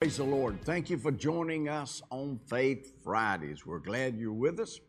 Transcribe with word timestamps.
Praise 0.00 0.16
the 0.16 0.24
Lord. 0.24 0.62
Thank 0.64 0.88
you 0.88 0.96
for 0.96 1.12
joining 1.12 1.68
us 1.68 2.00
on 2.08 2.40
Faith 2.46 2.94
Fridays. 3.04 3.66
We're 3.66 3.80
glad 3.80 4.16
you're 4.16 4.32
with 4.32 4.58
us, 4.58 4.80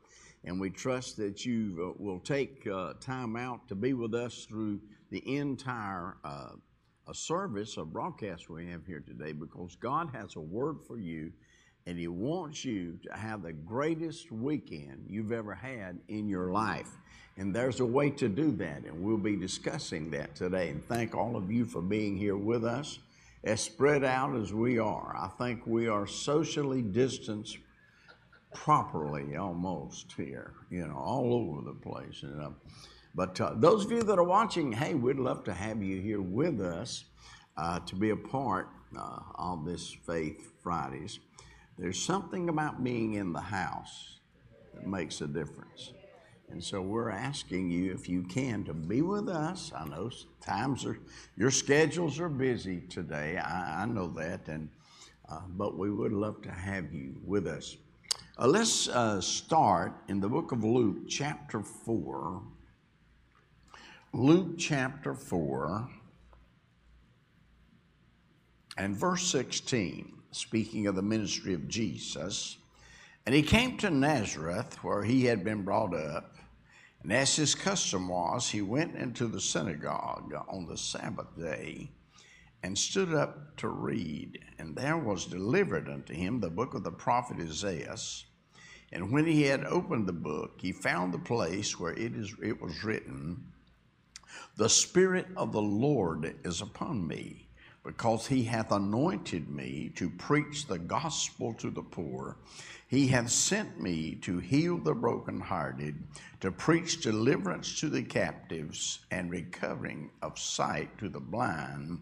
and 0.46 0.58
we 0.58 0.70
trust 0.70 1.18
that 1.18 1.46
you 1.46 1.92
uh, 2.00 2.02
will 2.02 2.22
take 2.22 2.66
uh, 2.66 2.94
time 3.02 3.36
out 3.36 3.68
to 3.68 3.76
be 3.76 3.92
with 3.92 4.16
us 4.16 4.46
through 4.46 4.80
the 5.10 5.22
entire 5.36 6.16
uh, 6.24 6.52
a 7.10 7.14
service, 7.14 7.76
a 7.76 7.84
broadcast 7.84 8.50
we 8.50 8.70
have 8.70 8.86
here 8.86 9.04
today, 9.06 9.34
because 9.34 9.76
God 9.76 10.08
has 10.14 10.38
a 10.38 10.40
word 10.40 10.78
for 10.88 10.98
you, 10.98 11.34
and 11.88 12.00
He 12.00 12.08
wants 12.08 12.64
you 12.64 12.98
to 13.04 13.14
have 13.14 13.44
the 13.44 13.52
greatest 13.52 14.32
weekend 14.32 15.08
you've 15.10 15.34
ever 15.34 15.54
had 15.54 16.00
in 16.08 16.30
your 16.30 16.54
life. 16.54 16.92
And 17.36 17.54
there's 17.54 17.82
a 17.82 17.86
way 17.86 18.12
to 18.12 18.30
do 18.30 18.54
that, 18.54 18.86
and 18.86 19.04
we'll 19.04 19.18
be 19.18 19.36
discussing 19.36 20.10
that 20.12 20.36
today. 20.36 20.70
And 20.70 20.82
thank 20.86 21.16
all 21.16 21.36
of 21.36 21.52
you 21.52 21.66
for 21.66 21.82
being 21.82 22.16
here 22.16 22.38
with 22.38 22.64
us 22.64 23.00
as 23.44 23.62
spread 23.62 24.04
out 24.04 24.36
as 24.36 24.54
we 24.54 24.78
are. 24.78 25.16
I 25.18 25.30
think 25.44 25.66
we 25.66 25.88
are 25.88 26.06
socially 26.06 26.82
distanced 26.82 27.58
properly 28.54 29.36
almost 29.36 30.12
here, 30.16 30.54
you 30.70 30.86
know, 30.88 30.98
all 30.98 31.34
over 31.34 31.62
the 31.62 31.74
place. 31.74 32.24
And, 32.24 32.42
uh, 32.42 32.50
but 33.16 33.40
uh, 33.42 33.54
those 33.56 33.86
of 33.86 33.92
you 33.92 34.04
that 34.04 34.20
are 34.20 34.24
watching, 34.24 34.72
hey, 34.72 34.94
we'd 34.94 35.18
love 35.18 35.44
to 35.46 35.54
have 35.54 35.82
you 35.82 36.02
here 36.02 36.22
with 36.22 36.62
us 36.62 37.06
uh, 37.58 37.80
to 37.80 37.96
be 37.96 38.12
a 38.12 38.16
part 38.16 38.70
uh, 38.98 39.20
of 39.36 39.66
this 39.66 39.92
Faith 40.06 40.52
Fridays. 40.62 41.20
There's 41.78 42.02
something 42.02 42.50
about 42.50 42.84
being 42.84 43.16
in 43.16 43.34
the 43.34 43.42
house 43.42 44.20
that 44.74 44.86
makes 44.86 45.22
a 45.22 45.28
difference. 45.28 45.94
And 46.52 46.62
so 46.62 46.82
we're 46.82 47.12
asking 47.12 47.72
you, 47.72 47.94
if 47.94 48.10
you 48.10 48.24
can, 48.24 48.66
to 48.66 48.74
be 48.74 49.02
with 49.02 49.30
us. 49.30 49.72
I 49.74 49.88
know 49.88 50.12
times 50.42 50.86
are, 50.86 51.00
your 51.38 51.50
schedules 51.50 52.20
are 52.20 52.28
busy 52.28 52.82
today. 52.82 53.38
I, 53.38 53.84
I 53.84 53.86
know 53.86 54.08
that, 54.18 54.48
and 54.48 54.70
uh, 55.30 55.40
but 55.50 55.78
we 55.78 55.90
would 55.90 56.12
love 56.12 56.42
to 56.42 56.52
have 56.52 56.94
you 56.94 57.16
with 57.26 57.48
us. 57.48 57.78
Uh, 58.38 58.48
let's 58.48 58.90
uh, 58.90 59.22
start 59.22 59.94
in 60.10 60.20
the 60.20 60.28
book 60.28 60.52
of 60.52 60.64
Luke, 60.64 61.08
chapter 61.08 61.62
four. 61.62 62.42
Luke 64.14 64.58
chapter 64.58 65.14
four 65.14 65.88
and 68.78 68.94
verse 68.94 69.24
sixteen, 69.24 70.12
speaking 70.32 70.88
of 70.88 70.96
the 70.96 71.02
ministry 71.02 71.54
of 71.54 71.70
Jesus. 71.70 72.58
And 73.26 73.36
he 73.36 73.44
came 73.44 73.78
to 73.78 73.90
Nazareth, 73.90 74.84
where 74.84 75.04
he 75.04 75.26
had 75.26 75.44
been 75.44 75.62
brought 75.62 75.94
up. 75.94 76.31
And 77.04 77.14
as 77.14 77.36
his 77.36 77.56
custom 77.56 78.10
was, 78.10 78.50
he 78.50 78.62
went 78.62 78.96
into 78.96 79.28
the 79.28 79.42
synagogue 79.42 80.34
on 80.48 80.68
the 80.68 80.78
Sabbath 80.78 81.36
day 81.38 81.92
and 82.64 82.78
stood 82.78 83.14
up 83.14 83.58
to 83.58 83.70
read. 83.70 84.40
And 84.60 84.76
there 84.76 84.98
was 84.98 85.26
delivered 85.26 85.90
unto 85.90 86.14
him 86.14 86.40
the 86.40 86.50
book 86.50 86.74
of 86.74 86.84
the 86.84 86.92
prophet 86.92 87.38
Isaiah. 87.40 87.96
And 88.92 89.12
when 89.12 89.26
he 89.26 89.44
had 89.44 89.64
opened 89.66 90.08
the 90.08 90.14
book, 90.14 90.60
he 90.60 90.72
found 90.72 91.14
the 91.14 91.20
place 91.20 91.80
where 91.80 91.94
it, 91.94 92.16
is, 92.16 92.36
it 92.44 92.62
was 92.62 92.84
written, 92.84 93.52
The 94.58 94.70
Spirit 94.70 95.28
of 95.36 95.54
the 95.54 95.62
Lord 95.62 96.36
is 96.44 96.62
upon 96.62 97.08
me, 97.08 97.48
because 97.84 98.28
he 98.28 98.44
hath 98.44 98.72
anointed 98.72 99.50
me 99.50 99.92
to 99.96 100.10
preach 100.10 100.68
the 100.68 100.78
gospel 100.78 101.54
to 101.56 101.72
the 101.72 101.82
poor. 101.82 102.38
He 102.88 103.08
hath 103.08 103.32
sent 103.32 103.82
me 103.82 104.16
to 104.22 104.40
heal 104.40 104.78
the 104.78 104.94
brokenhearted, 104.94 106.04
to 106.42 106.52
preach 106.52 107.02
deliverance 107.02 107.80
to 107.80 107.90
the 107.90 108.04
captives, 108.04 109.00
and 109.10 109.32
recovering 109.32 110.12
of 110.22 110.38
sight 110.38 110.96
to 111.00 111.10
the 111.10 111.20
blind, 111.20 112.00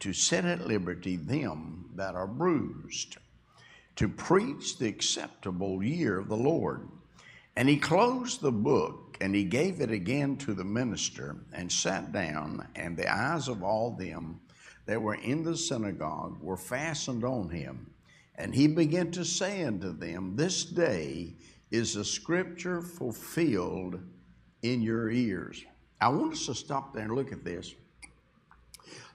to 0.00 0.12
set 0.12 0.44
at 0.44 0.66
liberty 0.66 1.16
them 1.16 1.90
that 1.94 2.14
are 2.14 2.26
bruised, 2.26 3.16
to 3.96 4.08
preach 4.08 4.78
the 4.78 4.88
acceptable 4.88 5.82
year 5.82 6.18
of 6.18 6.28
the 6.28 6.36
Lord. 6.36 6.88
And 7.56 7.68
he 7.68 7.76
closed 7.76 8.40
the 8.40 8.52
book, 8.52 9.16
and 9.20 9.34
he 9.34 9.44
gave 9.44 9.80
it 9.80 9.90
again 9.90 10.36
to 10.38 10.54
the 10.54 10.64
minister, 10.64 11.36
and 11.52 11.70
sat 11.70 12.12
down, 12.12 12.66
and 12.74 12.96
the 12.96 13.10
eyes 13.10 13.48
of 13.48 13.62
all 13.62 13.92
them 13.92 14.40
that 14.86 15.00
were 15.00 15.14
in 15.14 15.42
the 15.42 15.56
synagogue 15.56 16.40
were 16.42 16.56
fastened 16.56 17.24
on 17.24 17.48
him. 17.48 17.90
And 18.36 18.54
he 18.54 18.66
began 18.66 19.10
to 19.12 19.24
say 19.24 19.64
unto 19.64 19.96
them, 19.96 20.36
This 20.36 20.64
day 20.64 21.34
is 21.70 21.94
the 21.94 22.04
scripture 22.04 22.82
fulfilled 22.82 24.00
in 24.62 24.82
your 24.82 25.10
ears. 25.10 25.64
I 26.00 26.08
want 26.08 26.32
us 26.32 26.46
to 26.46 26.54
stop 26.54 26.94
there 26.94 27.04
and 27.04 27.14
look 27.14 27.32
at 27.32 27.44
this. 27.44 27.74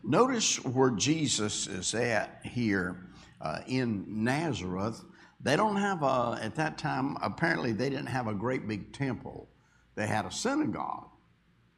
Notice 0.03 0.63
where 0.63 0.91
Jesus 0.91 1.67
is 1.67 1.93
at 1.93 2.39
here 2.43 3.09
uh, 3.41 3.59
in 3.67 4.05
Nazareth. 4.23 5.03
They 5.41 5.55
don't 5.55 5.75
have 5.75 6.03
a, 6.03 6.39
at 6.41 6.55
that 6.55 6.77
time, 6.77 7.17
apparently, 7.21 7.73
they 7.73 7.89
didn't 7.89 8.07
have 8.07 8.27
a 8.27 8.33
great 8.33 8.67
big 8.67 8.93
temple. 8.93 9.49
They 9.95 10.07
had 10.07 10.25
a 10.25 10.31
synagogue, 10.31 11.09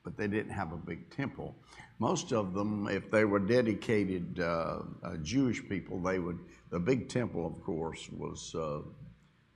but 0.03 0.17
they 0.17 0.27
didn't 0.27 0.51
have 0.51 0.73
a 0.73 0.77
big 0.77 1.09
temple. 1.09 1.55
Most 1.99 2.31
of 2.31 2.53
them, 2.53 2.87
if 2.87 3.11
they 3.11 3.25
were 3.25 3.39
dedicated 3.39 4.39
uh, 4.39 4.79
uh, 5.03 5.17
Jewish 5.21 5.67
people, 5.67 5.99
they 5.99 6.19
would 6.19 6.39
the 6.69 6.79
big 6.79 7.09
temple, 7.09 7.45
of 7.45 7.63
course, 7.63 8.09
was 8.15 8.53
uh, 8.55 8.81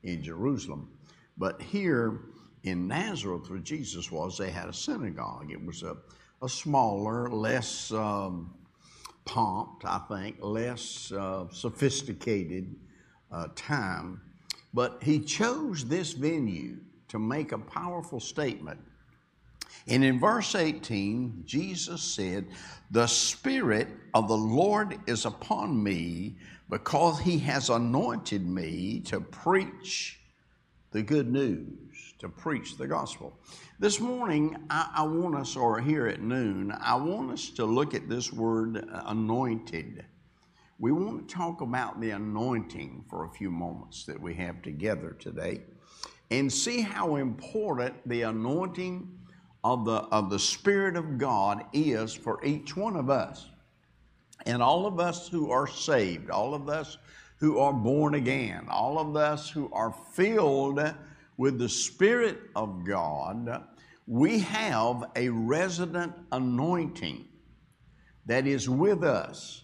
in 0.04 0.24
Jerusalem. 0.24 0.90
But 1.38 1.62
here 1.62 2.22
in 2.64 2.88
Nazareth, 2.88 3.50
where 3.50 3.60
Jesus 3.60 4.12
was, 4.12 4.38
they 4.38 4.50
had 4.50 4.68
a 4.68 4.74
synagogue. 4.74 5.52
It 5.52 5.64
was 5.64 5.84
a, 5.84 5.98
a 6.42 6.50
smaller, 6.50 7.30
less 7.30 7.92
um, 7.92 8.54
pomped, 9.26 9.86
I 9.86 10.00
think, 10.10 10.38
less 10.42 11.12
uh, 11.12 11.46
sophisticated 11.52 12.76
uh, 13.32 13.48
time. 13.56 14.22
But 14.74 14.98
he 15.04 15.20
chose 15.20 15.86
this 15.86 16.14
venue 16.14 16.78
to 17.10 17.20
make 17.20 17.52
a 17.52 17.60
powerful 17.60 18.20
statement. 18.20 18.80
And 19.88 20.04
in 20.04 20.20
verse 20.20 20.56
18, 20.56 21.44
Jesus 21.46 22.02
said, 22.02 22.48
The 22.92 23.08
Spirit 23.08 23.90
of 24.14 24.28
the 24.28 24.38
Lord 24.38 24.98
is 25.08 25.26
upon 25.26 25.82
me 25.82 26.36
because 26.70 27.20
he 27.20 27.38
has 27.40 27.70
anointed 27.70 28.48
me 28.48 29.02
to 29.02 29.20
preach 29.20 30.20
the 30.92 31.02
good 31.02 31.32
news, 31.32 32.14
to 32.20 32.30
preach 32.30 32.78
the 32.78 32.88
gospel. 32.88 33.38
This 33.80 34.00
morning, 34.00 34.56
I, 34.70 34.90
I, 34.98 35.04
want 35.04 35.36
us, 35.36 35.56
or 35.56 35.82
here 35.82 36.08
at 36.08 36.22
noon, 36.22 36.72
I 36.80 36.96
want 36.96 37.32
us 37.32 37.50
to 37.52 37.66
look 37.66 37.94
at 37.94 38.08
this 38.08 38.32
word 38.32 38.78
uh, 38.78 39.04
anointed. 39.08 40.06
We 40.80 40.92
want 40.92 41.28
to 41.28 41.36
talk 41.36 41.62
about 41.62 42.00
the 42.00 42.12
anointing 42.12 43.06
for 43.10 43.26
a 43.26 43.30
few 43.30 43.50
moments 43.50 44.06
that 44.06 44.20
we 44.20 44.36
have 44.36 44.62
together 44.62 45.16
today 45.20 45.62
and 46.32 46.52
see 46.52 46.82
how 46.82 47.18
important 47.18 47.96
the 48.08 48.24
anointing 48.24 49.10
of 49.64 49.86
the, 49.86 50.04
of 50.12 50.30
the 50.30 50.40
Spirit 50.40 50.96
of 50.96 51.18
God 51.18 51.66
is 51.74 52.14
for 52.14 52.44
each 52.44 52.76
one 52.76 52.96
of 52.96 53.10
us. 53.10 53.50
And 54.46 54.62
all 54.62 54.86
of 54.86 55.00
us 55.00 55.28
who 55.30 55.52
are 55.52 55.68
saved, 55.68 56.30
all 56.30 56.54
of 56.54 56.68
us 56.68 56.98
who 57.38 57.60
are 57.60 57.74
born 57.74 58.16
again, 58.16 58.68
all 58.70 59.00
of 59.00 59.16
us 59.16 59.50
who 59.50 59.70
are 59.72 59.94
filled 60.14 60.82
with 61.38 61.60
the 61.60 61.70
Spirit 61.70 62.40
of 62.56 62.86
God, 62.86 63.64
we 64.06 64.40
have 64.40 65.12
a 65.16 65.30
resident 65.30 66.14
anointing 66.32 67.26
that 68.26 68.48
is 68.48 68.70
with 68.70 69.04
us. 69.04 69.64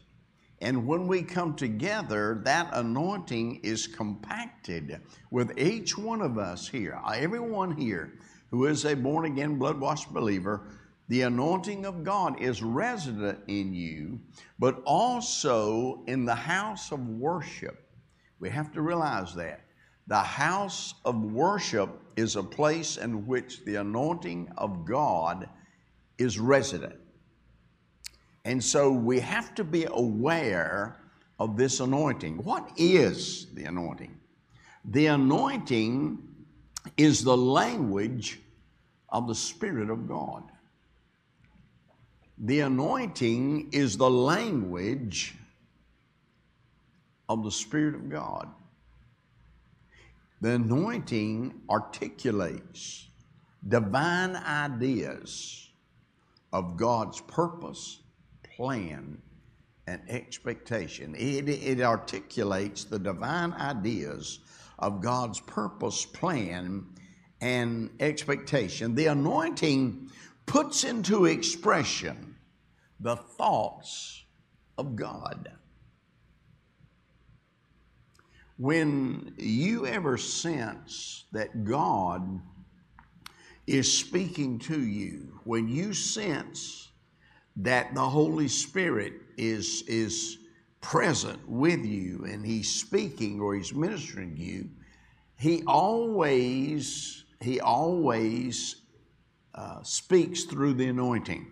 And 0.61 0.85
when 0.85 1.07
we 1.07 1.23
come 1.23 1.55
together, 1.55 2.41
that 2.43 2.69
anointing 2.73 3.61
is 3.63 3.87
compacted 3.87 4.99
with 5.31 5.57
each 5.57 5.97
one 5.97 6.21
of 6.21 6.37
us 6.37 6.67
here, 6.67 6.99
everyone 7.15 7.75
here 7.77 8.13
who 8.51 8.65
is 8.65 8.85
a 8.85 8.95
born 8.95 9.25
again, 9.25 9.57
blood 9.57 9.79
washed 9.79 10.13
believer 10.13 10.63
the 11.09 11.23
anointing 11.23 11.87
of 11.87 12.03
God 12.03 12.39
is 12.39 12.61
resident 12.61 13.39
in 13.47 13.73
you, 13.73 14.19
but 14.59 14.79
also 14.85 16.03
in 16.05 16.23
the 16.23 16.35
house 16.35 16.91
of 16.91 16.99
worship. 17.07 17.89
We 18.39 18.49
have 18.51 18.71
to 18.73 18.81
realize 18.81 19.33
that. 19.33 19.61
The 20.05 20.19
house 20.19 20.93
of 21.05 21.19
worship 21.23 21.89
is 22.15 22.35
a 22.35 22.43
place 22.43 22.97
in 22.97 23.25
which 23.25 23.65
the 23.65 23.75
anointing 23.75 24.51
of 24.55 24.85
God 24.85 25.49
is 26.19 26.39
resident. 26.39 26.95
And 28.45 28.63
so 28.63 28.91
we 28.91 29.19
have 29.19 29.55
to 29.55 29.63
be 29.63 29.85
aware 29.89 31.01
of 31.39 31.57
this 31.57 31.79
anointing. 31.79 32.37
What 32.43 32.71
is 32.77 33.47
the 33.55 33.63
anointing? 33.63 34.15
The 34.85 35.07
anointing 35.07 36.28
is 36.97 37.23
the 37.23 37.37
language 37.37 38.39
of 39.09 39.27
the 39.27 39.35
Spirit 39.35 39.89
of 39.89 40.07
God. 40.07 40.43
The 42.37 42.61
anointing 42.61 43.69
is 43.71 43.97
the 43.97 44.09
language 44.09 45.35
of 47.27 47.43
the 47.43 47.51
Spirit 47.51 47.95
of 47.95 48.09
God. 48.09 48.47
The 50.41 50.55
anointing 50.55 51.61
articulates 51.69 53.07
divine 53.67 54.37
ideas 54.37 55.67
of 56.53 56.77
God's 56.77 57.19
purpose, 57.21 57.99
plan, 58.55 59.21
and 59.85 60.01
expectation. 60.07 61.15
It, 61.15 61.49
it 61.49 61.81
articulates 61.81 62.85
the 62.85 62.99
divine 62.99 63.53
ideas 63.53 64.39
of 64.79 65.01
God's 65.01 65.39
purpose, 65.41 66.05
plan, 66.05 66.85
and 67.41 67.89
expectation. 67.99 68.95
The 68.95 69.07
anointing 69.07 70.09
puts 70.45 70.83
into 70.83 71.25
expression 71.25 72.35
the 72.99 73.15
thoughts 73.15 74.23
of 74.77 74.95
God. 74.95 75.51
When 78.57 79.33
you 79.37 79.85
ever 79.85 80.17
sense 80.17 81.25
that 81.31 81.63
God 81.63 82.41
is 83.67 83.93
speaking 83.93 84.59
to 84.59 84.81
you, 84.81 85.39
when 85.43 85.69
you 85.69 85.93
sense 85.93 86.89
that 87.57 87.93
the 87.93 88.09
Holy 88.09 88.47
Spirit 88.47 89.13
is, 89.37 89.83
is 89.87 90.38
present 90.81 91.39
with 91.47 91.85
you 91.85 92.25
and 92.25 92.45
He's 92.45 92.69
speaking 92.69 93.39
or 93.39 93.55
He's 93.55 93.73
ministering 93.73 94.35
to 94.35 94.41
you, 94.41 94.69
He 95.37 95.63
always, 95.67 97.23
He 97.41 97.59
always 97.59 98.81
uh, 99.55 99.83
speaks 99.83 100.43
through 100.43 100.73
the 100.75 100.87
anointing. 100.87 101.47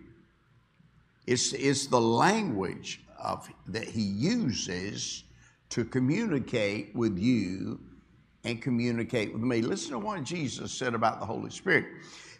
It's, 1.26 1.52
it's 1.52 1.86
the 1.86 2.00
language 2.00 3.02
of, 3.18 3.48
that 3.66 3.84
He 3.84 4.02
uses 4.02 5.24
to 5.70 5.84
communicate 5.84 6.94
with 6.94 7.18
you 7.18 7.78
and 8.44 8.62
communicate 8.62 9.32
with 9.32 9.42
me. 9.42 9.60
Listen 9.60 9.92
to 9.92 9.98
what 9.98 10.22
Jesus 10.24 10.72
said 10.72 10.94
about 10.94 11.20
the 11.20 11.26
Holy 11.26 11.50
Spirit. 11.50 11.86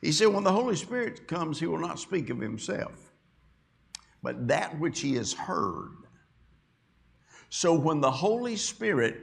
He 0.00 0.12
said, 0.12 0.28
When 0.28 0.44
the 0.44 0.52
Holy 0.52 0.76
Spirit 0.76 1.26
comes, 1.28 1.58
He 1.60 1.66
will 1.66 1.78
not 1.78 1.98
speak 1.98 2.30
of 2.30 2.38
Himself, 2.38 3.12
but 4.22 4.48
that 4.48 4.78
which 4.78 5.00
He 5.00 5.14
has 5.14 5.32
heard. 5.32 5.90
So 7.50 7.74
when 7.74 8.00
the 8.00 8.10
Holy 8.10 8.56
Spirit 8.56 9.20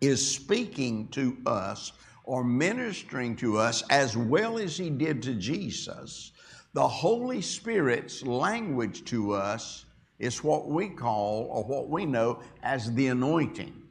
is 0.00 0.34
speaking 0.34 1.08
to 1.08 1.36
us 1.46 1.92
or 2.24 2.44
ministering 2.44 3.36
to 3.36 3.58
us 3.58 3.82
as 3.90 4.16
well 4.16 4.58
as 4.58 4.76
He 4.76 4.90
did 4.90 5.22
to 5.22 5.34
Jesus, 5.34 6.32
the 6.74 6.86
Holy 6.86 7.42
Spirit's 7.42 8.22
language 8.22 9.04
to 9.06 9.32
us 9.32 9.84
is 10.18 10.42
what 10.42 10.68
we 10.68 10.88
call 10.88 11.48
or 11.50 11.64
what 11.64 11.88
we 11.88 12.06
know 12.06 12.40
as 12.62 12.92
the 12.94 13.08
anointing. 13.08 13.82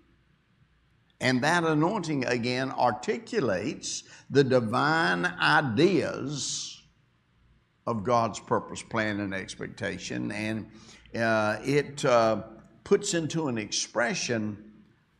And 1.19 1.43
that 1.43 1.63
anointing 1.63 2.25
again 2.25 2.71
articulates 2.71 4.03
the 4.29 4.43
divine 4.43 5.25
ideas 5.25 6.81
of 7.85 8.03
God's 8.03 8.39
purpose, 8.39 8.81
plan, 8.81 9.19
and 9.19 9.33
expectation. 9.33 10.31
And 10.31 10.67
uh, 11.15 11.57
it 11.63 12.03
uh, 12.05 12.43
puts 12.83 13.13
into 13.13 13.47
an 13.47 13.57
expression 13.57 14.71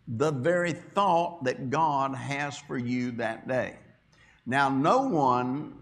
the 0.07 0.31
very 0.31 0.73
thought 0.73 1.43
that 1.43 1.69
God 1.69 2.15
has 2.15 2.57
for 2.57 2.77
you 2.77 3.11
that 3.11 3.47
day. 3.47 3.77
Now, 4.45 4.69
no 4.69 5.03
one 5.03 5.73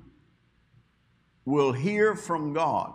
will 1.46 1.72
hear 1.72 2.16
from 2.16 2.54
God 2.54 2.94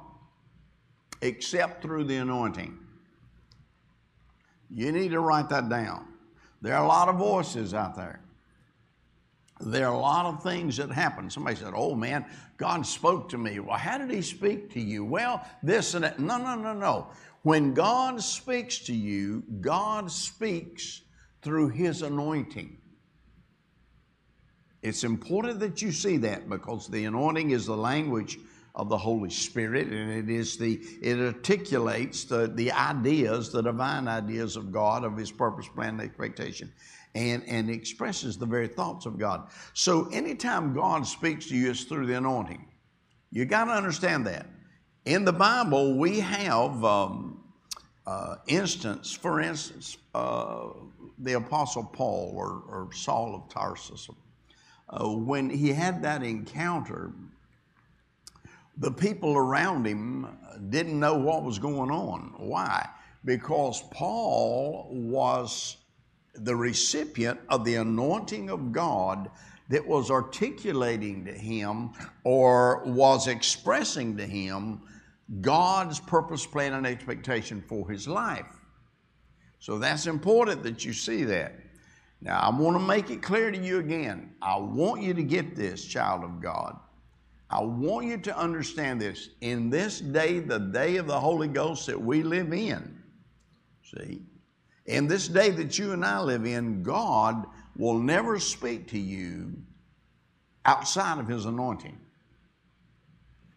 except 1.22 1.82
through 1.82 2.04
the 2.04 2.16
anointing. 2.16 2.78
You 4.70 4.92
need 4.92 5.10
to 5.10 5.20
write 5.20 5.48
that 5.48 5.68
down. 5.68 6.06
There 6.60 6.74
are 6.74 6.84
a 6.84 6.88
lot 6.88 7.08
of 7.08 7.16
voices 7.16 7.74
out 7.74 7.96
there. 7.96 8.20
There 9.60 9.86
are 9.86 9.94
a 9.94 9.98
lot 9.98 10.26
of 10.26 10.42
things 10.42 10.76
that 10.76 10.90
happen. 10.90 11.30
Somebody 11.30 11.56
said, 11.56 11.72
Oh 11.74 11.94
man, 11.94 12.26
God 12.56 12.84
spoke 12.86 13.28
to 13.30 13.38
me. 13.38 13.60
Well, 13.60 13.78
how 13.78 13.98
did 13.98 14.10
He 14.10 14.20
speak 14.20 14.72
to 14.72 14.80
you? 14.80 15.04
Well, 15.04 15.46
this 15.62 15.94
and 15.94 16.04
that. 16.04 16.18
No, 16.18 16.38
no, 16.38 16.54
no, 16.54 16.72
no. 16.72 17.06
When 17.44 17.74
God 17.74 18.22
speaks 18.22 18.78
to 18.80 18.94
you, 18.94 19.44
God 19.60 20.10
speaks 20.10 21.02
through 21.42 21.68
His 21.68 22.00
anointing. 22.00 22.78
It's 24.82 25.04
important 25.04 25.60
that 25.60 25.82
you 25.82 25.92
see 25.92 26.16
that 26.18 26.48
because 26.48 26.88
the 26.88 27.04
anointing 27.04 27.50
is 27.50 27.66
the 27.66 27.76
language 27.76 28.38
of 28.74 28.88
the 28.88 28.96
Holy 28.96 29.28
Spirit, 29.28 29.88
and 29.88 30.10
it 30.10 30.34
is 30.34 30.56
the 30.56 30.80
it 31.02 31.18
articulates 31.18 32.24
the, 32.24 32.48
the 32.48 32.72
ideas, 32.72 33.52
the 33.52 33.62
divine 33.62 34.08
ideas 34.08 34.56
of 34.56 34.72
God, 34.72 35.04
of 35.04 35.14
His 35.14 35.30
purpose, 35.30 35.68
plan, 35.68 35.90
and 35.90 36.00
expectation, 36.00 36.72
and, 37.14 37.44
and 37.46 37.68
expresses 37.68 38.38
the 38.38 38.46
very 38.46 38.68
thoughts 38.68 39.04
of 39.04 39.18
God. 39.18 39.48
So 39.74 40.08
anytime 40.12 40.72
God 40.72 41.06
speaks 41.06 41.46
to 41.48 41.56
you, 41.56 41.70
it's 41.70 41.84
through 41.84 42.06
the 42.06 42.16
anointing. 42.16 42.64
You 43.30 43.44
got 43.44 43.66
to 43.66 43.72
understand 43.72 44.26
that. 44.28 44.46
In 45.04 45.26
the 45.26 45.32
Bible, 45.32 45.98
we 45.98 46.20
have 46.20 46.82
um, 46.82 47.23
instance, 48.46 49.12
for 49.12 49.40
instance, 49.40 49.96
uh, 50.14 50.68
the 51.18 51.34
Apostle 51.34 51.84
Paul 51.84 52.32
or, 52.34 52.62
or 52.68 52.88
Saul 52.92 53.34
of 53.34 53.48
Tarsus, 53.48 54.10
uh, 54.90 55.08
when 55.08 55.48
he 55.48 55.70
had 55.70 56.02
that 56.02 56.22
encounter 56.22 57.12
the 58.78 58.90
people 58.90 59.36
around 59.36 59.86
him 59.86 60.26
didn't 60.70 60.98
know 60.98 61.16
what 61.16 61.44
was 61.44 61.58
going 61.58 61.90
on. 61.90 62.34
Why? 62.36 62.88
Because 63.24 63.82
Paul 63.92 64.88
was 64.90 65.76
the 66.34 66.56
recipient 66.56 67.38
of 67.48 67.64
the 67.64 67.76
anointing 67.76 68.50
of 68.50 68.72
God 68.72 69.30
that 69.68 69.86
was 69.86 70.10
articulating 70.10 71.24
to 71.24 71.32
him 71.32 71.92
or 72.24 72.82
was 72.84 73.28
expressing 73.28 74.16
to 74.16 74.26
him 74.26 74.82
God's 75.40 76.00
purpose, 76.00 76.46
plan, 76.46 76.74
and 76.74 76.86
expectation 76.86 77.62
for 77.66 77.88
his 77.88 78.06
life. 78.06 78.60
So 79.58 79.78
that's 79.78 80.06
important 80.06 80.62
that 80.64 80.84
you 80.84 80.92
see 80.92 81.24
that. 81.24 81.54
Now, 82.20 82.38
I 82.38 82.50
want 82.50 82.76
to 82.76 82.82
make 82.82 83.10
it 83.10 83.22
clear 83.22 83.50
to 83.50 83.58
you 83.58 83.78
again. 83.78 84.34
I 84.40 84.56
want 84.56 85.02
you 85.02 85.14
to 85.14 85.22
get 85.22 85.56
this, 85.56 85.84
child 85.84 86.24
of 86.24 86.40
God. 86.40 86.78
I 87.50 87.62
want 87.62 88.06
you 88.06 88.16
to 88.18 88.36
understand 88.36 89.00
this. 89.00 89.30
In 89.40 89.70
this 89.70 90.00
day, 90.00 90.40
the 90.40 90.58
day 90.58 90.96
of 90.96 91.06
the 91.06 91.18
Holy 91.18 91.48
Ghost 91.48 91.86
that 91.86 92.00
we 92.00 92.22
live 92.22 92.52
in, 92.52 92.98
see, 93.82 94.22
in 94.86 95.06
this 95.06 95.28
day 95.28 95.50
that 95.50 95.78
you 95.78 95.92
and 95.92 96.04
I 96.04 96.20
live 96.20 96.46
in, 96.46 96.82
God 96.82 97.46
will 97.76 97.98
never 97.98 98.38
speak 98.38 98.88
to 98.88 98.98
you 98.98 99.52
outside 100.64 101.18
of 101.18 101.28
His 101.28 101.44
anointing. 101.44 101.98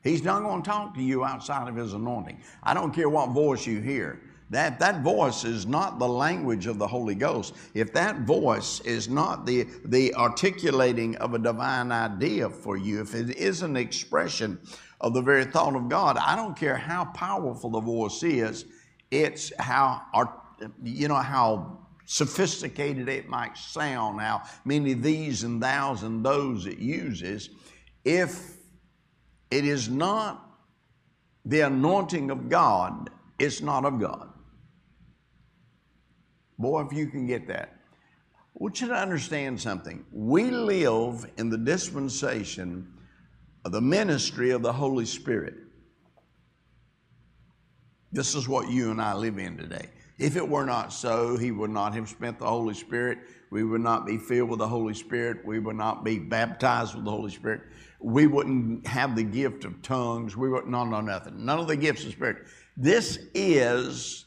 He's 0.08 0.24
not 0.24 0.42
going 0.42 0.64
to 0.64 0.70
talk 0.70 0.96
to 0.96 1.02
you 1.04 1.26
outside 1.26 1.68
of 1.68 1.76
His 1.76 1.94
anointing. 1.94 2.40
I 2.64 2.74
don't 2.74 2.94
care 2.94 3.10
what 3.10 3.30
voice 3.30 3.66
you 3.68 3.80
hear. 3.80 4.22
That, 4.50 4.80
that 4.80 5.02
voice 5.02 5.44
is 5.44 5.66
not 5.66 6.00
the 6.00 6.08
language 6.08 6.68
of 6.68 6.80
the 6.80 6.88
Holy 6.88 7.16
Ghost. 7.16 7.54
If 7.74 7.92
that 7.94 8.22
voice 8.22 8.80
is 8.82 9.10
not 9.10 9.46
the, 9.46 9.68
the 9.84 10.16
articulating 10.16 11.18
of 11.18 11.34
a 11.34 11.40
divine 11.40 11.92
idea 11.92 12.50
for 12.50 12.78
you, 12.78 13.02
if 13.02 13.14
it 13.14 13.36
is 13.36 13.62
an 13.62 13.76
expression 13.76 14.58
of 15.02 15.14
the 15.14 15.22
very 15.22 15.44
thought 15.44 15.76
of 15.76 15.90
God, 15.90 16.18
I 16.18 16.38
don't 16.38 16.56
care 16.56 16.78
how 16.78 17.06
powerful 17.06 17.72
the 17.72 17.82
voice 17.82 18.24
is, 18.24 18.66
it's 19.12 19.52
how, 19.60 20.02
you 20.82 21.10
know, 21.10 21.16
how 21.16 21.80
sophisticated 22.06 23.10
it 23.10 23.28
might 23.28 23.58
sound, 23.58 24.22
how 24.22 24.44
many 24.64 24.94
these 24.94 25.44
and 25.44 25.62
thous 25.62 26.04
and 26.04 26.26
those 26.26 26.66
it 26.66 26.80
uses. 26.80 27.50
If 28.06 28.57
it 29.52 29.66
is 29.66 29.90
not 29.90 30.44
the 31.46 31.62
anointing 31.62 32.30
of 32.30 32.50
God, 32.50 33.10
it's 33.40 33.62
not 33.62 33.86
of 33.86 34.00
God. 34.00 34.30
Boy, 36.60 36.82
if 36.82 36.94
you 36.94 37.08
can 37.08 37.28
get 37.28 37.48
that. 37.48 37.74
I 38.58 38.64
want 38.64 38.82
you 38.82 38.88
to 38.88 38.96
understand 38.96 39.62
something. 39.62 40.04
We 40.12 40.50
live 40.50 41.30
in 41.38 41.50
the 41.50 41.58
dispensation 41.58 42.92
of 43.64 43.72
the 43.72 43.82
ministry 43.82 44.50
of 44.50 44.64
the 44.64 44.74
Holy 44.74 45.06
Spirit. 45.06 45.54
This 48.12 48.34
is 48.34 48.48
what 48.48 48.70
you 48.70 48.90
and 48.90 49.02
I 49.02 49.14
live 49.14 49.38
in 49.38 49.58
today. 49.58 49.90
If 50.18 50.36
it 50.36 50.48
were 50.48 50.66
not 50.66 50.92
so, 50.92 51.38
He 51.38 51.52
would 51.52 51.70
not 51.70 51.94
have 51.94 52.10
spent 52.10 52.40
the 52.40 52.48
Holy 52.48 52.74
Spirit. 52.74 53.20
We 53.52 53.64
would 53.64 53.82
not 53.82 54.06
be 54.06 54.18
filled 54.18 54.50
with 54.50 54.60
the 54.60 54.68
Holy 54.68 54.96
Spirit. 54.96 55.46
We 55.46 55.60
would 55.60 55.76
not 55.76 56.04
be 56.04 56.18
baptized 56.18 56.96
with 56.96 57.06
the 57.06 57.12
Holy 57.12 57.32
Spirit. 57.32 57.62
We 58.00 58.28
wouldn't 58.28 58.86
have 58.86 59.16
the 59.16 59.24
gift 59.24 59.66
of 59.66 59.82
tongues. 59.82 60.38
We 60.38 60.50
would 60.50 60.68
not 60.68 60.86
know 60.86 61.02
nothing. 61.02 61.46
None 61.46 61.60
of 61.60 61.68
the 61.68 61.76
gifts 61.76 62.06
of 62.06 62.12
Spirit. 62.12 62.46
This 62.76 63.20
is 63.34 64.26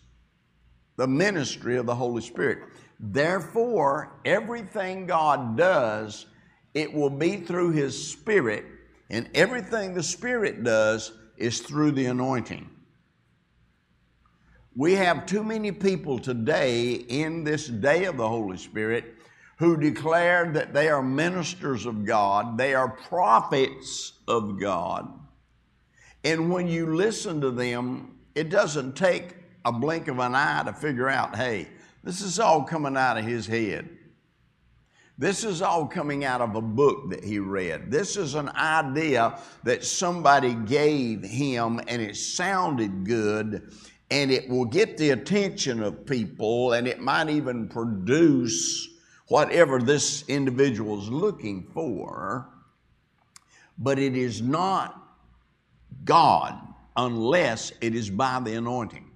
the 0.97 1.07
ministry 1.07 1.77
of 1.77 1.87
the 1.87 1.95
Holy 1.95 2.23
Spirit. 2.23 2.59
Therefore, 2.99 4.19
everything 4.25 5.07
God 5.07 5.57
does, 5.57 6.27
it 6.75 6.93
will 6.93 7.11
be 7.11 7.37
through 7.37 7.71
His 7.71 8.11
Spirit, 8.13 8.65
and 9.09 9.31
everything 9.35 9.95
the 9.95 10.03
Spirit 10.03 10.65
does 10.65 11.13
is 11.37 11.61
through 11.61 11.93
the 11.93 12.07
anointing. 12.07 12.69
We 14.77 14.95
have 14.95 15.27
too 15.27 15.43
many 15.43 15.73
people 15.73 16.19
today 16.19 16.93
in 16.93 17.45
this 17.45 17.67
day 17.67 18.05
of 18.05 18.17
the 18.17 18.29
Holy 18.29 18.57
Spirit 18.57 19.15
who 19.61 19.77
declare 19.77 20.51
that 20.53 20.73
they 20.73 20.89
are 20.89 21.03
ministers 21.03 21.85
of 21.85 22.07
God, 22.07 22.57
they 22.57 22.73
are 22.73 22.89
prophets 22.89 24.15
of 24.27 24.59
God. 24.59 25.07
And 26.25 26.51
when 26.51 26.67
you 26.67 26.97
listen 26.97 27.43
to 27.43 27.51
them, 27.51 28.19
it 28.35 28.49
doesn't 28.49 28.97
take 28.97 29.37
a 29.67 29.71
blink 29.71 30.09
of 30.09 30.19
an 30.19 30.35
eye 30.35 30.63
to 30.65 30.73
figure 30.73 31.11
out 31.11 31.37
hey, 31.37 31.69
this 32.03 32.23
is 32.23 32.41
all 32.41 32.65
coming 32.65 32.97
out 32.97 33.19
of 33.19 33.25
his 33.27 33.47
head. 33.47 33.87
This 35.19 35.45
is 35.45 35.61
all 35.61 35.87
coming 35.87 36.25
out 36.25 36.41
of 36.41 36.55
a 36.55 36.63
book 36.63 37.11
that 37.11 37.23
he 37.23 37.39
read. 37.39 37.91
This 37.91 38.17
is 38.17 38.37
an 38.37 38.49
idea 38.49 39.39
that 39.65 39.85
somebody 39.85 40.55
gave 40.55 41.23
him 41.23 41.83
and 41.87 42.01
it 42.01 42.17
sounded 42.17 43.05
good 43.05 43.71
and 44.11 44.31
it 44.31 44.49
will 44.49 44.65
get 44.65 44.97
the 44.97 45.11
attention 45.11 45.83
of 45.83 46.07
people 46.07 46.73
and 46.73 46.89
it 46.89 47.01
might 47.01 47.29
even 47.29 47.69
produce 47.69 48.89
whatever 49.31 49.79
this 49.81 50.25
individual 50.27 51.01
is 51.01 51.09
looking 51.09 51.63
for. 51.63 52.49
But 53.79 53.97
it 53.99 54.17
is 54.17 54.43
not 54.43 55.01
God 56.05 56.59
unless 56.97 57.73
it 57.81 57.95
is 57.95 58.11
by 58.11 58.41
the 58.41 58.55
anointing. 58.55 59.09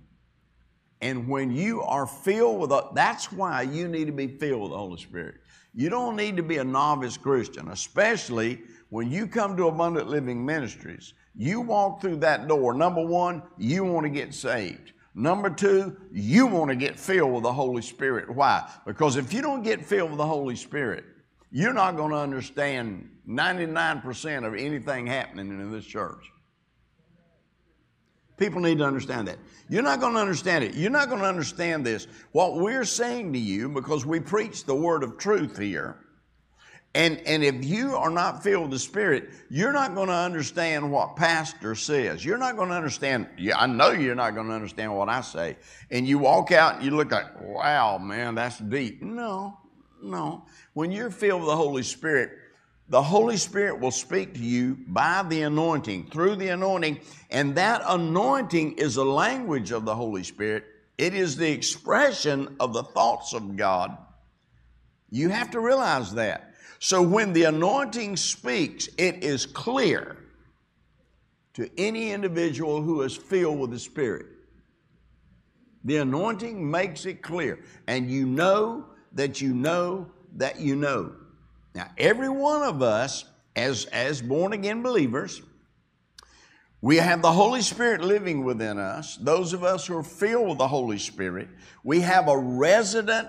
And 1.00 1.28
when 1.28 1.50
you 1.50 1.82
are 1.82 2.06
filled 2.06 2.60
with, 2.60 2.94
that's 2.94 3.32
why 3.32 3.62
you 3.62 3.88
need 3.88 4.04
to 4.04 4.12
be 4.12 4.28
filled 4.28 4.62
with 4.62 4.70
the 4.70 4.78
Holy 4.78 5.00
Spirit. 5.00 5.34
You 5.74 5.90
don't 5.90 6.14
need 6.14 6.36
to 6.36 6.44
be 6.44 6.58
a 6.58 6.64
novice 6.64 7.16
Christian, 7.16 7.68
especially 7.70 8.62
when 8.90 9.10
you 9.10 9.26
come 9.26 9.56
to 9.56 9.66
Abundant 9.66 10.08
Living 10.08 10.46
Ministries. 10.46 11.12
You 11.34 11.60
walk 11.60 12.00
through 12.00 12.18
that 12.18 12.46
door. 12.46 12.72
Number 12.72 13.04
one, 13.04 13.42
you 13.58 13.84
want 13.84 14.04
to 14.04 14.10
get 14.10 14.32
saved. 14.32 14.92
Number 15.14 15.48
two, 15.48 15.96
you 16.12 16.46
want 16.46 16.70
to 16.70 16.76
get 16.76 16.98
filled 16.98 17.32
with 17.32 17.44
the 17.44 17.52
Holy 17.52 17.82
Spirit. 17.82 18.28
Why? 18.28 18.68
Because 18.84 19.16
if 19.16 19.32
you 19.32 19.42
don't 19.42 19.62
get 19.62 19.84
filled 19.84 20.10
with 20.10 20.18
the 20.18 20.26
Holy 20.26 20.56
Spirit, 20.56 21.04
you're 21.52 21.72
not 21.72 21.96
going 21.96 22.10
to 22.10 22.16
understand 22.16 23.08
99% 23.28 24.44
of 24.44 24.54
anything 24.54 25.06
happening 25.06 25.48
in 25.50 25.70
this 25.70 25.84
church. 25.84 26.32
People 28.36 28.60
need 28.60 28.78
to 28.78 28.84
understand 28.84 29.28
that. 29.28 29.38
You're 29.68 29.84
not 29.84 30.00
going 30.00 30.14
to 30.14 30.20
understand 30.20 30.64
it. 30.64 30.74
You're 30.74 30.90
not 30.90 31.08
going 31.08 31.20
to 31.20 31.28
understand 31.28 31.86
this. 31.86 32.08
What 32.32 32.56
we're 32.56 32.84
saying 32.84 33.32
to 33.34 33.38
you, 33.38 33.68
because 33.68 34.04
we 34.04 34.18
preach 34.18 34.64
the 34.64 34.74
word 34.74 35.04
of 35.04 35.16
truth 35.16 35.56
here, 35.56 36.03
and, 36.94 37.20
and 37.26 37.42
if 37.42 37.64
you 37.64 37.96
are 37.96 38.10
not 38.10 38.44
filled 38.44 38.62
with 38.62 38.70
the 38.70 38.78
Spirit, 38.78 39.30
you're 39.50 39.72
not 39.72 39.96
going 39.96 40.08
to 40.08 40.14
understand 40.14 40.92
what 40.92 41.16
pastor 41.16 41.74
says. 41.74 42.24
You're 42.24 42.38
not 42.38 42.56
going 42.56 42.68
to 42.68 42.76
understand, 42.76 43.26
yeah, 43.36 43.58
I 43.58 43.66
know 43.66 43.90
you're 43.90 44.14
not 44.14 44.34
going 44.34 44.46
to 44.46 44.52
understand 44.52 44.94
what 44.96 45.08
I 45.08 45.20
say. 45.20 45.56
And 45.90 46.06
you 46.06 46.18
walk 46.18 46.52
out 46.52 46.76
and 46.76 46.84
you 46.84 46.92
look 46.92 47.10
like, 47.10 47.40
wow, 47.40 47.98
man, 47.98 48.36
that's 48.36 48.58
deep. 48.58 49.02
No, 49.02 49.58
no. 50.00 50.44
When 50.74 50.92
you're 50.92 51.10
filled 51.10 51.40
with 51.40 51.48
the 51.48 51.56
Holy 51.56 51.82
Spirit, 51.82 52.30
the 52.88 53.02
Holy 53.02 53.38
Spirit 53.38 53.80
will 53.80 53.90
speak 53.90 54.34
to 54.34 54.40
you 54.40 54.78
by 54.86 55.24
the 55.28 55.42
anointing, 55.42 56.10
through 56.10 56.36
the 56.36 56.48
anointing, 56.48 57.00
and 57.30 57.56
that 57.56 57.82
anointing 57.86 58.74
is 58.74 58.98
a 58.98 59.04
language 59.04 59.72
of 59.72 59.84
the 59.84 59.94
Holy 59.96 60.22
Spirit. 60.22 60.64
It 60.96 61.14
is 61.14 61.36
the 61.36 61.50
expression 61.50 62.54
of 62.60 62.72
the 62.72 62.84
thoughts 62.84 63.32
of 63.32 63.56
God. 63.56 63.96
You 65.10 65.30
have 65.30 65.50
to 65.52 65.60
realize 65.60 66.14
that. 66.14 66.53
So 66.84 67.00
when 67.00 67.32
the 67.32 67.44
anointing 67.44 68.18
speaks, 68.18 68.90
it 68.98 69.24
is 69.24 69.46
clear 69.46 70.18
to 71.54 71.70
any 71.80 72.12
individual 72.12 72.82
who 72.82 73.00
is 73.00 73.16
filled 73.16 73.58
with 73.58 73.70
the 73.70 73.78
Spirit. 73.78 74.26
The 75.84 75.96
anointing 75.96 76.70
makes 76.70 77.06
it 77.06 77.22
clear, 77.22 77.60
and 77.86 78.10
you 78.10 78.26
know 78.26 78.84
that 79.12 79.40
you 79.40 79.54
know 79.54 80.10
that 80.36 80.60
you 80.60 80.76
know. 80.76 81.14
Now, 81.74 81.90
every 81.96 82.28
one 82.28 82.60
of 82.60 82.82
us, 82.82 83.24
as, 83.56 83.86
as 83.86 84.20
born 84.20 84.52
again 84.52 84.82
believers, 84.82 85.40
we 86.82 86.96
have 86.96 87.22
the 87.22 87.32
Holy 87.32 87.62
Spirit 87.62 88.02
living 88.02 88.44
within 88.44 88.78
us. 88.78 89.16
Those 89.16 89.54
of 89.54 89.64
us 89.64 89.86
who 89.86 89.96
are 89.96 90.02
filled 90.02 90.48
with 90.48 90.58
the 90.58 90.68
Holy 90.68 90.98
Spirit, 90.98 91.48
we 91.82 92.00
have 92.02 92.28
a 92.28 92.36
resident 92.36 93.28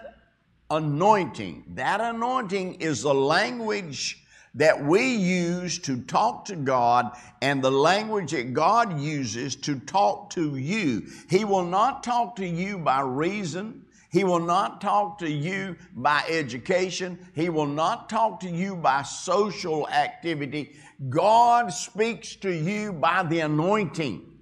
anointing. 0.70 1.64
That 1.76 2.02
anointing 2.02 2.76
is 2.76 3.02
the 3.04 3.14
language 3.14 4.22
that 4.56 4.84
we 4.84 5.16
use 5.16 5.80
to 5.80 6.02
talk 6.02 6.46
to 6.46 6.56
God 6.56 7.12
and 7.42 7.62
the 7.62 7.72
language 7.72 8.32
that 8.32 8.54
God 8.54 9.00
uses 9.00 9.56
to 9.58 9.80
talk 9.80 10.30
to 10.32 10.56
you. 10.56 11.08
He 11.30 11.44
will 11.44 11.66
not 11.66 12.04
talk 12.04 12.38
to 12.38 12.48
you 12.48 12.78
by 12.78 13.02
reason. 13.02 13.84
He 14.10 14.24
will 14.24 14.40
not 14.40 14.80
talk 14.80 15.18
to 15.20 15.30
you 15.30 15.76
by 15.94 16.24
education. 16.30 17.20
He 17.36 17.50
will 17.50 17.66
not 17.66 18.08
talk 18.08 18.40
to 18.42 18.50
you 18.50 18.78
by 18.78 19.02
social 19.04 19.90
activity. 19.90 20.74
God 21.10 21.74
speaks 21.74 22.38
to 22.38 22.50
you 22.50 22.94
by 22.94 23.24
the 23.24 23.42
anointing. 23.42 24.35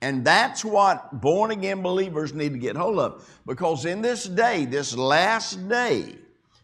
And 0.00 0.24
that's 0.24 0.64
what 0.64 1.20
born 1.20 1.50
again 1.50 1.82
believers 1.82 2.32
need 2.32 2.52
to 2.52 2.58
get 2.58 2.76
hold 2.76 2.98
of. 2.98 3.28
Because 3.46 3.84
in 3.84 4.00
this 4.00 4.24
day, 4.24 4.64
this 4.64 4.96
last 4.96 5.68
day 5.68 6.14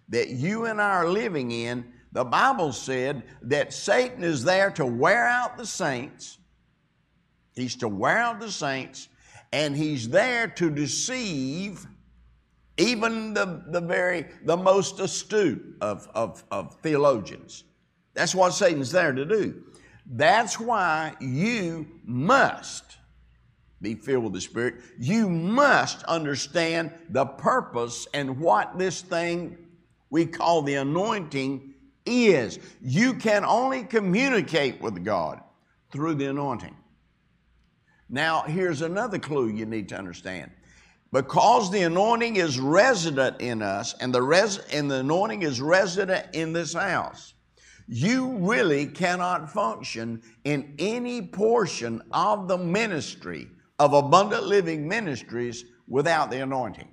that 0.08 0.28
you 0.28 0.66
and 0.66 0.80
I 0.80 0.90
are 0.90 1.08
living 1.08 1.50
in, 1.50 1.84
the 2.12 2.24
Bible 2.24 2.72
said 2.72 3.24
that 3.42 3.72
Satan 3.72 4.22
is 4.22 4.44
there 4.44 4.70
to 4.72 4.86
wear 4.86 5.26
out 5.26 5.56
the 5.56 5.66
saints. 5.66 6.38
He's 7.54 7.74
to 7.76 7.88
wear 7.88 8.18
out 8.18 8.38
the 8.38 8.52
saints 8.52 9.08
and 9.54 9.76
he's 9.76 10.08
there 10.08 10.48
to 10.48 10.68
deceive 10.68 11.86
even 12.76 13.34
the, 13.34 13.62
the 13.68 13.80
very 13.80 14.26
the 14.44 14.56
most 14.56 14.98
astute 14.98 15.76
of, 15.80 16.08
of, 16.12 16.42
of 16.50 16.74
theologians 16.80 17.62
that's 18.14 18.34
what 18.34 18.50
satan's 18.50 18.90
there 18.90 19.12
to 19.12 19.24
do 19.24 19.62
that's 20.16 20.58
why 20.58 21.14
you 21.20 21.86
must 22.04 22.96
be 23.84 23.94
filled 23.94 24.24
with 24.24 24.32
the 24.32 24.40
spirit 24.40 24.74
you 24.98 25.28
must 25.28 26.02
understand 26.04 26.90
the 27.10 27.24
purpose 27.24 28.08
and 28.14 28.40
what 28.40 28.76
this 28.78 29.00
thing 29.02 29.56
we 30.10 30.26
call 30.26 30.62
the 30.62 30.74
anointing 30.74 31.74
is 32.06 32.58
you 32.82 33.14
can 33.14 33.44
only 33.44 33.84
communicate 33.84 34.80
with 34.80 35.04
god 35.04 35.40
through 35.90 36.14
the 36.14 36.26
anointing 36.26 36.74
now, 38.08 38.42
here's 38.42 38.82
another 38.82 39.18
clue 39.18 39.48
you 39.48 39.66
need 39.66 39.88
to 39.88 39.98
understand. 39.98 40.50
Because 41.12 41.70
the 41.70 41.82
anointing 41.82 42.36
is 42.36 42.58
resident 42.58 43.40
in 43.40 43.62
us 43.62 43.94
and 44.00 44.14
the, 44.14 44.22
res- 44.22 44.58
and 44.72 44.90
the 44.90 44.96
anointing 44.96 45.42
is 45.42 45.60
resident 45.60 46.26
in 46.32 46.52
this 46.52 46.74
house, 46.74 47.34
you 47.86 48.36
really 48.38 48.86
cannot 48.86 49.50
function 49.50 50.22
in 50.44 50.74
any 50.78 51.22
portion 51.22 52.02
of 52.12 52.48
the 52.48 52.58
ministry 52.58 53.48
of 53.78 53.92
abundant 53.92 54.44
living 54.44 54.86
ministries 54.86 55.64
without 55.88 56.30
the 56.30 56.42
anointing. 56.42 56.88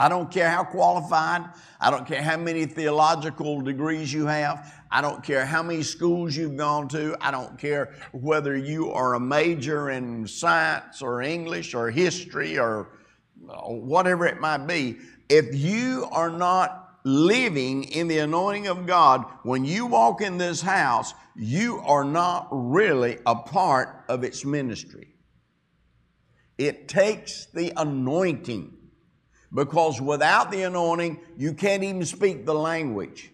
I 0.00 0.08
don't 0.08 0.30
care 0.30 0.48
how 0.48 0.62
qualified, 0.62 1.42
I 1.80 1.90
don't 1.90 2.06
care 2.06 2.22
how 2.22 2.36
many 2.36 2.66
theological 2.66 3.60
degrees 3.60 4.12
you 4.12 4.26
have, 4.26 4.72
I 4.92 5.00
don't 5.00 5.24
care 5.24 5.44
how 5.44 5.62
many 5.62 5.82
schools 5.82 6.36
you've 6.36 6.56
gone 6.56 6.86
to, 6.88 7.16
I 7.20 7.32
don't 7.32 7.58
care 7.58 7.96
whether 8.12 8.56
you 8.56 8.92
are 8.92 9.14
a 9.14 9.20
major 9.20 9.90
in 9.90 10.24
science 10.28 11.02
or 11.02 11.22
English 11.22 11.74
or 11.74 11.90
history 11.90 12.60
or 12.60 12.90
whatever 13.40 14.24
it 14.26 14.40
might 14.40 14.68
be. 14.68 14.98
If 15.28 15.52
you 15.52 16.06
are 16.12 16.30
not 16.30 16.77
living 17.04 17.84
in 17.84 18.08
the 18.08 18.18
anointing 18.18 18.66
of 18.66 18.86
God, 18.86 19.24
when 19.42 19.64
you 19.64 19.86
walk 19.86 20.20
in 20.20 20.38
this 20.38 20.60
house, 20.60 21.14
you 21.36 21.78
are 21.84 22.04
not 22.04 22.48
really 22.50 23.18
a 23.26 23.34
part 23.34 24.04
of 24.08 24.24
its 24.24 24.44
ministry. 24.44 25.14
It 26.58 26.88
takes 26.88 27.46
the 27.46 27.72
anointing 27.76 28.76
because 29.54 30.00
without 30.00 30.50
the 30.50 30.62
anointing, 30.62 31.20
you 31.36 31.54
can't 31.54 31.84
even 31.84 32.04
speak 32.04 32.44
the 32.44 32.54
language 32.54 33.30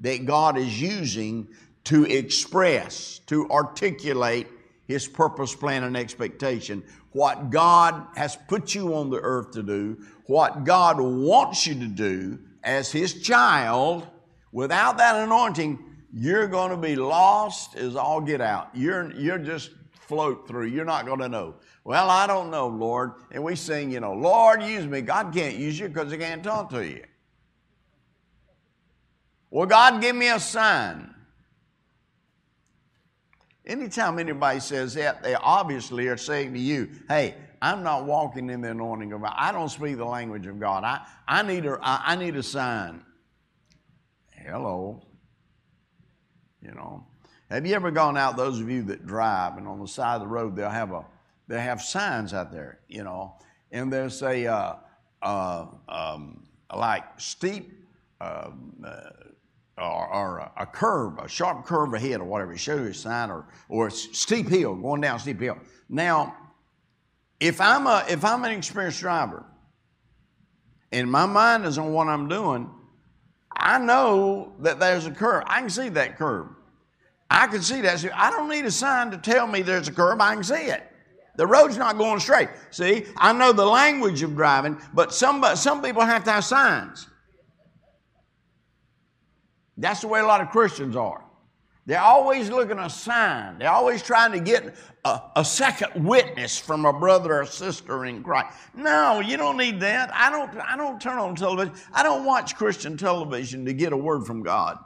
that 0.00 0.24
God 0.24 0.56
is 0.56 0.80
using 0.80 1.48
to 1.84 2.04
express, 2.04 3.20
to 3.26 3.48
articulate 3.50 4.48
His 4.88 5.06
purpose, 5.06 5.54
plan, 5.54 5.84
and 5.84 5.96
expectation. 5.96 6.82
What 7.12 7.50
God 7.50 8.06
has 8.16 8.36
put 8.48 8.74
you 8.74 8.94
on 8.94 9.10
the 9.10 9.20
earth 9.20 9.52
to 9.52 9.62
do, 9.62 9.98
what 10.24 10.64
God 10.64 10.98
wants 10.98 11.66
you 11.66 11.74
to 11.74 11.86
do 11.86 12.38
as 12.64 12.90
His 12.90 13.22
child, 13.22 14.08
without 14.50 14.96
that 14.96 15.14
anointing, 15.14 15.78
you're 16.12 16.48
going 16.48 16.70
to 16.70 16.76
be 16.78 16.96
lost 16.96 17.76
as 17.76 17.96
all 17.96 18.22
get 18.22 18.40
out. 18.40 18.70
You're, 18.72 19.12
you're 19.12 19.38
just 19.38 19.70
float 19.92 20.48
through. 20.48 20.68
You're 20.68 20.86
not 20.86 21.04
going 21.04 21.20
to 21.20 21.28
know. 21.28 21.56
Well, 21.84 22.08
I 22.08 22.26
don't 22.26 22.50
know, 22.50 22.66
Lord. 22.66 23.12
And 23.30 23.44
we 23.44 23.56
sing, 23.56 23.90
you 23.90 24.00
know, 24.00 24.14
Lord, 24.14 24.62
use 24.62 24.86
me. 24.86 25.02
God 25.02 25.34
can't 25.34 25.56
use 25.56 25.78
you 25.78 25.88
because 25.88 26.10
He 26.10 26.16
can't 26.16 26.42
talk 26.42 26.70
to 26.70 26.84
you. 26.86 27.04
Well, 29.50 29.66
God, 29.66 30.00
give 30.00 30.16
me 30.16 30.30
a 30.30 30.40
sign. 30.40 31.14
Anytime 33.68 34.18
anybody 34.18 34.60
says 34.60 34.94
that, 34.94 35.22
they 35.22 35.34
obviously 35.34 36.08
are 36.08 36.16
saying 36.16 36.54
to 36.54 36.58
you, 36.58 36.88
hey, 37.08 37.34
I'm 37.60 37.82
not 37.82 38.06
walking 38.06 38.48
in 38.50 38.62
the 38.62 38.70
anointing 38.70 39.12
of 39.12 39.20
God. 39.20 39.34
I 39.36 39.52
don't 39.52 39.68
speak 39.68 39.98
the 39.98 40.04
language 40.04 40.46
of 40.46 40.58
God. 40.58 40.84
I, 40.84 41.06
I, 41.26 41.42
need, 41.42 41.66
a, 41.66 41.78
I, 41.82 42.12
I 42.12 42.16
need 42.16 42.36
a 42.36 42.42
sign. 42.42 43.04
Hello. 44.30 45.02
You 46.62 46.72
know. 46.72 47.06
Have 47.50 47.66
you 47.66 47.74
ever 47.74 47.90
gone 47.90 48.16
out, 48.16 48.36
those 48.36 48.60
of 48.60 48.70
you 48.70 48.82
that 48.84 49.06
drive, 49.06 49.56
and 49.56 49.66
on 49.66 49.80
the 49.80 49.88
side 49.88 50.16
of 50.16 50.20
the 50.20 50.26
road 50.26 50.54
they'll 50.54 50.68
have 50.68 50.92
a 50.92 51.04
they 51.48 51.60
have 51.62 51.80
signs 51.80 52.34
out 52.34 52.52
there, 52.52 52.80
you 52.88 53.02
know, 53.02 53.34
and 53.72 53.90
they'll 53.90 54.10
say 54.10 54.46
uh, 54.46 54.74
uh, 55.22 55.66
um, 55.88 56.46
like 56.74 57.04
steep 57.16 57.86
um, 58.20 58.74
uh, 58.86 59.10
or, 59.78 60.14
or, 60.14 60.52
a 60.56 60.66
curve, 60.66 61.18
a 61.18 61.28
sharp 61.28 61.64
curve 61.66 61.94
ahead, 61.94 62.20
or 62.20 62.24
whatever. 62.24 62.52
It 62.52 62.58
shows 62.58 62.80
you 62.80 62.86
a 62.88 62.94
sign, 62.94 63.30
or 63.30 63.46
or 63.68 63.86
a 63.88 63.90
steep 63.90 64.48
hill 64.48 64.74
going 64.74 65.00
down 65.00 65.18
steep 65.18 65.40
hill. 65.40 65.58
Now, 65.88 66.36
if 67.40 67.60
I'm 67.60 67.86
a 67.86 68.04
if 68.08 68.24
I'm 68.24 68.44
an 68.44 68.52
experienced 68.52 69.00
driver, 69.00 69.44
and 70.92 71.10
my 71.10 71.26
mind 71.26 71.64
is 71.64 71.78
on 71.78 71.92
what 71.92 72.08
I'm 72.08 72.28
doing, 72.28 72.70
I 73.52 73.78
know 73.78 74.52
that 74.60 74.78
there's 74.78 75.06
a 75.06 75.10
curve. 75.10 75.44
I 75.46 75.60
can 75.60 75.70
see 75.70 75.88
that 75.90 76.16
curve. 76.16 76.48
I 77.30 77.46
can 77.46 77.62
see 77.62 77.80
that. 77.82 78.04
I 78.14 78.30
don't 78.30 78.48
need 78.48 78.64
a 78.64 78.70
sign 78.70 79.10
to 79.10 79.18
tell 79.18 79.46
me 79.46 79.62
there's 79.62 79.88
a 79.88 79.92
curve. 79.92 80.20
I 80.20 80.34
can 80.34 80.44
see 80.44 80.54
it. 80.54 80.82
The 81.36 81.46
road's 81.46 81.76
not 81.76 81.98
going 81.98 82.18
straight. 82.18 82.48
See, 82.70 83.06
I 83.16 83.32
know 83.32 83.52
the 83.52 83.64
language 83.64 84.22
of 84.22 84.34
driving, 84.34 84.80
but 84.92 85.14
some, 85.14 85.44
some 85.54 85.80
people 85.82 86.02
have 86.02 86.24
to 86.24 86.32
have 86.32 86.44
signs. 86.44 87.06
That's 89.78 90.00
the 90.00 90.08
way 90.08 90.20
a 90.20 90.26
lot 90.26 90.40
of 90.40 90.50
Christians 90.50 90.96
are. 90.96 91.24
They're 91.86 92.00
always 92.00 92.50
looking 92.50 92.78
a 92.78 92.90
sign. 92.90 93.60
They're 93.60 93.70
always 93.70 94.02
trying 94.02 94.32
to 94.32 94.40
get 94.40 94.74
a, 95.06 95.20
a, 95.36 95.44
second 95.44 96.04
witness 96.04 96.58
from 96.58 96.84
a 96.84 96.92
brother 96.92 97.40
or 97.40 97.46
sister 97.46 98.04
in 98.04 98.22
Christ. 98.22 98.54
No, 98.74 99.20
you 99.20 99.38
don't 99.38 99.56
need 99.56 99.80
that. 99.80 100.10
I 100.12 100.30
don't, 100.30 100.54
I 100.60 100.76
don't 100.76 101.00
turn 101.00 101.16
on 101.16 101.34
television. 101.34 101.72
I 101.94 102.02
don't 102.02 102.26
watch 102.26 102.56
Christian 102.56 102.98
television 102.98 103.64
to 103.64 103.72
get 103.72 103.94
a 103.94 103.96
word 103.96 104.26
from 104.26 104.42
God. 104.42 104.78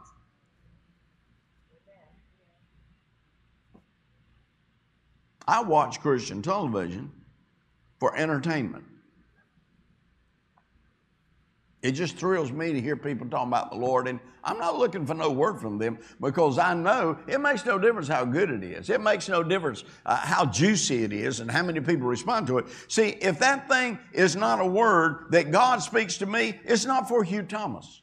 I 5.49 5.61
watch 5.61 6.01
Christian 6.01 6.41
television 6.41 7.11
for 7.99 8.17
entertainment. 8.17 8.85
It 11.83 11.93
just 11.93 12.17
thrills 12.17 12.53
me 12.53 12.73
to 12.73 12.81
hear 12.81 12.97
people 12.97 13.29
talking 13.29 13.49
about 13.49 13.73
the 13.73 13.77
Lord, 13.77 14.07
and 14.07 14.21
I'm 14.45 14.57
not 14.57 14.79
looking 14.79 15.05
for 15.05 15.15
no 15.15 15.33
word 15.33 15.61
from 15.61 15.79
them 15.79 15.99
because 16.21 16.57
I 16.57 16.75
know 16.75 17.19
it 17.27 17.41
makes 17.41 17.67
no 17.67 17.77
difference 17.77 18.07
how 18.07 18.25
good 18.25 18.51
it 18.51 18.63
is. 18.63 18.89
It 18.89 19.01
makes 19.01 19.29
no 19.29 19.43
difference 19.43 19.83
uh, 20.07 20.17
how 20.17 20.47
juicy 20.47 21.03
it 21.03 21.13
is 21.13 21.41
and 21.41 21.51
how 21.51 21.65
many 21.65 21.81
people 21.81 22.07
respond 22.07 22.47
to 22.47 22.59
it. 22.59 22.67
See, 22.87 23.09
if 23.21 23.41
that 23.41 23.69
thing 23.69 23.99
is 24.13 24.37
not 24.37 24.61
a 24.61 24.67
word 24.67 25.27
that 25.31 25.51
God 25.51 25.83
speaks 25.83 26.19
to 26.19 26.27
me, 26.27 26.61
it's 26.65 26.87
not 26.87 27.09
for 27.09 27.25
Hugh 27.25 27.43
Thomas. 27.43 28.03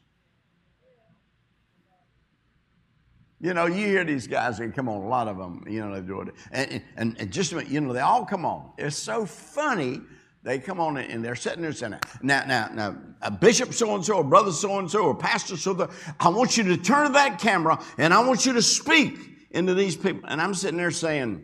You 3.40 3.54
know, 3.54 3.68
you 3.68 3.86
hear 3.88 4.04
these 4.04 4.28
guys, 4.28 4.58
they 4.58 4.68
come 4.68 4.90
on, 4.90 5.02
a 5.02 5.08
lot 5.08 5.30
of 5.30 5.38
them, 5.38 5.64
you 5.70 5.80
know, 5.80 5.96
they 5.96 6.06
do 6.06 6.20
it. 6.20 6.36
And, 6.52 6.82
and, 6.98 7.16
and 7.18 7.32
just, 7.32 7.54
you 7.54 7.80
know, 7.80 7.94
they 7.94 8.02
all 8.02 8.26
come 8.26 8.46
on. 8.46 8.74
It's 8.78 8.98
so 8.98 9.26
funny 9.26 10.02
they 10.44 10.60
come 10.60 10.80
on 10.80 10.98
and 10.98 11.24
they're 11.24 11.36
sitting 11.36 11.62
there 11.62 11.74
saying, 11.74 11.96
now, 12.22 12.44
now, 12.48 12.70
now, 12.74 12.98
a 13.22 13.30
bishop 13.30 13.74
so 13.74 13.94
and 13.96 14.06
so, 14.06 14.20
a 14.20 14.24
brother 14.24 14.52
so 14.52 14.80
and 14.80 14.90
so, 14.90 15.06
or 15.06 15.16
pastor 15.16 15.58
so 15.58 15.72
and 15.72 15.80
so, 15.82 15.90
I 16.20 16.30
want 16.30 16.58
you 16.58 16.64
to 16.64 16.78
turn 16.78 17.08
to 17.08 17.14
that 17.14 17.40
camera 17.40 17.84
and 17.98 18.14
I 18.14 18.26
want 18.26 18.46
you 18.46 18.54
to 18.54 18.62
speak 18.62 19.20
into 19.52 19.74
these 19.74 19.98
people. 19.98 20.22
And 20.30 20.42
I'm 20.42 20.54
sitting 20.54 20.78
there 20.78 20.92
saying, 20.92 21.44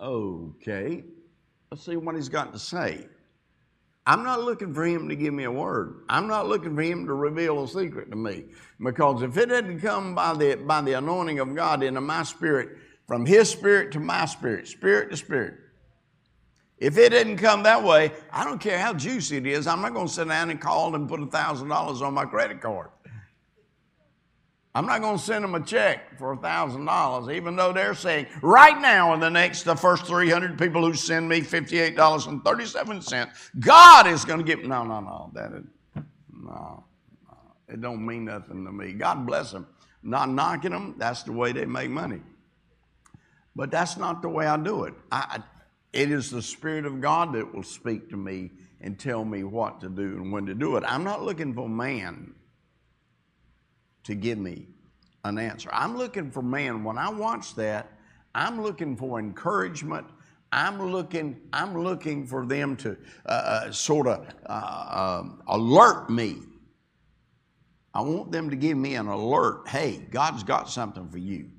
okay, 0.00 1.04
let's 1.70 1.84
see 1.84 1.96
what 1.96 2.16
he's 2.16 2.28
got 2.28 2.52
to 2.52 2.58
say. 2.58 3.06
I'm 4.08 4.22
not 4.22 4.42
looking 4.42 4.72
for 4.72 4.84
him 4.84 5.08
to 5.08 5.16
give 5.16 5.34
me 5.34 5.44
a 5.44 5.50
word. 5.50 6.04
I'm 6.08 6.28
not 6.28 6.46
looking 6.46 6.76
for 6.76 6.82
him 6.82 7.06
to 7.06 7.12
reveal 7.12 7.64
a 7.64 7.68
secret 7.68 8.10
to 8.10 8.16
me. 8.16 8.44
Because 8.80 9.22
if 9.22 9.36
it 9.36 9.48
didn't 9.48 9.80
come 9.80 10.14
by 10.14 10.32
the, 10.32 10.54
by 10.54 10.80
the 10.80 10.92
anointing 10.92 11.40
of 11.40 11.54
God 11.54 11.82
into 11.82 12.00
my 12.00 12.22
spirit, 12.22 12.78
from 13.08 13.26
his 13.26 13.48
spirit 13.50 13.92
to 13.92 14.00
my 14.00 14.24
spirit, 14.26 14.68
spirit 14.68 15.10
to 15.10 15.16
spirit, 15.16 15.54
if 16.78 16.98
it 16.98 17.10
didn't 17.10 17.38
come 17.38 17.62
that 17.62 17.82
way, 17.82 18.12
I 18.30 18.44
don't 18.44 18.60
care 18.60 18.78
how 18.78 18.92
juicy 18.92 19.38
it 19.38 19.46
is, 19.46 19.66
I'm 19.66 19.80
not 19.80 19.94
going 19.94 20.08
to 20.08 20.12
sit 20.12 20.28
down 20.28 20.50
and 20.50 20.60
call 20.60 20.94
and 20.94 21.08
put 21.08 21.20
$1,000 21.20 22.02
on 22.02 22.14
my 22.14 22.24
credit 22.24 22.60
card. 22.60 22.88
I'm 24.74 24.84
not 24.84 25.00
going 25.00 25.16
to 25.16 25.22
send 25.22 25.42
them 25.42 25.54
a 25.54 25.62
check 25.62 26.18
for 26.18 26.36
$1,000, 26.36 27.34
even 27.34 27.56
though 27.56 27.72
they're 27.72 27.94
saying 27.94 28.26
right 28.42 28.78
now 28.78 29.14
in 29.14 29.20
the 29.20 29.30
next, 29.30 29.62
the 29.62 29.74
first 29.74 30.04
300 30.04 30.58
people 30.58 30.84
who 30.84 30.92
send 30.92 31.26
me 31.26 31.40
$58.37, 31.40 33.38
God 33.58 34.06
is 34.06 34.26
going 34.26 34.38
to 34.38 34.44
give. 34.44 34.66
No, 34.66 34.84
no, 34.84 35.00
no. 35.00 35.30
That 35.32 35.52
is, 35.52 35.64
no, 35.94 36.84
no. 37.26 37.36
It 37.70 37.80
don't 37.80 38.04
mean 38.04 38.26
nothing 38.26 38.66
to 38.66 38.72
me. 38.72 38.92
God 38.92 39.26
bless 39.26 39.50
them. 39.50 39.66
Not 40.02 40.28
knocking 40.28 40.72
them, 40.72 40.94
that's 40.98 41.22
the 41.22 41.32
way 41.32 41.52
they 41.52 41.64
make 41.64 41.88
money. 41.88 42.20
But 43.54 43.70
that's 43.70 43.96
not 43.96 44.20
the 44.20 44.28
way 44.28 44.46
I 44.46 44.58
do 44.58 44.84
it. 44.84 44.92
I, 45.10 45.42
it 45.92 46.10
is 46.10 46.30
the 46.30 46.42
Spirit 46.42 46.84
of 46.84 47.00
God 47.00 47.32
that 47.34 47.54
will 47.54 47.62
speak 47.62 48.10
to 48.10 48.16
me 48.16 48.50
and 48.80 48.98
tell 48.98 49.24
me 49.24 49.44
what 49.44 49.80
to 49.80 49.88
do 49.88 50.16
and 50.16 50.32
when 50.32 50.46
to 50.46 50.54
do 50.54 50.76
it. 50.76 50.84
I'm 50.86 51.04
not 51.04 51.22
looking 51.22 51.54
for 51.54 51.68
man 51.68 52.34
to 54.04 54.14
give 54.14 54.38
me 54.38 54.66
an 55.24 55.38
answer. 55.38 55.68
I'm 55.72 55.96
looking 55.96 56.30
for 56.30 56.42
man. 56.42 56.84
When 56.84 56.98
I 56.98 57.08
watch 57.08 57.54
that, 57.56 57.90
I'm 58.34 58.62
looking 58.62 58.96
for 58.96 59.18
encouragement. 59.18 60.06
I'm 60.52 60.90
looking, 60.92 61.40
I'm 61.52 61.82
looking 61.82 62.26
for 62.26 62.46
them 62.46 62.76
to 62.76 62.96
uh, 63.26 63.28
uh, 63.28 63.72
sort 63.72 64.06
of 64.06 64.26
uh, 64.46 65.20
um, 65.20 65.42
alert 65.48 66.08
me. 66.10 66.36
I 67.94 68.02
want 68.02 68.30
them 68.30 68.50
to 68.50 68.56
give 68.56 68.76
me 68.76 68.94
an 68.94 69.06
alert. 69.06 69.68
Hey, 69.68 70.06
God's 70.10 70.44
got 70.44 70.68
something 70.68 71.08
for 71.08 71.18
you. 71.18 71.50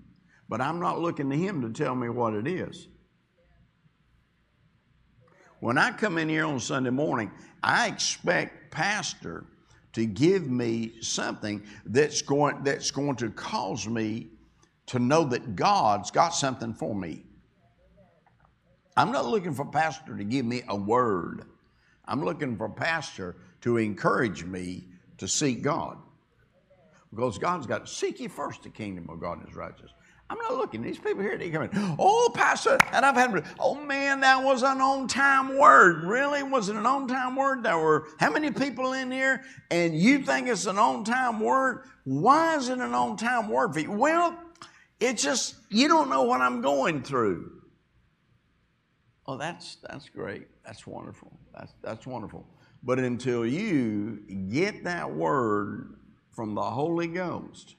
But 0.47 0.61
I'm 0.61 0.79
not 0.79 0.99
looking 0.99 1.29
to 1.31 1.35
Him 1.35 1.61
to 1.61 1.69
tell 1.69 1.95
me 1.95 2.09
what 2.09 2.33
it 2.33 2.47
is. 2.47 2.87
When 5.60 5.78
I 5.78 5.91
come 5.91 6.17
in 6.17 6.30
here 6.30 6.46
on 6.46 6.60
Sunday 6.60 6.91
morning, 6.91 7.32
I 7.63 7.88
expect 7.88 8.72
Pastor 8.72 9.46
to 9.93 10.06
give 10.06 10.48
me 10.48 11.02
something 11.02 11.63
that's 11.86 12.22
going, 12.22 12.63
that's 12.63 12.91
going 12.91 13.15
to 13.15 13.32
cause 13.32 13.88
me 13.88 14.28
to 14.88 15.00
know 15.00 15.24
that 15.26 15.56
God's 15.56 16.12
got 16.12 16.30
something 16.30 16.74
for 16.74 16.93
me. 16.93 17.24
I'm 18.96 19.12
not 19.12 19.26
looking 19.26 19.54
for 19.54 19.65
Pastor 19.65 20.15
to 20.15 20.24
give 20.24 20.46
me 20.46 20.62
a 20.67 20.76
word. 20.76 21.43
I'm 22.06 22.24
looking 22.24 22.56
for 22.56 22.70
Pastor 22.70 23.36
to 23.62 23.78
encourage 23.78 24.43
me 24.43 24.86
to 25.17 25.28
seek 25.28 25.62
God. 25.62 25.98
Because 27.12 27.38
God's 27.38 27.65
got, 27.65 27.89
seek 27.89 28.20
ye 28.20 28.28
first 28.28 28.63
the 28.63 28.70
kingdom 28.70 29.10
of 29.10 29.20
God 29.20 29.39
and 29.39 29.48
his 29.48 29.56
righteousness. 29.56 29.91
I'm 30.29 30.37
not 30.39 30.55
looking. 30.55 30.81
These 30.81 30.99
people 30.99 31.21
here, 31.21 31.37
they 31.37 31.49
come 31.49 31.63
in. 31.63 31.69
Oh, 31.97 32.29
Pastor, 32.33 32.77
and 32.91 33.05
I've 33.05 33.15
had, 33.15 33.45
oh 33.59 33.75
man, 33.75 34.19
that 34.21 34.43
was 34.43 34.61
an 34.61 34.81
on 34.81 35.07
time 35.07 35.57
word. 35.57 36.03
Really? 36.03 36.43
Was 36.43 36.67
it 36.67 36.75
an 36.75 36.85
on 36.85 37.07
time 37.07 37.35
word? 37.35 37.63
There 37.63 37.77
were 37.77 38.07
how 38.19 38.31
many 38.31 38.51
people 38.51 38.91
in 38.93 39.09
here, 39.09 39.43
and 39.71 39.97
you 39.97 40.19
think 40.19 40.49
it's 40.49 40.65
an 40.65 40.77
on 40.77 41.05
time 41.05 41.39
word? 41.39 41.83
Why 42.03 42.55
is 42.57 42.67
it 42.67 42.79
an 42.79 42.93
on 42.93 43.15
time 43.15 43.49
word 43.49 43.73
for 43.73 43.79
you? 43.79 43.91
Well, 43.91 44.37
it's 44.99 45.23
just, 45.23 45.55
you 45.69 45.87
don't 45.87 46.09
know 46.09 46.23
what 46.23 46.41
I'm 46.41 46.61
going 46.61 47.03
through. 47.03 47.51
Oh, 49.25 49.37
that's, 49.37 49.77
that's 49.87 50.09
great. 50.09 50.47
That's 50.65 50.87
wonderful. 50.87 51.37
That's, 51.53 51.73
that's 51.81 52.07
wonderful. 52.07 52.45
But 52.83 52.99
until 52.99 53.45
you 53.45 54.19
get 54.49 54.83
that 54.85 55.13
word 55.13 55.95
from 56.31 56.55
the 56.55 56.63
Holy 56.63 57.07
Ghost, 57.07 57.75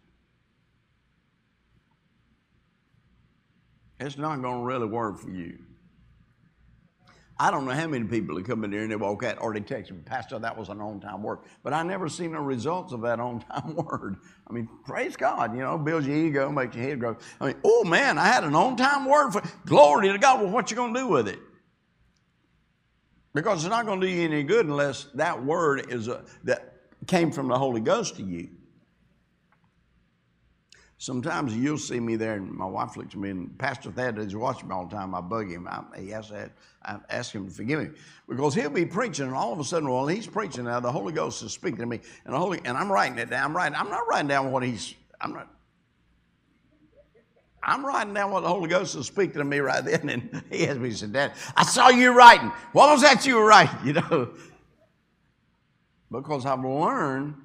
it's 4.01 4.17
not 4.17 4.41
going 4.43 4.61
to 4.61 4.65
really 4.65 4.87
work 4.87 5.19
for 5.19 5.31
you. 5.31 5.59
I 7.41 7.53
don't 7.53 7.67
know 7.67 7.73
how 7.73 7.87
many 7.87 8.05
people 8.05 8.35
that 8.35 8.47
come 8.47 8.65
in 8.65 8.73
here 8.73 8.83
and 8.83 8.91
they 8.91 8.97
walk 8.97 9.23
out 9.23 9.41
or 9.41 9.55
they 9.55 9.61
text 9.61 9.93
me, 9.93 9.99
Pastor, 10.05 10.41
that 10.41 10.59
was 10.59 10.71
an 10.71 10.81
on 10.81 10.99
time 10.99 11.23
word. 11.23 11.39
But 11.63 11.73
I 11.73 11.85
never 11.85 12.09
seen 12.09 12.33
the 12.33 12.41
results 12.41 12.93
of 12.93 13.03
that 13.03 13.21
on 13.21 13.41
time 13.41 13.77
word. 13.77 14.17
I 14.49 14.53
mean, 14.53 14.69
praise 14.85 15.15
God, 15.17 15.55
you 15.55 15.61
know, 15.61 15.79
builds 15.79 16.07
your 16.07 16.17
ego, 16.17 16.51
makes 16.51 16.75
your 16.75 16.85
head 16.85 16.99
grow. 16.99 17.17
I 17.41 17.47
mean, 17.47 17.57
oh 17.63 17.85
man, 17.85 18.19
I 18.19 18.27
had 18.27 18.43
an 18.43 18.57
on 18.57 18.77
time 18.77 19.05
word 19.05 19.31
for 19.31 19.43
glory 19.67 20.11
to 20.11 20.19
God. 20.19 20.41
Well, 20.41 20.51
what 20.51 20.71
you 20.71 20.77
going 20.77 20.95
to 20.95 21.01
do 21.01 21.07
with 21.07 21.29
it? 21.29 21.39
Because 23.35 23.65
it's 23.65 23.71
not 23.71 23.87
going 23.87 24.01
to 24.01 24.07
do 24.07 24.13
you 24.13 24.25
any 24.25 24.43
good 24.43 24.67
unless 24.67 25.05
that 25.15 25.45
word 25.45 25.93
is 25.93 26.09
a, 26.09 26.25
that 26.43 26.75
came 27.07 27.31
from 27.31 27.47
the 27.47 27.57
Holy 27.57 27.81
Ghost 27.81 28.17
to 28.17 28.23
you. 28.25 28.49
Sometimes 31.01 31.57
you'll 31.57 31.79
see 31.79 32.01
me 32.01 32.17
there, 32.17 32.35
and 32.35 32.51
my 32.51 32.67
wife 32.67 32.97
looks 32.97 33.15
at 33.15 33.21
me, 33.21 33.31
and 33.31 33.57
Pastor 33.57 33.93
Thad 33.93 34.19
is 34.19 34.35
watching 34.35 34.69
me 34.69 34.75
all 34.75 34.85
the 34.85 34.97
time. 34.97 35.15
I 35.15 35.21
bug 35.21 35.49
him. 35.49 35.69
I, 35.69 35.85
he 35.97 36.09
has 36.09 36.29
to, 36.29 36.51
I 36.83 36.99
ask 37.09 37.33
him 37.33 37.47
to 37.47 37.55
forgive 37.55 37.81
me 37.81 37.91
because 38.29 38.53
he'll 38.53 38.69
be 38.69 38.85
preaching, 38.85 39.27
and 39.27 39.35
all 39.35 39.53
of 39.53 39.61
a 39.61 39.65
sudden, 39.65 39.89
while 39.89 40.09
he's 40.09 40.27
preaching 40.27 40.65
now, 40.65 40.81
the 40.81 40.91
Holy 40.91 41.13
Ghost 41.13 41.41
is 41.45 41.53
speaking 41.53 41.79
to 41.79 41.87
me, 41.87 42.01
and 42.25 42.35
the 42.35 42.39
Holy, 42.39 42.61
and 42.65 42.77
I'm 42.77 42.91
writing 42.91 43.17
it 43.17 43.31
down. 43.31 43.45
I'm 43.45 43.57
writing. 43.57 43.77
I'm 43.77 43.89
not 43.89 44.09
writing 44.09 44.27
down 44.27 44.51
what 44.51 44.65
he's. 44.65 44.97
I'm 45.21 45.33
not. 45.33 45.49
I'm 47.63 47.87
writing 47.87 48.13
down 48.13 48.33
what 48.33 48.41
the 48.41 48.49
Holy 48.49 48.69
Ghost 48.69 48.97
is 48.97 49.07
speaking 49.07 49.35
to 49.35 49.45
me 49.45 49.61
right 49.61 49.85
then, 49.85 50.09
and 50.09 50.43
he 50.51 50.67
asked 50.67 50.81
me, 50.81 50.91
said, 50.91 51.13
"Dad, 51.13 51.33
I 51.57 51.63
saw 51.63 51.91
you 51.91 52.11
writing. 52.11 52.49
What 52.73 52.91
was 52.91 53.03
that 53.03 53.25
you 53.25 53.37
were 53.37 53.47
writing?" 53.47 53.79
You 53.85 53.93
know, 53.93 54.31
because 56.11 56.45
I've 56.45 56.65
learned 56.65 57.37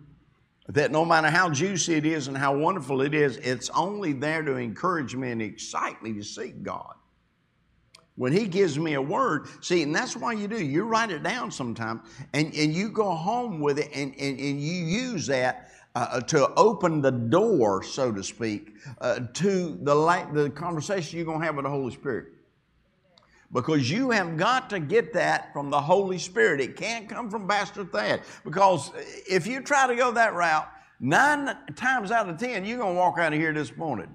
that 0.69 0.91
no 0.91 1.03
matter 1.03 1.29
how 1.29 1.49
juicy 1.49 1.95
it 1.95 2.05
is 2.05 2.27
and 2.27 2.37
how 2.37 2.55
wonderful 2.55 3.01
it 3.01 3.13
is, 3.13 3.37
it's 3.37 3.69
only 3.71 4.13
there 4.13 4.41
to 4.41 4.55
encourage 4.55 5.15
me 5.15 5.31
and 5.31 5.41
excite 5.41 6.01
me 6.01 6.13
to 6.13 6.23
seek 6.23 6.63
God. 6.63 6.93
When 8.15 8.31
he 8.31 8.47
gives 8.47 8.77
me 8.77 8.93
a 8.93 9.01
word, 9.01 9.47
see, 9.61 9.81
and 9.81 9.93
that's 9.93 10.15
why 10.15 10.33
you 10.33 10.47
do. 10.47 10.63
You 10.63 10.83
write 10.83 11.09
it 11.09 11.23
down 11.23 11.51
sometimes, 11.51 12.01
and, 12.33 12.53
and 12.53 12.73
you 12.73 12.89
go 12.89 13.11
home 13.11 13.59
with 13.59 13.79
it, 13.79 13.89
and, 13.93 14.13
and, 14.19 14.39
and 14.39 14.61
you 14.61 14.85
use 14.85 15.25
that 15.27 15.71
uh, 15.95 16.21
to 16.21 16.53
open 16.55 17.01
the 17.01 17.11
door, 17.11 17.83
so 17.83 18.11
to 18.11 18.23
speak, 18.23 18.75
uh, 19.01 19.19
to 19.33 19.77
the, 19.81 20.29
the 20.31 20.49
conversation 20.51 21.17
you're 21.17 21.25
going 21.25 21.39
to 21.39 21.45
have 21.45 21.55
with 21.55 21.65
the 21.65 21.71
Holy 21.71 21.93
Spirit. 21.93 22.32
Because 23.53 23.89
you 23.89 24.09
have 24.09 24.35
got 24.35 24.69
to 24.71 24.79
get 24.79 25.13
that 25.13 25.53
from 25.53 25.69
the 25.69 25.79
Holy 25.79 26.17
Spirit. 26.17 26.59
It 26.59 26.75
can't 26.75 27.07
come 27.07 27.29
from 27.29 27.47
Pastor 27.47 27.85
Thad. 27.85 28.23
Because 28.43 28.91
if 29.29 29.45
you 29.45 29.61
try 29.61 29.85
to 29.85 29.95
go 29.95 30.11
that 30.11 30.33
route, 30.33 30.67
nine 30.99 31.55
times 31.75 32.09
out 32.09 32.27
of 32.27 32.39
ten, 32.39 32.65
you're 32.65 32.79
going 32.79 32.95
to 32.95 32.99
walk 32.99 33.19
out 33.19 33.31
of 33.31 33.39
here 33.39 33.53
disappointed. 33.53 34.09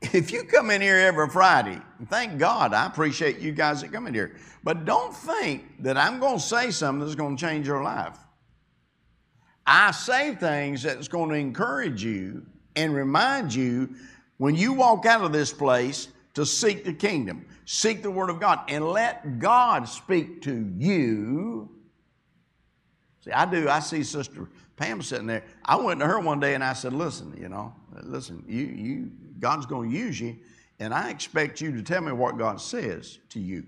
if 0.00 0.32
you 0.32 0.42
come 0.42 0.70
in 0.70 0.80
here 0.80 0.96
every 0.96 1.28
Friday, 1.28 1.80
thank 2.08 2.38
God, 2.38 2.74
I 2.74 2.86
appreciate 2.86 3.38
you 3.38 3.52
guys 3.52 3.82
that 3.82 3.92
come 3.92 4.08
in 4.08 4.14
here. 4.14 4.36
But 4.64 4.84
don't 4.84 5.14
think 5.14 5.82
that 5.82 5.96
I'm 5.96 6.18
going 6.18 6.38
to 6.38 6.42
say 6.42 6.72
something 6.72 7.04
that's 7.04 7.14
going 7.14 7.36
to 7.36 7.40
change 7.40 7.68
your 7.68 7.84
life. 7.84 8.18
I 9.64 9.92
say 9.92 10.34
things 10.34 10.82
that's 10.82 11.08
going 11.08 11.30
to 11.30 11.36
encourage 11.36 12.02
you 12.02 12.46
and 12.74 12.94
remind 12.94 13.54
you 13.54 13.94
when 14.38 14.54
you 14.54 14.72
walk 14.72 15.06
out 15.06 15.22
of 15.22 15.32
this 15.32 15.52
place 15.52 16.08
to 16.34 16.46
seek 16.46 16.84
the 16.84 16.92
kingdom, 16.92 17.44
seek 17.64 18.02
the 18.02 18.10
Word 18.10 18.30
of 18.30 18.40
God, 18.40 18.60
and 18.68 18.84
let 18.84 19.38
God 19.38 19.88
speak 19.88 20.42
to 20.42 20.72
you. 20.76 21.68
See, 23.20 23.32
I 23.32 23.44
do. 23.44 23.68
I 23.68 23.80
see 23.80 24.02
Sister 24.02 24.48
Pam 24.76 25.02
sitting 25.02 25.26
there. 25.26 25.44
I 25.64 25.76
went 25.76 26.00
to 26.00 26.06
her 26.06 26.20
one 26.20 26.40
day 26.40 26.54
and 26.54 26.62
I 26.62 26.72
said, 26.72 26.92
"Listen, 26.92 27.36
you 27.38 27.48
know, 27.48 27.74
listen, 28.02 28.44
you 28.46 28.64
you 28.64 29.10
God's 29.40 29.66
going 29.66 29.90
to 29.90 29.96
use 29.96 30.20
you, 30.20 30.36
and 30.78 30.94
I 30.94 31.10
expect 31.10 31.60
you 31.60 31.72
to 31.72 31.82
tell 31.82 32.00
me 32.00 32.12
what 32.12 32.38
God 32.38 32.60
says 32.60 33.18
to 33.30 33.40
you. 33.40 33.64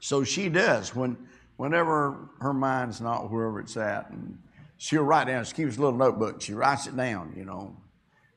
So 0.00 0.24
she 0.24 0.48
does 0.48 0.94
when, 0.94 1.16
whenever 1.56 2.30
her 2.40 2.52
mind's 2.52 3.00
not 3.00 3.30
wherever 3.30 3.60
it's 3.60 3.76
at, 3.76 4.10
and 4.10 4.38
she'll 4.76 5.04
write 5.04 5.28
down. 5.28 5.44
She 5.44 5.54
keeps 5.54 5.76
a 5.76 5.80
little 5.80 5.96
notebook. 5.96 6.42
She 6.42 6.54
writes 6.54 6.86
it 6.86 6.96
down, 6.96 7.32
you 7.36 7.44
know, 7.44 7.76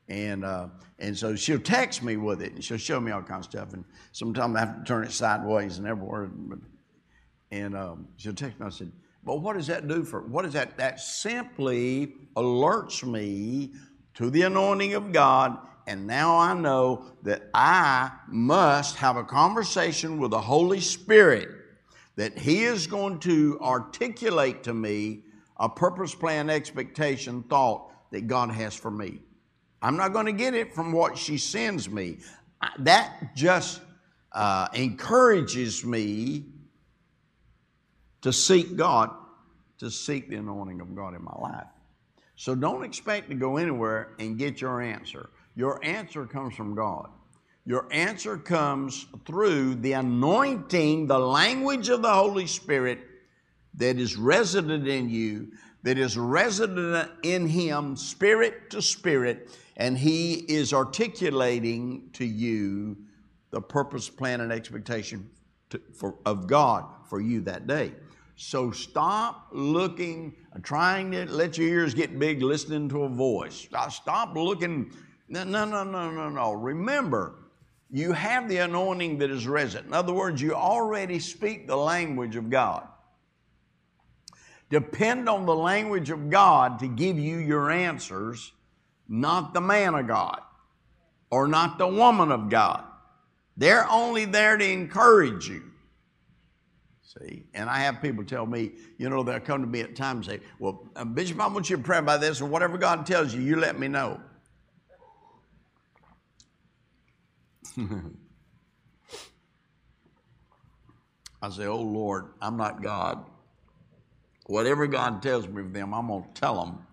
and 0.08 0.44
uh, 0.44 0.68
and 0.98 1.16
so 1.16 1.34
she'll 1.36 1.58
text 1.58 2.02
me 2.02 2.16
with 2.16 2.42
it, 2.42 2.52
and 2.52 2.64
she'll 2.64 2.78
show 2.78 3.00
me 3.00 3.12
all 3.12 3.22
kinds 3.22 3.46
of 3.46 3.52
stuff. 3.52 3.72
And 3.72 3.84
sometimes 4.12 4.56
I 4.56 4.60
have 4.60 4.78
to 4.78 4.84
turn 4.84 5.04
it 5.04 5.12
sideways 5.12 5.78
and 5.78 5.86
everywhere. 5.86 6.30
And 7.50 7.76
um, 7.76 8.08
she'll 8.16 8.34
text 8.34 8.60
me. 8.60 8.66
I 8.66 8.70
said, 8.70 8.92
"But 9.24 9.40
what 9.40 9.56
does 9.56 9.66
that 9.68 9.88
do 9.88 10.04
for? 10.04 10.22
What 10.22 10.44
is 10.44 10.52
that? 10.52 10.76
That 10.78 11.00
simply 11.00 12.14
alerts 12.36 13.04
me 13.04 13.72
to 14.14 14.30
the 14.30 14.42
anointing 14.42 14.94
of 14.94 15.12
God 15.12 15.58
and 15.86 16.06
now 16.06 16.36
I 16.36 16.52
know 16.52 17.04
that 17.22 17.48
I 17.54 18.10
must 18.28 18.96
have 18.96 19.16
a 19.16 19.24
conversation 19.24 20.18
with 20.18 20.32
the 20.32 20.40
Holy 20.40 20.80
Spirit 20.80 21.48
that 22.16 22.36
He 22.36 22.64
is 22.64 22.86
going 22.86 23.20
to 23.20 23.58
articulate 23.60 24.64
to 24.64 24.74
me 24.74 25.22
a 25.58 25.68
purpose, 25.68 26.14
plan, 26.14 26.50
expectation, 26.50 27.44
thought 27.44 27.92
that 28.10 28.26
God 28.26 28.50
has 28.50 28.74
for 28.74 28.90
me. 28.90 29.20
I'm 29.86 29.96
not 29.96 30.12
going 30.12 30.26
to 30.26 30.32
get 30.32 30.52
it 30.52 30.74
from 30.74 30.90
what 30.90 31.16
she 31.16 31.38
sends 31.38 31.88
me. 31.88 32.18
That 32.80 33.36
just 33.36 33.80
uh, 34.32 34.66
encourages 34.74 35.84
me 35.84 36.46
to 38.20 38.32
seek 38.32 38.74
God, 38.74 39.10
to 39.78 39.88
seek 39.88 40.28
the 40.28 40.34
anointing 40.34 40.80
of 40.80 40.96
God 40.96 41.14
in 41.14 41.22
my 41.22 41.36
life. 41.40 41.68
So 42.34 42.56
don't 42.56 42.82
expect 42.82 43.28
to 43.28 43.36
go 43.36 43.58
anywhere 43.58 44.16
and 44.18 44.36
get 44.36 44.60
your 44.60 44.82
answer. 44.82 45.30
Your 45.54 45.78
answer 45.84 46.26
comes 46.26 46.56
from 46.56 46.74
God. 46.74 47.08
Your 47.64 47.86
answer 47.92 48.36
comes 48.36 49.06
through 49.24 49.76
the 49.76 49.92
anointing, 49.92 51.06
the 51.06 51.20
language 51.20 51.90
of 51.90 52.02
the 52.02 52.12
Holy 52.12 52.48
Spirit 52.48 52.98
that 53.74 53.98
is 53.98 54.16
resident 54.16 54.88
in 54.88 55.08
you, 55.08 55.52
that 55.84 55.96
is 55.96 56.18
resident 56.18 57.08
in 57.22 57.46
Him, 57.46 57.94
spirit 57.94 58.70
to 58.70 58.82
spirit, 58.82 59.56
and 59.76 59.96
He 59.96 60.34
is 60.34 60.72
articulating 60.72 62.10
to 62.14 62.24
you 62.24 62.96
the 63.50 63.60
purpose, 63.60 64.08
plan, 64.08 64.40
and 64.40 64.52
expectation 64.52 65.30
to, 65.70 65.80
for, 65.94 66.16
of 66.24 66.46
God 66.46 66.84
for 67.08 67.20
you 67.20 67.40
that 67.42 67.66
day. 67.66 67.92
So 68.36 68.70
stop 68.70 69.48
looking, 69.52 70.34
trying 70.62 71.10
to 71.12 71.24
let 71.26 71.56
your 71.56 71.68
ears 71.68 71.94
get 71.94 72.18
big 72.18 72.42
listening 72.42 72.88
to 72.90 73.04
a 73.04 73.08
voice. 73.08 73.66
Uh, 73.72 73.88
stop 73.88 74.36
looking 74.36 74.92
no, 75.28 75.44
no, 75.44 75.64
no, 75.64 75.82
no, 75.82 76.10
no, 76.10 76.28
no. 76.28 76.52
Remember, 76.52 77.34
you 77.90 78.12
have 78.12 78.48
the 78.48 78.58
anointing 78.58 79.18
that 79.18 79.30
is 79.30 79.46
resident. 79.46 79.88
In 79.88 79.94
other 79.94 80.12
words, 80.12 80.40
you 80.40 80.54
already 80.54 81.18
speak 81.18 81.66
the 81.66 81.76
language 81.76 82.36
of 82.36 82.48
God. 82.48 82.86
Depend 84.70 85.28
on 85.28 85.46
the 85.46 85.54
language 85.54 86.10
of 86.10 86.30
God 86.30 86.78
to 86.80 86.88
give 86.88 87.18
you 87.18 87.38
your 87.38 87.70
answers, 87.70 88.52
not 89.08 89.54
the 89.54 89.60
man 89.60 89.94
of 89.94 90.06
God 90.06 90.40
or 91.30 91.48
not 91.48 91.78
the 91.78 91.86
woman 91.86 92.30
of 92.30 92.48
God. 92.48 92.84
They're 93.56 93.88
only 93.90 94.24
there 94.24 94.56
to 94.56 94.64
encourage 94.64 95.48
you. 95.48 95.62
See, 97.02 97.44
and 97.54 97.70
I 97.70 97.78
have 97.78 98.02
people 98.02 98.24
tell 98.24 98.44
me, 98.44 98.72
you 98.98 99.08
know, 99.08 99.22
they'll 99.22 99.40
come 99.40 99.62
to 99.62 99.66
me 99.66 99.80
at 99.80 99.96
times 99.96 100.28
and 100.28 100.40
say, 100.40 100.46
Well, 100.58 100.86
uh, 100.94 101.04
Bishop, 101.04 101.40
I 101.40 101.46
want 101.46 101.70
you 101.70 101.76
to 101.76 101.82
pray 101.82 101.98
about 101.98 102.20
this, 102.20 102.40
or 102.40 102.46
whatever 102.46 102.76
God 102.76 103.06
tells 103.06 103.34
you, 103.34 103.40
you 103.40 103.56
let 103.56 103.78
me 103.78 103.88
know. 103.88 104.20
I 111.42 111.50
say, 111.50 111.66
Oh 111.66 111.80
Lord, 111.80 112.32
I'm 112.42 112.56
not 112.56 112.82
God. 112.82 113.24
Whatever 114.46 114.86
God 114.86 115.22
tells 115.22 115.48
me 115.48 115.62
of 115.62 115.72
them, 115.72 115.94
I'm 115.94 116.08
going 116.08 116.22
to 116.22 116.40
tell 116.40 116.64
them. 116.64 116.86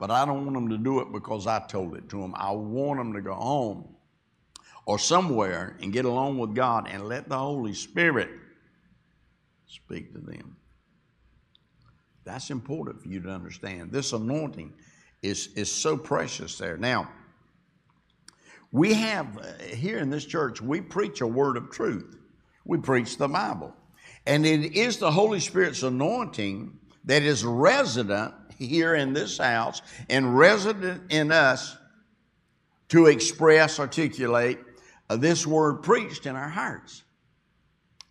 But 0.00 0.10
I 0.10 0.24
don't 0.24 0.46
want 0.46 0.54
them 0.54 0.70
to 0.70 0.78
do 0.78 1.00
it 1.00 1.12
because 1.12 1.46
I 1.46 1.60
told 1.60 1.94
it 1.94 2.08
to 2.08 2.20
them. 2.20 2.34
I 2.34 2.50
want 2.52 2.98
them 2.98 3.12
to 3.12 3.20
go 3.20 3.34
home 3.34 3.96
or 4.86 4.98
somewhere 4.98 5.76
and 5.82 5.92
get 5.92 6.06
along 6.06 6.38
with 6.38 6.54
God 6.54 6.88
and 6.90 7.06
let 7.06 7.28
the 7.28 7.36
Holy 7.36 7.74
Spirit 7.74 8.30
speak 9.66 10.14
to 10.14 10.20
them. 10.20 10.56
That's 12.24 12.50
important 12.50 13.02
for 13.02 13.08
you 13.08 13.20
to 13.20 13.28
understand. 13.28 13.92
This 13.92 14.14
anointing 14.14 14.72
is, 15.22 15.48
is 15.54 15.70
so 15.70 15.98
precious 15.98 16.56
there. 16.56 16.78
Now, 16.78 17.10
we 18.72 18.94
have, 18.94 19.36
uh, 19.36 19.52
here 19.74 19.98
in 19.98 20.08
this 20.08 20.24
church, 20.24 20.62
we 20.62 20.80
preach 20.80 21.20
a 21.20 21.26
word 21.26 21.58
of 21.58 21.70
truth. 21.70 22.16
We 22.64 22.78
preach 22.78 23.18
the 23.18 23.28
Bible. 23.28 23.74
And 24.26 24.46
it 24.46 24.76
is 24.76 24.96
the 24.96 25.10
Holy 25.10 25.40
Spirit's 25.40 25.82
anointing 25.82 26.78
that 27.04 27.22
is 27.22 27.44
resident 27.44 28.32
here 28.66 28.94
in 28.94 29.12
this 29.12 29.38
house 29.38 29.82
and 30.08 30.36
resident 30.36 31.10
in 31.10 31.32
us 31.32 31.76
to 32.88 33.06
express, 33.06 33.80
articulate 33.80 34.58
uh, 35.08 35.16
this 35.16 35.46
word 35.46 35.82
preached 35.82 36.26
in 36.26 36.36
our 36.36 36.48
hearts. 36.48 37.02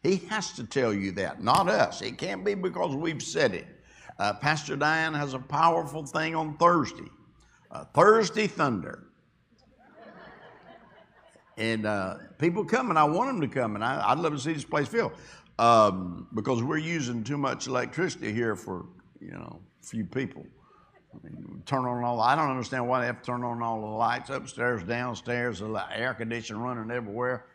He 0.04 0.18
has 0.30 0.54
to 0.54 0.64
tell 0.66 0.94
you 0.94 1.12
that, 1.14 1.44
not 1.44 1.68
us. 1.68 2.02
It 2.02 2.18
can't 2.18 2.44
be 2.44 2.56
because 2.56 2.96
we've 2.96 3.22
said 3.22 3.54
it. 3.54 3.68
Uh, 4.18 4.34
Pastor 4.34 4.76
Diane 4.76 5.14
has 5.14 5.34
a 5.34 5.40
powerful 5.40 6.06
thing 6.06 6.36
on 6.36 6.58
Thursday 6.58 7.10
uh, 7.72 7.86
Thursday 7.94 8.48
Thunder. 8.48 9.06
And 11.58 11.86
uh, 11.86 12.16
people 12.38 12.64
come, 12.64 12.90
and 12.90 12.98
I 12.98 13.04
want 13.04 13.30
them 13.30 13.42
to 13.42 13.48
come, 13.48 13.76
and 13.76 13.84
I, 13.84 14.14
would 14.14 14.24
love 14.24 14.32
to 14.32 14.40
see 14.40 14.54
this 14.54 14.64
place 14.64 14.88
filled 14.88 15.12
um, 15.58 16.28
because 16.34 16.64
we're 16.64 16.78
using 16.78 17.22
too 17.22 17.38
much 17.38 17.68
electricity 17.68 18.32
here 18.32 18.56
for 18.56 18.86
you 19.20 19.32
know 19.32 19.60
few 19.90 20.06
people. 20.06 20.46
I 21.14 21.18
mean, 21.28 21.64
turn 21.66 21.86
on 21.86 22.04
all. 22.04 22.22
I 22.22 22.36
don't 22.36 22.50
understand 22.50 22.88
why 22.88 23.02
they 23.02 23.08
have 23.08 23.22
to 23.22 23.26
turn 23.26 23.44
on 23.44 23.64
all 23.64 23.82
the 23.82 23.88
lights 23.88 24.30
upstairs, 24.30 24.84
downstairs, 24.84 25.60
the 25.60 25.86
air 25.92 26.14
conditioning 26.14 26.62
running 26.62 26.92
everywhere. 26.92 27.46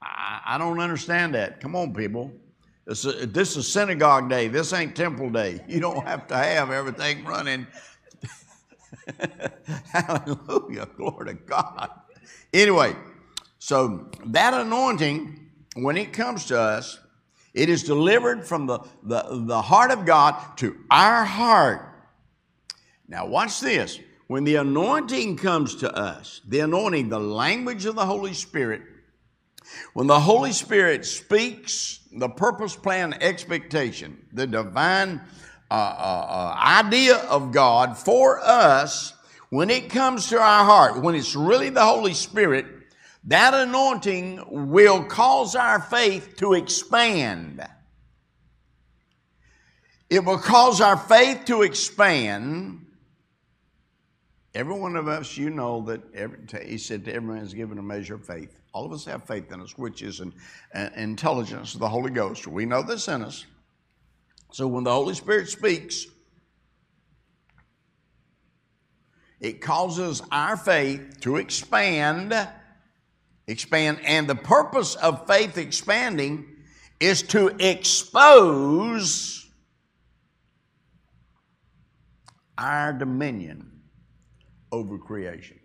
I, 0.00 0.40
I 0.46 0.58
don't 0.58 0.80
understand 0.80 1.34
that. 1.34 1.60
Come 1.60 1.76
on, 1.76 1.92
people. 1.92 2.32
This 2.86 3.04
is, 3.04 3.30
this 3.32 3.56
is 3.56 3.68
synagogue 3.68 4.28
day. 4.28 4.48
This 4.48 4.72
ain't 4.72 4.96
temple 4.96 5.30
day. 5.30 5.60
You 5.68 5.80
don't 5.80 6.06
have 6.06 6.26
to 6.28 6.36
have 6.36 6.70
everything 6.70 7.24
running. 7.24 7.66
Hallelujah. 9.92 10.86
Glory 10.96 11.26
to 11.26 11.34
God. 11.34 11.90
Anyway, 12.52 12.94
so 13.58 14.10
that 14.26 14.54
anointing, 14.54 15.50
when 15.76 15.96
it 15.96 16.12
comes 16.12 16.46
to 16.46 16.58
us, 16.58 16.98
it 17.54 17.68
is 17.68 17.84
delivered 17.84 18.44
from 18.44 18.66
the, 18.66 18.80
the, 19.04 19.24
the 19.46 19.62
heart 19.62 19.92
of 19.92 20.04
God 20.04 20.56
to 20.58 20.76
our 20.90 21.24
heart. 21.24 21.88
Now, 23.08 23.26
watch 23.26 23.60
this. 23.60 24.00
When 24.26 24.44
the 24.44 24.56
anointing 24.56 25.36
comes 25.36 25.76
to 25.76 25.94
us, 25.94 26.40
the 26.48 26.60
anointing, 26.60 27.10
the 27.10 27.20
language 27.20 27.84
of 27.84 27.94
the 27.94 28.06
Holy 28.06 28.32
Spirit, 28.32 28.82
when 29.92 30.06
the 30.06 30.18
Holy 30.18 30.52
Spirit 30.52 31.04
speaks 31.04 32.00
the 32.12 32.28
purpose, 32.28 32.74
plan, 32.74 33.14
expectation, 33.20 34.26
the 34.32 34.46
divine 34.46 35.20
uh, 35.70 35.74
uh, 35.74 36.26
uh 36.28 36.56
idea 36.58 37.16
of 37.16 37.52
God 37.52 37.96
for 37.96 38.40
us, 38.40 39.14
when 39.50 39.70
it 39.70 39.90
comes 39.90 40.28
to 40.28 40.38
our 40.38 40.64
heart, 40.64 41.02
when 41.02 41.14
it's 41.14 41.36
really 41.36 41.70
the 41.70 41.84
Holy 41.84 42.14
Spirit, 42.14 42.66
that 43.26 43.54
anointing 43.54 44.70
will 44.70 45.02
cause 45.04 45.56
our 45.56 45.80
faith 45.80 46.36
to 46.36 46.52
expand. 46.52 47.66
It 50.10 50.24
will 50.24 50.38
cause 50.38 50.80
our 50.80 50.96
faith 50.96 51.44
to 51.46 51.62
expand. 51.62 52.84
Every 54.54 54.78
one 54.78 54.94
of 54.94 55.08
us, 55.08 55.36
you 55.36 55.50
know 55.50 55.80
that 55.82 56.02
every, 56.14 56.38
he 56.64 56.78
said 56.78 57.04
to 57.06 57.14
everyone 57.14 57.38
is 57.38 57.54
given 57.54 57.78
a 57.78 57.82
measure 57.82 58.14
of 58.14 58.26
faith. 58.26 58.60
All 58.72 58.84
of 58.84 58.92
us 58.92 59.04
have 59.06 59.24
faith 59.24 59.50
in 59.50 59.60
us, 59.60 59.76
which 59.78 60.02
is 60.02 60.20
an, 60.20 60.32
an 60.74 60.92
intelligence 60.94 61.74
of 61.74 61.80
the 61.80 61.88
Holy 61.88 62.10
Ghost. 62.10 62.46
We 62.46 62.66
know 62.66 62.82
this 62.82 63.08
in 63.08 63.22
us. 63.22 63.46
So 64.52 64.68
when 64.68 64.84
the 64.84 64.92
Holy 64.92 65.14
Spirit 65.14 65.48
speaks, 65.48 66.06
it 69.40 69.60
causes 69.60 70.22
our 70.30 70.56
faith 70.56 71.20
to 71.22 71.36
expand 71.36 72.48
expand. 73.46 74.00
And 74.04 74.28
the 74.28 74.34
purpose 74.34 74.94
of 74.96 75.26
faith 75.26 75.58
expanding 75.58 76.46
is 77.00 77.22
to 77.22 77.48
expose 77.58 79.46
our 82.56 82.92
dominion 82.92 83.70
over 84.70 84.98
creation. 84.98 85.58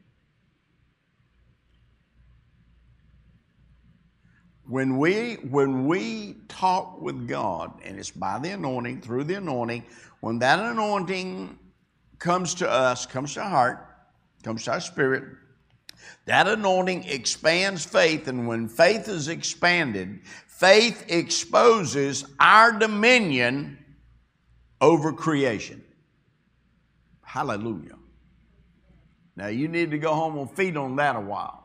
When 4.68 4.98
we, 5.00 5.36
when 5.36 5.88
we 5.88 6.36
talk 6.48 7.02
with 7.02 7.28
God, 7.28 7.82
and 7.84 7.98
it's 7.98 8.12
by 8.12 8.38
the 8.38 8.52
anointing, 8.52 9.02
through 9.02 9.24
the 9.24 9.36
anointing, 9.36 9.84
when 10.20 10.38
that 10.40 10.60
anointing 10.60 11.58
comes 12.20 12.54
to 12.56 12.70
us, 12.70 13.08
comes 13.08 13.34
to 13.34 13.42
our 13.42 13.50
heart, 13.50 13.88
comes 14.44 14.66
to 14.66 14.74
our 14.74 14.82
spirit, 14.82 15.24
that 16.26 16.48
anointing 16.48 17.06
expands 17.06 17.86
faith, 17.86 18.28
and 18.28 18.48
when 18.48 18.68
faith 18.68 19.08
is 19.08 19.28
expanded, 19.28 20.22
faith 20.48 21.06
exposes 21.08 22.26
our 22.40 22.72
dominion 22.72 23.78
over 24.82 25.12
creation. 25.14 25.84
Hallelujah. 27.24 27.98
Now 29.36 29.48
you 29.48 29.68
need 29.68 29.92
to 29.92 29.98
go 29.98 30.14
home 30.14 30.38
and 30.38 30.52
feed 30.52 30.78
on 30.78 30.96
that 30.98 31.16
a 31.16 31.22
while. 31.22 31.64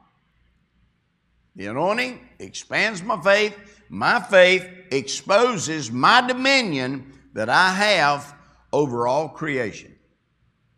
The 1.57 1.67
anointing 1.67 2.21
expands 2.39 3.03
my 3.03 3.21
faith. 3.21 3.57
My 3.89 4.21
faith 4.21 4.69
exposes 4.91 5.91
my 5.91 6.27
dominion 6.27 7.13
that 7.33 7.49
I 7.49 7.71
have 7.71 8.35
over 8.73 9.07
all 9.07 9.29
creation. 9.29 9.95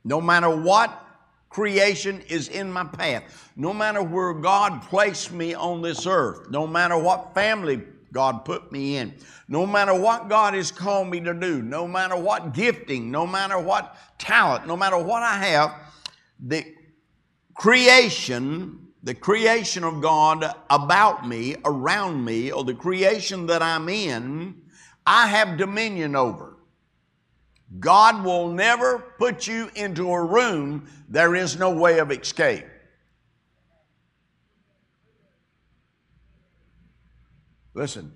No 0.04 0.20
matter 0.20 0.54
what 0.54 1.05
creation 1.48 2.22
is 2.28 2.48
in 2.48 2.70
my 2.72 2.84
path. 2.84 3.52
No 3.56 3.72
matter 3.72 4.02
where 4.02 4.34
God 4.34 4.82
placed 4.82 5.32
me 5.32 5.54
on 5.54 5.82
this 5.82 6.06
earth, 6.06 6.50
no 6.50 6.66
matter 6.66 6.98
what 6.98 7.34
family 7.34 7.82
God 8.12 8.44
put 8.44 8.72
me 8.72 8.96
in, 8.96 9.14
no 9.48 9.66
matter 9.66 9.94
what 9.94 10.28
God 10.28 10.54
has 10.54 10.70
called 10.70 11.08
me 11.08 11.20
to 11.20 11.34
do, 11.34 11.62
no 11.62 11.86
matter 11.86 12.16
what 12.16 12.54
gifting, 12.54 13.10
no 13.10 13.26
matter 13.26 13.58
what 13.58 13.96
talent, 14.18 14.66
no 14.66 14.76
matter 14.76 14.98
what 14.98 15.22
I 15.22 15.36
have, 15.36 15.74
the 16.40 16.64
creation, 17.54 18.88
the 19.02 19.14
creation 19.14 19.84
of 19.84 20.02
God 20.02 20.44
about 20.68 21.26
me, 21.26 21.56
around 21.64 22.24
me, 22.24 22.50
or 22.50 22.64
the 22.64 22.74
creation 22.74 23.46
that 23.46 23.62
I'm 23.62 23.88
in, 23.88 24.62
I 25.06 25.28
have 25.28 25.56
dominion 25.56 26.16
over. 26.16 26.55
God 27.80 28.24
will 28.24 28.48
never 28.48 28.98
put 29.18 29.46
you 29.46 29.70
into 29.74 30.10
a 30.10 30.22
room 30.22 30.88
there 31.08 31.34
is 31.34 31.58
no 31.58 31.70
way 31.70 31.98
of 31.98 32.12
escape. 32.12 32.64
Listen, 37.74 38.12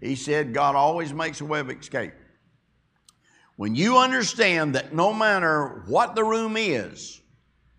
he 0.00 0.16
said 0.16 0.52
God 0.52 0.74
always 0.74 1.12
makes 1.12 1.40
a 1.40 1.44
way 1.44 1.60
of 1.60 1.70
escape. 1.70 2.12
When 3.56 3.74
you 3.74 3.98
understand 3.98 4.74
that 4.74 4.94
no 4.94 5.12
matter 5.12 5.84
what 5.86 6.14
the 6.14 6.24
room 6.24 6.56
is, 6.56 7.20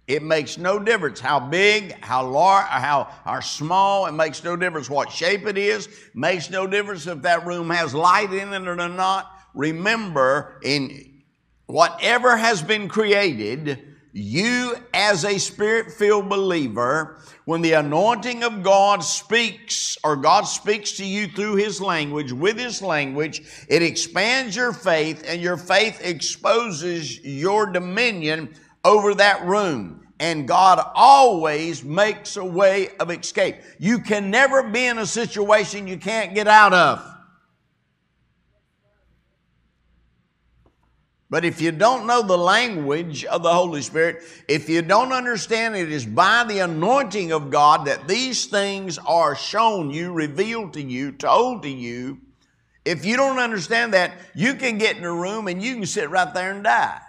it 0.08 0.23
makes 0.23 0.58
no 0.58 0.80
difference 0.80 1.19
how 1.19 1.39
big, 1.39 1.91
how 2.01 2.25
large, 2.25 2.65
how, 2.67 3.12
how 3.25 3.41
small. 3.41 4.06
It 4.06 4.13
makes 4.13 4.41
no 4.43 4.56
difference 4.56 4.89
what 4.89 5.12
shape 5.12 5.45
it 5.45 5.58
is. 5.58 5.89
Makes 6.13 6.49
no 6.49 6.65
difference 6.65 7.06
if 7.08 7.23
that 7.23 7.45
room 7.45 7.69
has 7.71 7.93
light 7.93 8.32
in 8.32 8.53
it 8.53 8.67
or 8.67 8.75
not 8.75 9.37
remember, 9.53 10.60
in 10.63 11.23
whatever 11.65 12.38
has 12.38 12.62
been 12.62 12.88
created, 12.88 13.95
you 14.13 14.75
as 14.93 15.23
a 15.25 15.38
spirit 15.38 15.91
filled 15.91 16.27
believer, 16.29 17.21
when 17.45 17.62
the 17.62 17.73
anointing 17.73 18.43
of 18.43 18.63
God 18.63 19.03
speaks 19.03 19.97
or 20.03 20.15
God 20.15 20.43
speaks 20.43 20.93
to 20.93 21.05
you 21.05 21.27
through 21.27 21.55
His 21.55 21.79
language, 21.79 22.31
with 22.31 22.57
His 22.57 22.81
language, 22.81 23.43
it 23.69 23.83
expands 23.83 24.55
your 24.55 24.73
faith 24.73 25.23
and 25.27 25.41
your 25.41 25.57
faith 25.57 26.01
exposes 26.03 27.23
your 27.23 27.67
dominion 27.67 28.53
over 28.83 29.13
that 29.15 29.45
room. 29.45 30.07
And 30.19 30.47
God 30.47 30.83
always 30.95 31.83
makes 31.83 32.38
a 32.38 32.43
way 32.43 32.89
of 32.99 33.12
escape. 33.12 33.57
You 33.77 33.99
can 33.99 34.31
never 34.31 34.63
be 34.63 34.86
in 34.88 34.97
a 34.97 35.05
situation 35.05 35.88
you 35.88 35.97
can't 35.97 36.33
get 36.33 36.47
out 36.47 36.73
of. 36.73 37.16
But 41.29 41.43
if 41.43 41.59
you 41.59 41.71
don't 41.71 42.07
know 42.07 42.21
the 42.21 42.37
language 42.37 43.25
of 43.25 43.43
the 43.43 43.53
Holy 43.53 43.81
Spirit, 43.81 44.23
if 44.47 44.69
you 44.69 44.81
don't 44.81 45.11
understand 45.11 45.75
it 45.75 45.91
is 45.91 46.05
by 46.05 46.45
the 46.47 46.59
anointing 46.59 47.33
of 47.33 47.49
God 47.49 47.85
that 47.85 48.07
these 48.07 48.45
things 48.45 48.97
are 48.97 49.35
shown 49.35 49.91
you, 49.91 50.13
revealed 50.13 50.73
to 50.73 50.81
you, 50.81 51.11
told 51.11 51.63
to 51.63 51.69
you, 51.69 52.19
if 52.85 53.03
you 53.03 53.17
don't 53.17 53.39
understand 53.39 53.93
that, 53.93 54.13
you 54.33 54.53
can 54.53 54.77
get 54.77 54.95
in 54.95 55.03
a 55.03 55.11
room 55.11 55.49
and 55.49 55.61
you 55.61 55.75
can 55.75 55.85
sit 55.85 56.09
right 56.09 56.33
there 56.33 56.53
and 56.53 56.63
die. 56.63 57.01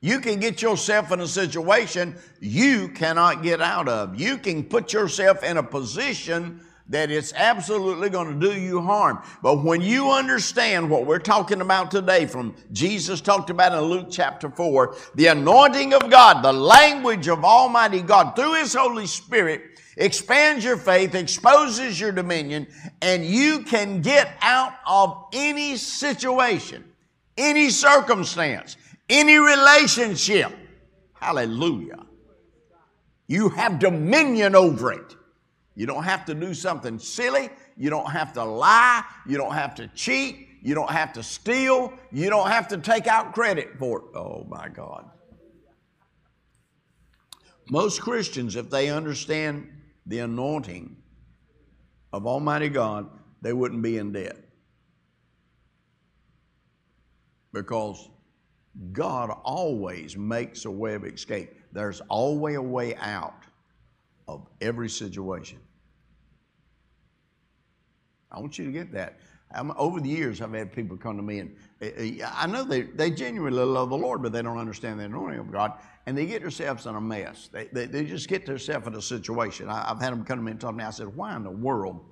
You 0.00 0.18
can 0.18 0.40
get 0.40 0.62
yourself 0.62 1.12
in 1.12 1.20
a 1.20 1.28
situation 1.28 2.16
you 2.40 2.88
cannot 2.88 3.44
get 3.44 3.60
out 3.60 3.86
of. 3.88 4.18
You 4.18 4.38
can 4.38 4.64
put 4.64 4.92
yourself 4.92 5.44
in 5.44 5.58
a 5.58 5.62
position 5.62 6.62
that 6.90 7.10
it's 7.10 7.32
absolutely 7.34 8.10
going 8.10 8.38
to 8.38 8.46
do 8.46 8.60
you 8.60 8.82
harm. 8.82 9.22
But 9.42 9.64
when 9.64 9.80
you 9.80 10.10
understand 10.10 10.90
what 10.90 11.06
we're 11.06 11.20
talking 11.20 11.60
about 11.60 11.90
today 11.90 12.26
from 12.26 12.54
Jesus 12.72 13.20
talked 13.20 13.48
about 13.48 13.72
in 13.72 13.88
Luke 13.88 14.08
chapter 14.10 14.50
4, 14.50 14.96
the 15.14 15.28
anointing 15.28 15.94
of 15.94 16.10
God, 16.10 16.42
the 16.42 16.52
language 16.52 17.28
of 17.28 17.44
Almighty 17.44 18.02
God 18.02 18.34
through 18.34 18.54
His 18.54 18.74
Holy 18.74 19.06
Spirit 19.06 19.80
expands 19.96 20.64
your 20.64 20.76
faith, 20.76 21.14
exposes 21.14 22.00
your 22.00 22.10
dominion, 22.10 22.66
and 23.00 23.24
you 23.24 23.60
can 23.60 24.02
get 24.02 24.36
out 24.42 24.74
of 24.84 25.26
any 25.32 25.76
situation, 25.76 26.84
any 27.36 27.70
circumstance, 27.70 28.76
any 29.08 29.36
relationship. 29.38 30.52
Hallelujah. 31.14 32.04
You 33.28 33.50
have 33.50 33.78
dominion 33.78 34.56
over 34.56 34.92
it. 34.92 35.14
You 35.80 35.86
don't 35.86 36.04
have 36.04 36.26
to 36.26 36.34
do 36.34 36.52
something 36.52 36.98
silly. 36.98 37.48
You 37.74 37.88
don't 37.88 38.10
have 38.10 38.34
to 38.34 38.44
lie. 38.44 39.02
You 39.26 39.38
don't 39.38 39.54
have 39.54 39.74
to 39.76 39.88
cheat. 39.94 40.46
You 40.60 40.74
don't 40.74 40.90
have 40.90 41.14
to 41.14 41.22
steal. 41.22 41.94
You 42.12 42.28
don't 42.28 42.50
have 42.50 42.68
to 42.68 42.76
take 42.76 43.06
out 43.06 43.32
credit 43.32 43.78
for 43.78 44.00
it. 44.00 44.04
Oh 44.14 44.44
my 44.46 44.68
God. 44.68 45.08
Most 47.70 48.02
Christians, 48.02 48.56
if 48.56 48.68
they 48.68 48.90
understand 48.90 49.70
the 50.04 50.18
anointing 50.18 50.98
of 52.12 52.26
Almighty 52.26 52.68
God, 52.68 53.08
they 53.40 53.54
wouldn't 53.54 53.80
be 53.80 53.96
in 53.96 54.12
debt. 54.12 54.36
Because 57.54 58.10
God 58.92 59.30
always 59.44 60.14
makes 60.14 60.66
a 60.66 60.70
way 60.70 60.92
of 60.92 61.06
escape. 61.06 61.54
There's 61.72 62.02
always 62.10 62.56
a 62.56 62.62
way 62.62 62.96
out 62.96 63.44
of 64.28 64.46
every 64.60 64.90
situation. 64.90 65.58
I 68.30 68.40
want 68.40 68.58
you 68.58 68.64
to 68.64 68.72
get 68.72 68.92
that. 68.92 69.18
I'm, 69.52 69.72
over 69.76 70.00
the 70.00 70.08
years, 70.08 70.40
I've 70.40 70.52
had 70.52 70.72
people 70.72 70.96
come 70.96 71.16
to 71.16 71.22
me, 71.22 71.40
and 71.40 71.56
uh, 71.82 72.26
I 72.36 72.46
know 72.46 72.62
they, 72.62 72.82
they 72.82 73.10
genuinely 73.10 73.64
love 73.64 73.90
the 73.90 73.96
Lord, 73.96 74.22
but 74.22 74.32
they 74.32 74.42
don't 74.42 74.58
understand 74.58 75.00
the 75.00 75.04
anointing 75.04 75.40
of 75.40 75.50
God, 75.50 75.72
and 76.06 76.16
they 76.16 76.26
get 76.26 76.42
themselves 76.42 76.86
in 76.86 76.94
a 76.94 77.00
mess. 77.00 77.48
They, 77.52 77.66
they, 77.72 77.86
they 77.86 78.04
just 78.04 78.28
get 78.28 78.46
themselves 78.46 78.86
in 78.86 78.94
a 78.94 79.02
situation. 79.02 79.68
I, 79.68 79.88
have 79.88 80.00
had 80.00 80.12
them 80.12 80.24
come 80.24 80.38
to 80.38 80.44
me 80.44 80.52
and 80.52 80.60
talk 80.60 80.70
to 80.70 80.76
me. 80.76 80.84
I 80.84 80.90
said, 80.90 81.08
Why 81.08 81.34
in 81.34 81.42
the 81.42 81.50
world? 81.50 82.04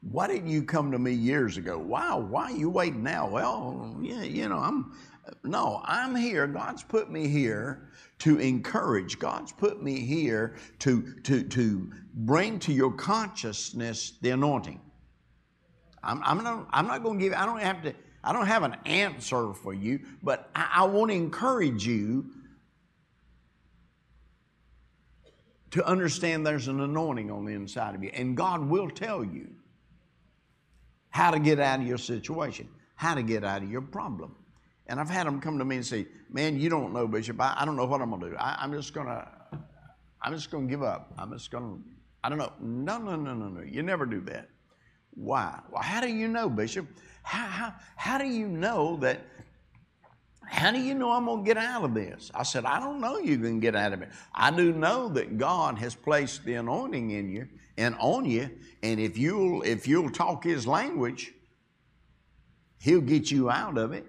Why 0.00 0.26
didn't 0.26 0.48
you 0.48 0.62
come 0.62 0.92
to 0.92 0.98
me 0.98 1.12
years 1.12 1.56
ago? 1.56 1.78
Wow, 1.78 2.18
why 2.18 2.44
are 2.44 2.56
you 2.56 2.70
waiting 2.70 3.02
now? 3.02 3.28
Well, 3.28 3.96
yeah, 4.00 4.22
you 4.22 4.48
know, 4.48 4.58
I'm 4.58 4.92
no, 5.44 5.82
I'm 5.84 6.14
here. 6.14 6.46
God's 6.46 6.82
put 6.82 7.10
me 7.10 7.28
here 7.28 7.90
to 8.20 8.38
encourage. 8.38 9.18
God's 9.18 9.52
put 9.52 9.82
me 9.82 10.00
here 10.00 10.56
to, 10.80 11.14
to, 11.24 11.42
to 11.44 11.90
bring 12.14 12.58
to 12.60 12.72
your 12.72 12.92
consciousness 12.92 14.18
the 14.22 14.30
anointing. 14.30 14.80
I'm, 16.02 16.22
I'm 16.22 16.42
not, 16.42 16.68
I'm 16.70 16.86
not 16.86 17.02
going 17.02 17.18
to 17.18 17.24
give, 17.24 17.34
I 17.34 17.46
don't 17.46 17.60
have 17.60 17.82
to, 17.82 17.94
I 18.22 18.32
don't 18.32 18.46
have 18.46 18.62
an 18.62 18.76
answer 18.84 19.52
for 19.52 19.72
you, 19.72 20.00
but 20.22 20.50
I, 20.54 20.70
I 20.76 20.84
want 20.84 21.10
to 21.10 21.16
encourage 21.16 21.86
you 21.86 22.26
to 25.70 25.84
understand 25.86 26.46
there's 26.46 26.68
an 26.68 26.80
anointing 26.80 27.30
on 27.30 27.44
the 27.44 27.52
inside 27.52 27.94
of 27.94 28.02
you. 28.02 28.10
And 28.14 28.36
God 28.36 28.68
will 28.68 28.88
tell 28.88 29.24
you 29.24 29.48
how 31.10 31.30
to 31.30 31.38
get 31.38 31.60
out 31.60 31.80
of 31.80 31.86
your 31.86 31.98
situation, 31.98 32.68
how 32.94 33.14
to 33.14 33.22
get 33.22 33.44
out 33.44 33.62
of 33.62 33.70
your 33.70 33.82
problem. 33.82 34.34
And 34.86 34.98
I've 34.98 35.10
had 35.10 35.26
them 35.26 35.40
come 35.40 35.58
to 35.58 35.64
me 35.64 35.76
and 35.76 35.86
say, 35.86 36.06
Man, 36.30 36.58
you 36.58 36.68
don't 36.68 36.92
know, 36.92 37.06
Bishop. 37.06 37.40
I, 37.40 37.54
I 37.58 37.64
don't 37.64 37.76
know 37.76 37.86
what 37.86 38.00
I'm 38.00 38.10
going 38.10 38.22
to 38.22 38.30
do. 38.30 38.36
I, 38.36 38.64
am 38.64 38.72
just 38.72 38.92
going 38.92 39.06
to. 39.06 39.26
I'm 40.20 40.34
just 40.34 40.50
going 40.50 40.66
to 40.66 40.70
give 40.70 40.82
up. 40.82 41.12
I'm 41.16 41.32
just 41.32 41.50
going 41.50 41.64
to, 41.64 41.80
I 42.24 42.28
don't 42.28 42.38
know. 42.38 42.52
No, 42.60 42.98
no, 42.98 43.16
no, 43.16 43.34
no, 43.34 43.48
no. 43.48 43.62
You 43.62 43.82
never 43.82 44.04
do 44.04 44.20
that. 44.22 44.48
Why? 45.18 45.58
Well, 45.70 45.82
how 45.82 46.00
do 46.00 46.08
you 46.08 46.28
know, 46.28 46.48
Bishop? 46.48 46.86
How, 47.22 47.46
how, 47.46 47.74
how 47.96 48.18
do 48.18 48.26
you 48.26 48.46
know 48.46 48.96
that 48.98 49.20
how 50.50 50.70
do 50.70 50.80
you 50.80 50.94
know 50.94 51.10
I'm 51.12 51.26
going 51.26 51.44
to 51.44 51.46
get 51.46 51.58
out 51.58 51.84
of 51.84 51.92
this? 51.92 52.30
I 52.34 52.42
said, 52.42 52.64
I 52.64 52.80
don't 52.80 53.02
know 53.02 53.18
you 53.18 53.36
can 53.36 53.60
get 53.60 53.76
out 53.76 53.92
of 53.92 54.00
it. 54.00 54.08
I 54.34 54.50
do 54.50 54.72
know 54.72 55.10
that 55.10 55.36
God 55.36 55.78
has 55.78 55.94
placed 55.94 56.44
the 56.46 56.54
anointing 56.54 57.10
in 57.10 57.28
you 57.28 57.48
and 57.76 57.94
on 57.98 58.24
you, 58.24 58.48
and 58.82 58.98
if 58.98 59.18
you'll 59.18 59.62
if 59.62 59.86
you'll 59.86 60.10
talk 60.10 60.44
his 60.44 60.66
language, 60.66 61.34
he'll 62.80 63.02
get 63.02 63.30
you 63.30 63.50
out 63.50 63.76
of 63.76 63.92
it. 63.92 64.06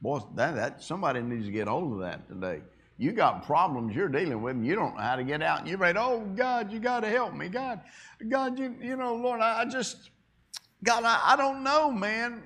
Boy, 0.00 0.20
that, 0.34 0.54
that 0.54 0.82
somebody 0.82 1.20
needs 1.20 1.46
to 1.46 1.52
get 1.52 1.68
hold 1.68 1.92
of 1.92 1.98
that 2.00 2.26
today. 2.28 2.62
You 2.98 3.12
got 3.12 3.44
problems 3.46 3.94
you're 3.96 4.08
dealing 4.08 4.42
with, 4.42 4.56
and 4.56 4.66
you 4.66 4.74
don't 4.74 4.94
know 4.94 5.02
how 5.02 5.16
to 5.16 5.24
get 5.24 5.42
out. 5.42 5.60
And 5.60 5.68
you're 5.68 5.78
like, 5.78 5.96
oh 5.96 6.20
God, 6.36 6.72
you 6.72 6.78
got 6.78 7.00
to 7.00 7.08
help 7.08 7.34
me, 7.34 7.48
God, 7.48 7.80
God, 8.28 8.58
you 8.58 8.76
you 8.80 8.96
know, 8.96 9.14
Lord, 9.14 9.40
I, 9.40 9.62
I 9.62 9.64
just, 9.64 10.10
God, 10.84 11.04
I, 11.04 11.20
I 11.24 11.36
don't 11.36 11.64
know, 11.64 11.90
man. 11.90 12.42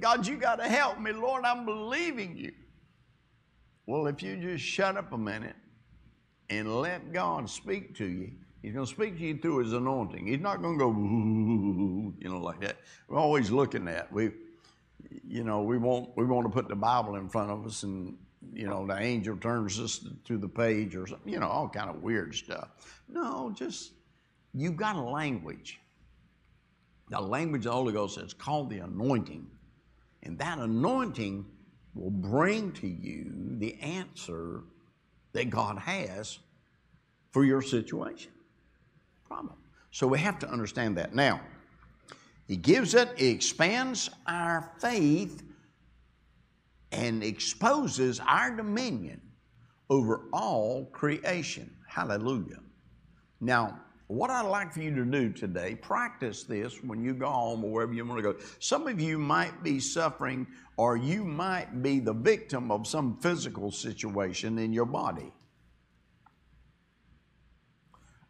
God, 0.00 0.26
you 0.26 0.36
got 0.36 0.56
to 0.56 0.68
help 0.68 0.98
me. 0.98 1.12
Lord, 1.12 1.44
I'm 1.44 1.66
believing 1.66 2.36
you. 2.36 2.52
Well, 3.86 4.06
if 4.06 4.22
you 4.22 4.36
just 4.36 4.64
shut 4.64 4.96
up 4.96 5.12
a 5.12 5.18
minute 5.18 5.56
and 6.48 6.80
let 6.80 7.12
God 7.12 7.50
speak 7.50 7.96
to 7.96 8.06
you, 8.06 8.32
He's 8.62 8.72
going 8.72 8.86
to 8.86 8.90
speak 8.92 9.18
to 9.18 9.24
you 9.24 9.38
through 9.38 9.58
His 9.58 9.72
anointing. 9.72 10.26
He's 10.26 10.40
not 10.40 10.62
going 10.62 10.78
to 10.78 10.84
go, 10.84 10.90
you 12.20 12.28
know, 12.28 12.38
like 12.38 12.60
that. 12.60 12.76
We're 13.08 13.18
always 13.18 13.50
looking 13.50 13.88
at. 13.88 14.12
We, 14.12 14.30
you 15.26 15.42
know, 15.42 15.62
we 15.62 15.78
want 15.78 16.10
we 16.16 16.24
want 16.24 16.46
to 16.46 16.50
put 16.50 16.68
the 16.68 16.76
Bible 16.76 17.16
in 17.16 17.28
front 17.28 17.50
of 17.50 17.66
us, 17.66 17.82
and 17.82 18.16
you 18.52 18.66
know, 18.66 18.86
the 18.86 18.98
angel 18.98 19.36
turns 19.36 19.80
us 19.80 20.06
to 20.24 20.36
the 20.36 20.48
page 20.48 20.94
or 20.94 21.06
something. 21.06 21.32
You 21.32 21.40
know, 21.40 21.48
all 21.48 21.68
kind 21.68 21.90
of 21.90 22.02
weird 22.02 22.34
stuff. 22.34 22.68
No, 23.08 23.52
just 23.54 23.92
you've 24.52 24.76
got 24.76 24.96
a 24.96 25.00
language. 25.00 25.80
The 27.08 27.20
language 27.20 27.60
of 27.60 27.64
the 27.64 27.72
Holy 27.72 27.92
Ghost 27.92 28.18
is 28.18 28.32
called 28.32 28.70
the 28.70 28.78
anointing. 28.78 29.46
And 30.22 30.38
that 30.38 30.58
anointing 30.58 31.44
will 31.94 32.10
bring 32.10 32.72
to 32.72 32.86
you 32.86 33.32
the 33.58 33.78
answer 33.80 34.62
that 35.32 35.50
God 35.50 35.78
has 35.78 36.38
for 37.32 37.44
your 37.44 37.62
situation, 37.62 38.30
problem. 39.26 39.56
So 39.90 40.06
we 40.06 40.18
have 40.18 40.38
to 40.40 40.48
understand 40.48 40.96
that. 40.98 41.14
Now, 41.14 41.40
He 42.46 42.56
gives 42.56 42.94
it, 42.94 43.10
He 43.16 43.28
expands 43.28 44.10
our 44.26 44.70
faith 44.78 45.42
and 46.92 47.24
exposes 47.24 48.20
our 48.20 48.54
dominion 48.54 49.20
over 49.90 50.28
all 50.32 50.86
creation. 50.92 51.74
Hallelujah. 51.88 52.60
Now, 53.40 53.80
what 54.06 54.30
I'd 54.30 54.42
like 54.42 54.72
for 54.72 54.82
you 54.82 54.94
to 54.94 55.04
do 55.04 55.32
today, 55.32 55.74
practice 55.74 56.44
this 56.44 56.82
when 56.82 57.02
you 57.02 57.14
go 57.14 57.30
home 57.30 57.64
or 57.64 57.70
wherever 57.70 57.94
you 57.94 58.04
want 58.04 58.22
to 58.22 58.32
go. 58.34 58.38
Some 58.58 58.86
of 58.86 59.00
you 59.00 59.18
might 59.18 59.62
be 59.62 59.80
suffering 59.80 60.46
or 60.76 60.96
you 60.96 61.24
might 61.24 61.82
be 61.82 61.98
the 61.98 62.12
victim 62.12 62.70
of 62.70 62.86
some 62.86 63.16
physical 63.20 63.70
situation 63.70 64.58
in 64.58 64.72
your 64.72 64.84
body. 64.84 65.32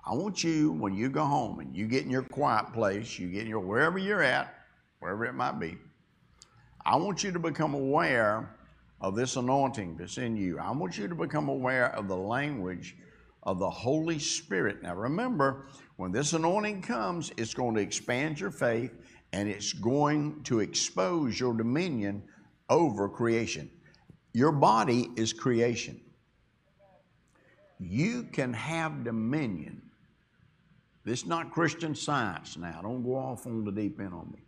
I 0.05 0.15
want 0.15 0.43
you, 0.43 0.73
when 0.73 0.95
you 0.95 1.09
go 1.09 1.25
home 1.25 1.61
and 1.61 1.77
you 1.77 1.87
get 1.87 2.05
in 2.05 2.11
your 2.11 2.23
quiet 2.23 2.73
place, 2.73 3.19
you 3.19 3.29
get 3.29 3.43
in 3.43 3.49
your 3.49 3.61
wherever 3.61 3.99
you're 3.99 4.23
at, 4.23 4.55
wherever 4.99 5.25
it 5.25 5.35
might 5.35 5.61
be, 5.61 5.77
I 6.85 6.97
want 6.97 7.23
you 7.23 7.33
to 7.33 7.39
become 7.39 7.75
aware 7.75 8.57
of 9.01 9.15
this 9.15 9.37
anointing 9.37 9.97
that's 9.97 10.19
in 10.19 10.37
you. 10.37 10.59
I 10.59 10.71
want 10.71 10.99
you 10.99 11.09
to 11.09 11.15
become 11.15 11.49
aware 11.49 11.95
of 11.95 12.09
the 12.09 12.17
language 12.17 12.97
of 13.45 13.59
the 13.59 13.71
Holy 13.71 14.19
Spirit. 14.19 14.83
Now 14.83 14.95
remember, 14.95 15.67
when 15.97 16.13
this 16.13 16.33
anointing 16.33 16.83
comes, 16.83 17.33
it's 17.37 17.55
going 17.55 17.75
to 17.75 17.81
expand 17.81 18.39
your 18.41 18.51
faith 18.51 18.93
and 19.33 19.49
it's 19.49 19.73
going 19.73 20.43
to 20.45 20.61
expose 20.61 21.39
your 21.39 21.55
dominion 21.55 22.23
over 22.69 23.09
creation. 23.09 23.71
Your 24.33 24.53
body 24.53 25.11
is 25.17 25.33
creation. 25.33 26.01
You 27.79 28.25
can 28.25 28.53
have 28.53 29.05
dominion. 29.05 29.83
This 31.05 31.23
is 31.23 31.27
not 31.27 31.51
Christian 31.51 31.95
science 31.95 32.57
now. 32.57 32.81
Don't 32.83 33.03
go 33.03 33.17
off 33.17 33.47
on 33.47 33.65
the 33.65 33.73
deep 33.73 33.99
end 33.99 34.15
on 34.15 34.31
me. 34.33 34.39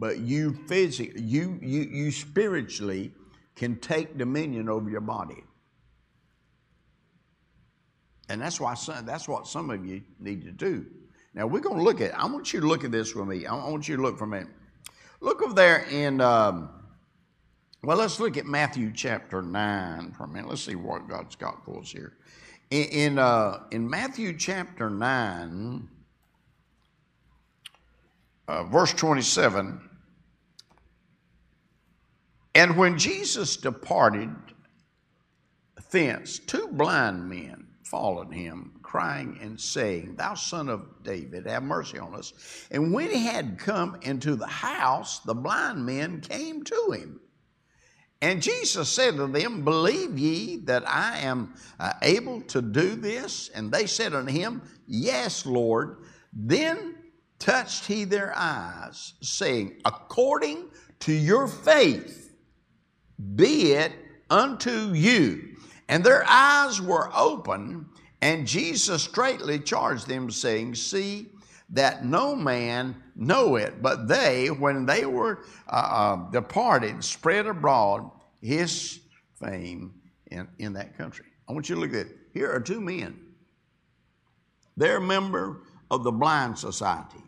But 0.00 0.18
you 0.18 0.54
physically, 0.66 1.20
you, 1.20 1.58
you, 1.60 1.82
you 1.82 2.10
spiritually 2.10 3.12
can 3.54 3.76
take 3.76 4.16
dominion 4.16 4.70
over 4.70 4.88
your 4.88 5.02
body. 5.02 5.44
And 8.30 8.40
that's 8.40 8.58
why 8.58 8.72
some, 8.74 9.04
that's 9.04 9.28
what 9.28 9.46
some 9.46 9.68
of 9.68 9.84
you 9.84 10.00
need 10.18 10.42
to 10.46 10.52
do. 10.52 10.86
Now 11.34 11.46
we're 11.46 11.60
going 11.60 11.76
to 11.76 11.82
look 11.82 12.00
at. 12.00 12.18
I 12.18 12.24
want 12.24 12.50
you 12.54 12.60
to 12.60 12.66
look 12.66 12.82
at 12.82 12.90
this 12.90 13.14
with 13.14 13.28
me. 13.28 13.44
I 13.44 13.52
want 13.52 13.88
you 13.88 13.96
to 13.96 14.02
look 14.02 14.16
for 14.16 14.24
a 14.24 14.28
minute. 14.28 14.48
Look 15.20 15.42
over 15.42 15.52
there 15.52 15.84
in. 15.90 16.22
Um, 16.22 16.70
well, 17.82 17.98
let's 17.98 18.18
look 18.18 18.38
at 18.38 18.46
Matthew 18.46 18.92
chapter 18.94 19.42
nine 19.42 20.12
for 20.12 20.24
a 20.24 20.28
minute. 20.28 20.48
Let's 20.48 20.62
see 20.62 20.76
what 20.76 21.08
God's 21.08 21.36
got 21.36 21.62
for 21.66 21.80
us 21.80 21.92
here. 21.92 22.14
In 22.70 22.84
in, 22.84 23.18
uh, 23.18 23.64
in 23.70 23.88
Matthew 23.88 24.34
chapter 24.38 24.88
nine, 24.88 25.90
uh, 28.48 28.64
verse 28.64 28.94
twenty-seven. 28.94 29.88
And 32.54 32.76
when 32.76 32.98
Jesus 32.98 33.56
departed 33.56 34.30
thence, 35.90 36.38
two 36.38 36.68
blind 36.72 37.28
men 37.28 37.66
followed 37.84 38.32
him, 38.32 38.72
crying 38.82 39.38
and 39.40 39.60
saying, 39.60 40.14
Thou 40.16 40.34
son 40.34 40.68
of 40.68 41.02
David, 41.02 41.46
have 41.46 41.62
mercy 41.62 41.98
on 41.98 42.14
us. 42.14 42.32
And 42.70 42.92
when 42.92 43.10
he 43.10 43.24
had 43.24 43.58
come 43.58 43.98
into 44.02 44.36
the 44.36 44.46
house, 44.46 45.20
the 45.20 45.34
blind 45.34 45.84
men 45.84 46.20
came 46.20 46.62
to 46.64 46.92
him. 46.92 47.20
And 48.22 48.42
Jesus 48.42 48.88
said 48.88 49.16
to 49.16 49.26
them, 49.26 49.64
Believe 49.64 50.18
ye 50.18 50.58
that 50.64 50.88
I 50.88 51.18
am 51.18 51.54
uh, 51.78 51.94
able 52.02 52.42
to 52.42 52.60
do 52.60 52.94
this? 52.94 53.48
And 53.54 53.72
they 53.72 53.86
said 53.86 54.14
unto 54.14 54.32
him, 54.32 54.62
Yes, 54.86 55.46
Lord. 55.46 56.04
Then 56.32 56.96
touched 57.38 57.86
he 57.86 58.04
their 58.04 58.32
eyes, 58.36 59.14
saying, 59.22 59.80
According 59.84 60.68
to 61.00 61.12
your 61.12 61.48
faith, 61.48 62.29
be 63.34 63.72
it 63.72 63.92
unto 64.28 64.92
you. 64.92 65.56
And 65.88 66.04
their 66.04 66.24
eyes 66.26 66.80
were 66.80 67.10
open, 67.14 67.86
and 68.22 68.46
Jesus 68.46 69.02
straightly 69.02 69.58
charged 69.58 70.06
them, 70.06 70.30
saying, 70.30 70.76
See 70.76 71.30
that 71.70 72.04
no 72.04 72.34
man 72.34 72.96
know 73.16 73.56
it, 73.56 73.82
but 73.82 74.08
they, 74.08 74.48
when 74.48 74.86
they 74.86 75.06
were 75.06 75.44
uh, 75.68 76.16
uh, 76.16 76.30
departed, 76.30 77.02
spread 77.02 77.46
abroad 77.46 78.10
his 78.40 79.00
fame 79.34 79.94
in, 80.30 80.48
in 80.58 80.72
that 80.74 80.96
country. 80.96 81.26
I 81.48 81.52
want 81.52 81.68
you 81.68 81.74
to 81.74 81.80
look 81.80 81.90
at 81.90 82.06
it. 82.06 82.16
Here 82.32 82.50
are 82.50 82.60
two 82.60 82.80
men. 82.80 83.18
They're 84.76 84.98
a 84.98 85.02
member 85.02 85.62
of 85.90 86.04
the 86.04 86.12
Blind 86.12 86.58
Society. 86.58 87.22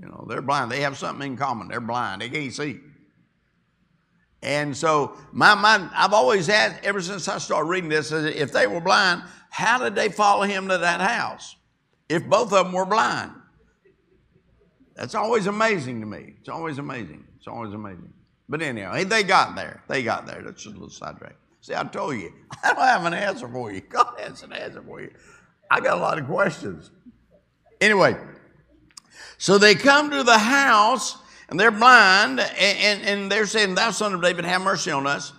You 0.00 0.08
know, 0.08 0.24
they're 0.28 0.42
blind. 0.42 0.70
They 0.70 0.80
have 0.80 0.96
something 0.96 1.32
in 1.32 1.36
common. 1.36 1.68
They're 1.68 1.80
blind. 1.80 2.22
They 2.22 2.30
can't 2.30 2.52
see. 2.52 2.80
And 4.42 4.76
so 4.76 5.16
my 5.32 5.54
mind, 5.54 5.90
I've 5.94 6.12
always 6.12 6.46
had, 6.46 6.78
ever 6.82 7.02
since 7.02 7.28
I 7.28 7.38
started 7.38 7.68
reading 7.68 7.90
this, 7.90 8.10
if 8.12 8.52
they 8.52 8.66
were 8.66 8.80
blind, 8.80 9.22
how 9.50 9.78
did 9.78 9.94
they 9.94 10.08
follow 10.08 10.44
him 10.44 10.68
to 10.68 10.78
that 10.78 11.00
house? 11.00 11.56
If 12.08 12.26
both 12.26 12.52
of 12.52 12.64
them 12.64 12.72
were 12.72 12.86
blind. 12.86 13.32
That's 14.96 15.14
always 15.14 15.46
amazing 15.46 16.00
to 16.00 16.06
me. 16.06 16.34
It's 16.40 16.48
always 16.48 16.78
amazing. 16.78 17.24
It's 17.36 17.46
always 17.46 17.72
amazing. 17.72 18.12
But 18.48 18.62
anyhow, 18.62 19.02
they 19.04 19.22
got 19.22 19.54
there. 19.54 19.82
They 19.88 20.02
got 20.02 20.26
there. 20.26 20.42
That's 20.42 20.62
just 20.62 20.74
a 20.74 20.78
little 20.78 20.90
sidetrack. 20.90 21.36
See, 21.60 21.74
I 21.74 21.84
told 21.84 22.16
you, 22.16 22.32
I 22.64 22.74
don't 22.74 22.82
have 22.82 23.04
an 23.04 23.14
answer 23.14 23.48
for 23.48 23.72
you. 23.72 23.80
God 23.80 24.14
has 24.18 24.42
an 24.42 24.52
answer 24.52 24.82
for 24.82 25.00
you. 25.00 25.10
I 25.70 25.80
got 25.80 25.98
a 25.98 26.00
lot 26.00 26.18
of 26.18 26.26
questions. 26.26 26.90
Anyway, 27.80 28.16
so 29.38 29.56
they 29.56 29.74
come 29.74 30.10
to 30.10 30.22
the 30.22 30.38
house 30.38 31.16
and 31.50 31.58
they're 31.58 31.72
blind, 31.72 32.38
and, 32.38 32.78
and, 32.78 33.02
and, 33.02 33.32
they're 33.32 33.46
saying, 33.46 33.74
Thou 33.74 33.90
son 33.90 34.14
of 34.14 34.22
David, 34.22 34.44
have 34.44 34.62
mercy 34.62 34.92
on 34.92 35.06
us. 35.06 35.32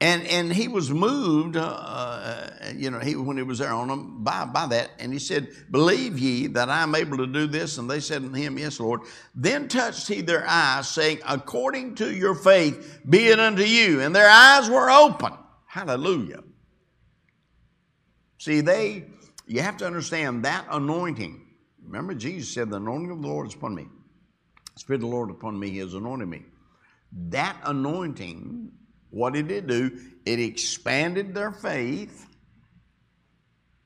And, 0.00 0.24
and 0.28 0.52
he 0.52 0.68
was 0.68 0.92
moved, 0.92 1.56
uh, 1.56 1.60
uh, 1.60 2.50
you 2.76 2.88
know, 2.88 3.00
he, 3.00 3.16
when 3.16 3.36
he 3.36 3.42
was 3.42 3.58
there 3.58 3.72
on 3.72 3.88
them 3.88 4.22
by, 4.22 4.44
by 4.44 4.68
that. 4.68 4.92
And 5.00 5.12
he 5.12 5.18
said, 5.18 5.48
Believe 5.72 6.16
ye 6.16 6.46
that 6.48 6.68
I 6.68 6.84
am 6.84 6.94
able 6.94 7.16
to 7.16 7.26
do 7.26 7.48
this? 7.48 7.78
And 7.78 7.90
they 7.90 7.98
said 7.98 8.22
unto 8.22 8.38
him, 8.38 8.56
Yes, 8.58 8.78
Lord. 8.78 9.00
Then 9.34 9.66
touched 9.66 10.06
he 10.06 10.20
their 10.20 10.46
eyes, 10.46 10.88
saying, 10.88 11.18
According 11.28 11.96
to 11.96 12.14
your 12.14 12.36
faith, 12.36 13.00
be 13.08 13.26
it 13.26 13.40
unto 13.40 13.64
you. 13.64 14.00
And 14.00 14.14
their 14.14 14.30
eyes 14.30 14.70
were 14.70 14.88
open. 14.88 15.32
Hallelujah. 15.66 16.44
See, 18.38 18.60
they, 18.60 19.06
you 19.48 19.62
have 19.62 19.78
to 19.78 19.86
understand 19.86 20.44
that 20.44 20.64
anointing. 20.70 21.44
Remember, 21.84 22.14
Jesus 22.14 22.54
said, 22.54 22.70
The 22.70 22.76
anointing 22.76 23.10
of 23.10 23.22
the 23.22 23.26
Lord 23.26 23.48
is 23.48 23.54
upon 23.54 23.74
me. 23.74 23.88
Spirit 24.78 25.02
of 25.02 25.10
the 25.10 25.14
Lord 25.14 25.30
upon 25.30 25.58
me, 25.58 25.70
He 25.70 25.78
has 25.78 25.94
anointed 25.94 26.28
me. 26.28 26.42
That 27.30 27.56
anointing, 27.64 28.70
what 29.10 29.32
did 29.32 29.50
it 29.50 29.66
do? 29.66 29.98
It 30.24 30.38
expanded 30.38 31.34
their 31.34 31.52
faith, 31.52 32.26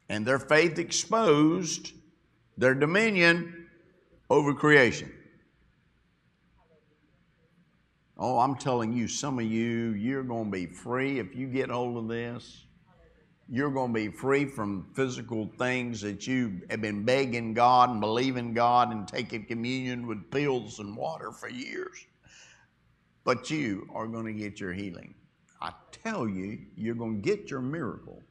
and 0.08 0.26
their 0.26 0.38
faith 0.38 0.78
exposed 0.78 1.92
their 2.56 2.74
dominion 2.74 3.68
over 4.28 4.54
creation. 4.54 5.12
Oh, 8.18 8.38
I'm 8.38 8.56
telling 8.56 8.92
you, 8.92 9.08
some 9.08 9.38
of 9.38 9.44
you, 9.44 9.90
you're 9.94 10.22
going 10.22 10.44
to 10.44 10.50
be 10.50 10.66
free 10.66 11.18
if 11.18 11.34
you 11.34 11.46
get 11.46 11.70
hold 11.70 11.96
of 11.96 12.08
this. 12.08 12.66
You're 13.48 13.70
going 13.70 13.92
to 13.92 13.94
be 13.94 14.08
free 14.08 14.46
from 14.46 14.86
physical 14.94 15.50
things 15.58 16.00
that 16.00 16.26
you 16.26 16.62
have 16.70 16.80
been 16.80 17.04
begging 17.04 17.54
God 17.54 17.90
and 17.90 18.00
believing 18.00 18.54
God 18.54 18.92
and 18.92 19.06
taking 19.06 19.44
communion 19.44 20.06
with 20.06 20.30
pills 20.30 20.78
and 20.78 20.96
water 20.96 21.32
for 21.32 21.48
years. 21.48 22.06
But 23.24 23.50
you 23.50 23.88
are 23.94 24.06
going 24.06 24.26
to 24.26 24.32
get 24.32 24.58
your 24.58 24.72
healing. 24.72 25.14
I 25.60 25.72
tell 25.90 26.28
you, 26.28 26.58
you're 26.76 26.94
going 26.94 27.22
to 27.22 27.28
get 27.28 27.50
your 27.50 27.60
miracle 27.60 28.22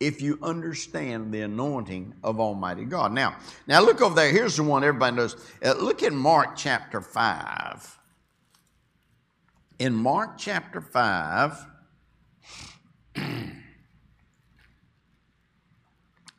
if 0.00 0.22
you 0.22 0.38
understand 0.42 1.32
the 1.32 1.42
anointing 1.42 2.14
of 2.24 2.40
Almighty 2.40 2.86
God. 2.86 3.12
Now, 3.12 3.36
now 3.66 3.82
look 3.82 4.00
over 4.00 4.14
there. 4.14 4.32
Here's 4.32 4.56
the 4.56 4.62
one 4.62 4.82
everybody 4.82 5.14
knows. 5.14 5.36
Uh, 5.62 5.74
look 5.74 6.02
in 6.02 6.16
Mark 6.16 6.56
chapter 6.56 7.02
5. 7.02 7.98
In 9.78 9.94
Mark 9.94 10.38
chapter 10.38 10.80
5, 10.80 11.66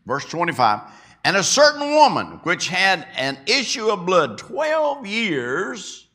verse 0.05 0.25
25, 0.25 0.81
and 1.23 1.37
a 1.37 1.43
certain 1.43 1.93
woman 1.95 2.39
which 2.43 2.67
had 2.67 3.07
an 3.15 3.37
issue 3.45 3.89
of 3.89 4.05
blood 4.05 4.37
12 4.37 5.05
years, 5.05 6.07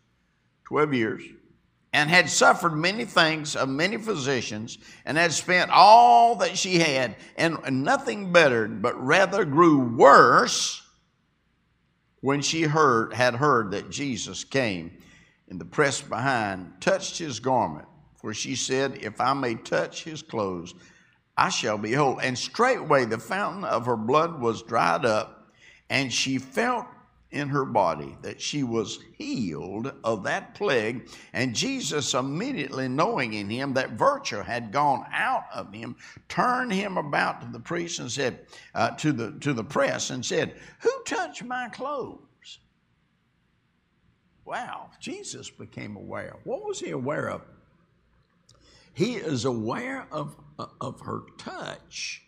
12 0.64 0.94
years, 0.94 1.22
and 1.92 2.10
had 2.10 2.28
suffered 2.28 2.74
many 2.74 3.04
things 3.04 3.56
of 3.56 3.68
many 3.68 3.96
physicians, 3.96 4.78
and 5.04 5.16
had 5.16 5.32
spent 5.32 5.70
all 5.70 6.34
that 6.36 6.58
she 6.58 6.78
had, 6.78 7.16
and 7.36 7.58
nothing 7.70 8.32
bettered, 8.32 8.82
but 8.82 9.02
rather 9.02 9.44
grew 9.44 9.78
worse 9.78 10.82
when 12.20 12.42
she 12.42 12.62
heard 12.62 13.12
had 13.12 13.34
heard 13.34 13.70
that 13.70 13.90
Jesus 13.90 14.44
came 14.44 14.98
in 15.48 15.58
the 15.58 15.64
press 15.64 16.02
behind, 16.02 16.72
touched 16.80 17.18
his 17.18 17.38
garment. 17.38 17.86
For 18.16 18.34
she 18.34 18.56
said, 18.56 18.98
If 19.00 19.20
I 19.20 19.32
may 19.32 19.54
touch 19.54 20.02
his 20.02 20.22
clothes, 20.22 20.74
I 21.36 21.48
shall 21.50 21.78
be 21.78 21.92
whole. 21.92 22.18
And 22.18 22.36
straightway 22.36 23.04
the 23.04 23.18
fountain 23.18 23.64
of 23.64 23.86
her 23.86 23.96
blood 23.96 24.40
was 24.40 24.62
dried 24.62 25.04
up, 25.04 25.52
and 25.90 26.12
she 26.12 26.38
felt 26.38 26.86
in 27.30 27.48
her 27.48 27.64
body 27.64 28.16
that 28.22 28.40
she 28.40 28.62
was 28.62 29.00
healed 29.18 29.92
of 30.04 30.22
that 30.24 30.54
plague. 30.54 31.08
And 31.32 31.54
Jesus, 31.54 32.14
immediately 32.14 32.88
knowing 32.88 33.34
in 33.34 33.50
him 33.50 33.74
that 33.74 33.90
virtue 33.90 34.40
had 34.40 34.72
gone 34.72 35.04
out 35.12 35.44
of 35.52 35.72
him, 35.72 35.96
turned 36.28 36.72
him 36.72 36.96
about 36.96 37.40
to 37.42 37.48
the 37.48 37.60
priest 37.60 37.98
and 37.98 38.10
said, 38.10 38.46
uh, 38.74 38.90
to, 38.92 39.12
the, 39.12 39.32
to 39.40 39.52
the 39.52 39.64
press, 39.64 40.10
and 40.10 40.24
said, 40.24 40.54
Who 40.80 40.90
touched 41.04 41.44
my 41.44 41.68
clothes? 41.68 42.20
Wow, 44.44 44.90
Jesus 45.00 45.50
became 45.50 45.96
aware. 45.96 46.36
What 46.44 46.64
was 46.64 46.78
he 46.78 46.90
aware 46.90 47.28
of? 47.28 47.42
He 48.94 49.16
is 49.16 49.44
aware 49.44 50.06
of, 50.12 50.36
of 50.58 51.00
her 51.00 51.22
touch. 51.38 52.22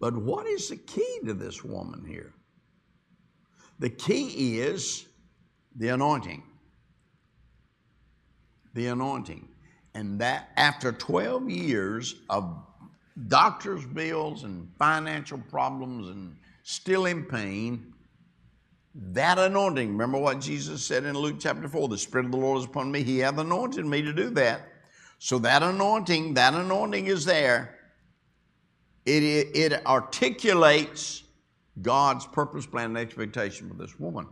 But 0.00 0.16
what 0.16 0.46
is 0.46 0.68
the 0.68 0.76
key 0.76 1.20
to 1.26 1.34
this 1.34 1.64
woman 1.64 2.04
here? 2.06 2.32
The 3.78 3.90
key 3.90 4.60
is 4.60 5.06
the 5.76 5.88
anointing. 5.88 6.42
The 8.74 8.88
anointing. 8.88 9.48
And 9.94 10.20
that 10.20 10.50
after 10.56 10.92
12 10.92 11.50
years 11.50 12.16
of 12.30 12.64
doctor's 13.26 13.84
bills 13.84 14.44
and 14.44 14.68
financial 14.78 15.38
problems 15.38 16.08
and 16.08 16.36
still 16.62 17.06
in 17.06 17.24
pain, 17.24 17.92
that 18.94 19.38
anointing, 19.38 19.92
remember 19.92 20.18
what 20.18 20.40
Jesus 20.40 20.84
said 20.84 21.04
in 21.04 21.16
Luke 21.16 21.36
chapter 21.38 21.68
4 21.68 21.88
the 21.88 21.98
Spirit 21.98 22.26
of 22.26 22.32
the 22.32 22.38
Lord 22.38 22.58
is 22.58 22.64
upon 22.64 22.90
me, 22.90 23.02
He 23.02 23.18
hath 23.18 23.38
anointed 23.38 23.86
me 23.86 24.02
to 24.02 24.12
do 24.12 24.30
that. 24.30 24.62
So 25.18 25.38
that 25.40 25.62
anointing, 25.62 26.34
that 26.34 26.54
anointing 26.54 27.06
is 27.06 27.24
there. 27.24 27.74
It, 29.04 29.22
it, 29.22 29.56
it 29.56 29.86
articulates 29.86 31.24
God's 31.82 32.26
purpose, 32.26 32.66
plan, 32.66 32.86
and 32.86 32.98
expectation 32.98 33.68
for 33.68 33.74
this 33.74 33.98
woman. 33.98 34.26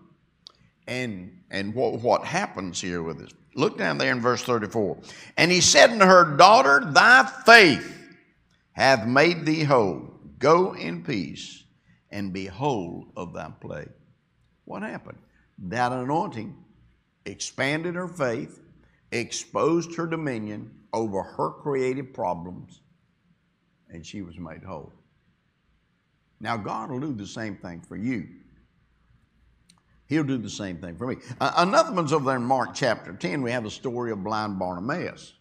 And, 0.86 1.42
and 1.50 1.74
what, 1.74 2.00
what 2.00 2.24
happens 2.24 2.80
here 2.80 3.02
with 3.02 3.18
this? 3.18 3.30
Look 3.54 3.78
down 3.78 3.98
there 3.98 4.12
in 4.12 4.20
verse 4.20 4.42
34. 4.42 4.98
And 5.36 5.50
he 5.50 5.60
said 5.60 5.90
unto 5.90 6.04
her, 6.04 6.36
Daughter, 6.36 6.82
thy 6.84 7.24
faith 7.44 7.96
hath 8.72 9.06
made 9.06 9.46
thee 9.46 9.64
whole. 9.64 10.10
Go 10.38 10.74
in 10.74 11.02
peace 11.02 11.64
and 12.10 12.32
be 12.32 12.46
whole 12.46 13.08
of 13.16 13.32
thy 13.32 13.50
plague. 13.60 13.90
What 14.66 14.82
happened? 14.82 15.18
That 15.58 15.92
anointing 15.92 16.54
expanded 17.24 17.94
her 17.94 18.08
faith, 18.08 18.60
exposed 19.12 19.94
her 19.96 20.06
dominion 20.06 20.70
over 20.92 21.22
her 21.22 21.50
creative 21.50 22.12
problems, 22.12 22.80
and 23.90 24.04
she 24.04 24.22
was 24.22 24.38
made 24.38 24.64
whole. 24.64 24.92
Now, 26.40 26.56
God 26.56 26.90
will 26.90 27.00
do 27.00 27.14
the 27.14 27.26
same 27.26 27.56
thing 27.56 27.80
for 27.80 27.96
you. 27.96 28.28
He'll 30.06 30.24
do 30.24 30.38
the 30.38 30.50
same 30.50 30.78
thing 30.78 30.96
for 30.96 31.06
me. 31.06 31.16
Uh, 31.40 31.52
another 31.56 31.92
one's 31.92 32.12
over 32.12 32.24
there 32.24 32.36
in 32.36 32.44
Mark 32.44 32.74
chapter 32.74 33.12
10. 33.12 33.42
We 33.42 33.50
have 33.50 33.64
the 33.64 33.70
story 33.70 34.12
of 34.12 34.22
blind 34.22 34.58
Bartimaeus. 34.58 35.32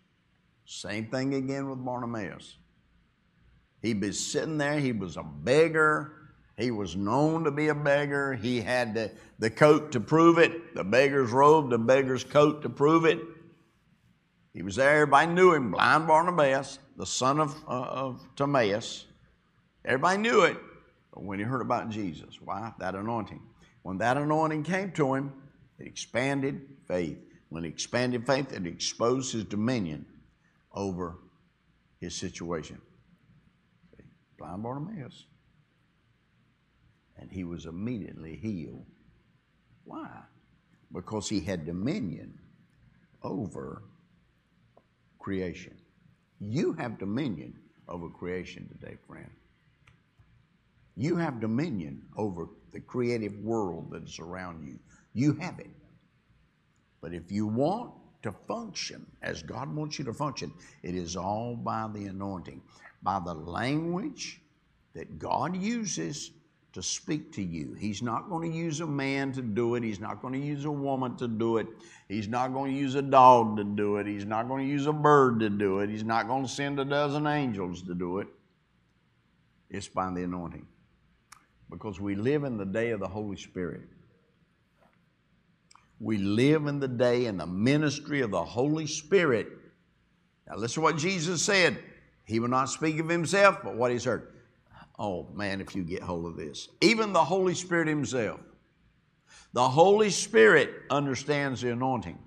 Same 0.66 1.06
thing 1.08 1.36
again 1.36 1.70
with 1.70 1.84
Bartimaeus. 1.84 2.58
He'd 3.82 4.00
been 4.00 4.14
sitting 4.14 4.58
there, 4.58 4.80
he 4.80 4.92
was 4.92 5.18
a 5.18 5.24
beggar. 5.24 6.14
He 6.58 6.72
was 6.72 6.96
known 6.96 7.44
to 7.44 7.52
be 7.52 7.68
a 7.68 7.76
beggar. 7.76 8.34
He 8.34 8.62
had 8.62 8.94
the, 8.94 9.12
the 9.40 9.50
coat 9.50 9.92
to 9.92 10.00
prove 10.00 10.38
it, 10.38 10.74
the 10.74 10.86
beggar's 10.86 11.32
robe, 11.32 11.70
the 11.70 11.78
beggar's 11.78 12.24
coat 12.24 12.62
to 12.62 12.70
prove 12.70 13.06
it. 13.06 13.20
He 14.56 14.64
was 14.64 14.78
there, 14.78 15.02
everybody 15.02 15.34
knew 15.34 15.54
him, 15.54 15.72
blind 15.72 16.08
Barnabas, 16.08 16.80
the 16.96 17.06
son 17.06 17.42
of, 17.42 17.54
uh, 17.68 17.72
of 17.72 18.26
Timaeus. 18.38 19.06
Everybody 19.84 20.22
knew 20.22 20.44
it 20.44 20.58
when 21.12 21.40
he 21.40 21.46
heard 21.46 21.62
about 21.62 21.90
Jesus. 21.90 22.40
Why? 22.42 22.72
That 22.80 22.96
anointing. 22.96 23.42
When 23.82 23.98
that 23.98 24.16
anointing 24.16 24.64
came 24.64 24.94
to 24.94 25.14
him, 25.14 25.34
it 25.78 25.88
expanded 25.88 26.62
faith. 26.88 27.18
When 27.50 27.66
it 27.66 27.68
expanded 27.68 28.26
faith, 28.26 28.54
it 28.54 28.66
exposed 28.66 29.34
his 29.34 29.44
dominion 29.44 30.06
over 30.74 31.18
his 32.00 32.16
situation. 32.16 32.80
Blind 34.38 34.64
Bartimaeus. 34.64 35.26
And 37.18 37.30
he 37.30 37.44
was 37.44 37.66
immediately 37.66 38.38
healed. 38.38 38.86
Why? 39.84 40.10
Because 40.94 41.28
he 41.28 41.42
had 41.42 41.66
dominion 41.66 42.40
over 43.22 43.84
creation. 45.26 45.76
You 46.40 46.74
have 46.74 47.00
dominion 47.00 47.56
over 47.90 48.10
creation 48.10 48.70
today, 48.70 48.96
friend. 49.08 49.32
You 50.96 51.16
have 51.16 51.42
dominion 51.42 52.04
over 52.16 52.46
the 52.72 52.80
creative 52.80 53.36
world 53.40 53.90
that 53.90 54.04
is 54.04 54.20
around 54.20 54.64
you. 54.64 54.78
You 55.14 55.34
have 55.42 55.60
it. 55.60 55.72
But 57.02 57.16
if 57.16 57.32
you 57.32 57.48
want 57.48 57.94
to 58.22 58.32
function 58.48 59.04
as 59.24 59.42
God 59.42 59.76
wants 59.76 59.98
you 59.98 60.06
to 60.06 60.14
function, 60.14 60.54
it 60.84 60.94
is 60.94 61.16
all 61.16 61.56
by 61.56 61.90
the 61.92 62.06
anointing, 62.06 62.62
by 63.02 63.20
the 63.20 63.34
language 63.34 64.42
that 64.94 65.18
God 65.18 65.58
uses 65.58 66.30
to 66.76 66.84
speak 66.84 67.32
to 67.32 67.42
you. 67.42 67.74
He's 67.74 68.02
not 68.02 68.30
going 68.30 68.52
to 68.52 68.58
use 68.58 68.82
a 68.82 68.86
man 68.86 69.32
to 69.32 69.42
do 69.42 69.76
it. 69.76 69.84
He's 69.84 70.02
not 70.02 70.22
going 70.22 70.34
to 70.34 70.46
use 70.46 70.66
a 70.66 70.72
woman 70.72 71.16
to 71.16 71.28
do 71.30 71.56
it. 71.56 71.68
He's 72.10 72.28
not 72.28 72.52
going 72.52 72.74
to 72.74 72.78
use 72.78 72.96
a 72.96 73.02
dog 73.02 73.56
to 73.56 73.64
do 73.64 73.96
it. 73.96 74.06
He's 74.06 74.26
not 74.26 74.50
going 74.50 74.66
to 74.66 74.70
use 74.70 74.86
a 74.86 74.92
bird 74.92 75.40
to 75.40 75.50
do 75.50 75.80
it. 75.80 75.90
He's 75.90 76.04
not 76.04 76.28
going 76.28 76.44
to 76.44 76.50
send 76.50 76.78
a 76.82 76.84
dozen 76.84 77.28
angels 77.28 77.82
to 77.84 77.96
do 77.96 78.20
it. 78.20 78.28
It's 79.70 79.88
by 79.88 80.14
the 80.14 80.24
anointing 80.24 80.68
because 81.70 82.02
we 82.02 82.14
live 82.14 82.44
in 82.44 82.58
the 82.58 82.66
day 82.66 82.92
of 82.92 83.00
the 83.00 83.08
Holy 83.08 83.38
Spirit. 83.38 83.84
We 86.02 86.18
live 86.18 86.68
in 86.68 86.82
the 86.82 86.90
day 86.90 87.28
in 87.28 87.38
the 87.38 87.48
ministry 87.48 88.20
of 88.20 88.32
the 88.32 88.44
Holy 88.44 88.86
Spirit. 88.86 89.48
Now, 90.46 90.58
listen 90.58 90.76
to 90.76 90.82
what 90.82 90.98
Jesus 90.98 91.42
said. 91.42 91.80
He 92.26 92.42
will 92.42 92.50
not 92.50 92.66
speak 92.66 93.00
of 93.00 93.08
himself, 93.08 93.60
but 93.64 93.76
what 93.76 93.92
he's 93.92 94.04
heard. 94.04 94.35
Oh, 94.98 95.28
man, 95.34 95.62
if 95.62 95.76
you 95.76 95.84
get 95.84 96.02
hold 96.02 96.26
of 96.26 96.38
this. 96.38 96.70
Even 96.82 97.14
the 97.14 97.24
Holy 97.24 97.54
Spirit 97.54 97.88
himself. 97.88 98.40
The 99.54 99.68
Holy 99.68 100.10
Spirit 100.10 100.70
understands 100.90 101.62
the 101.62 101.72
anointing. 101.72 102.20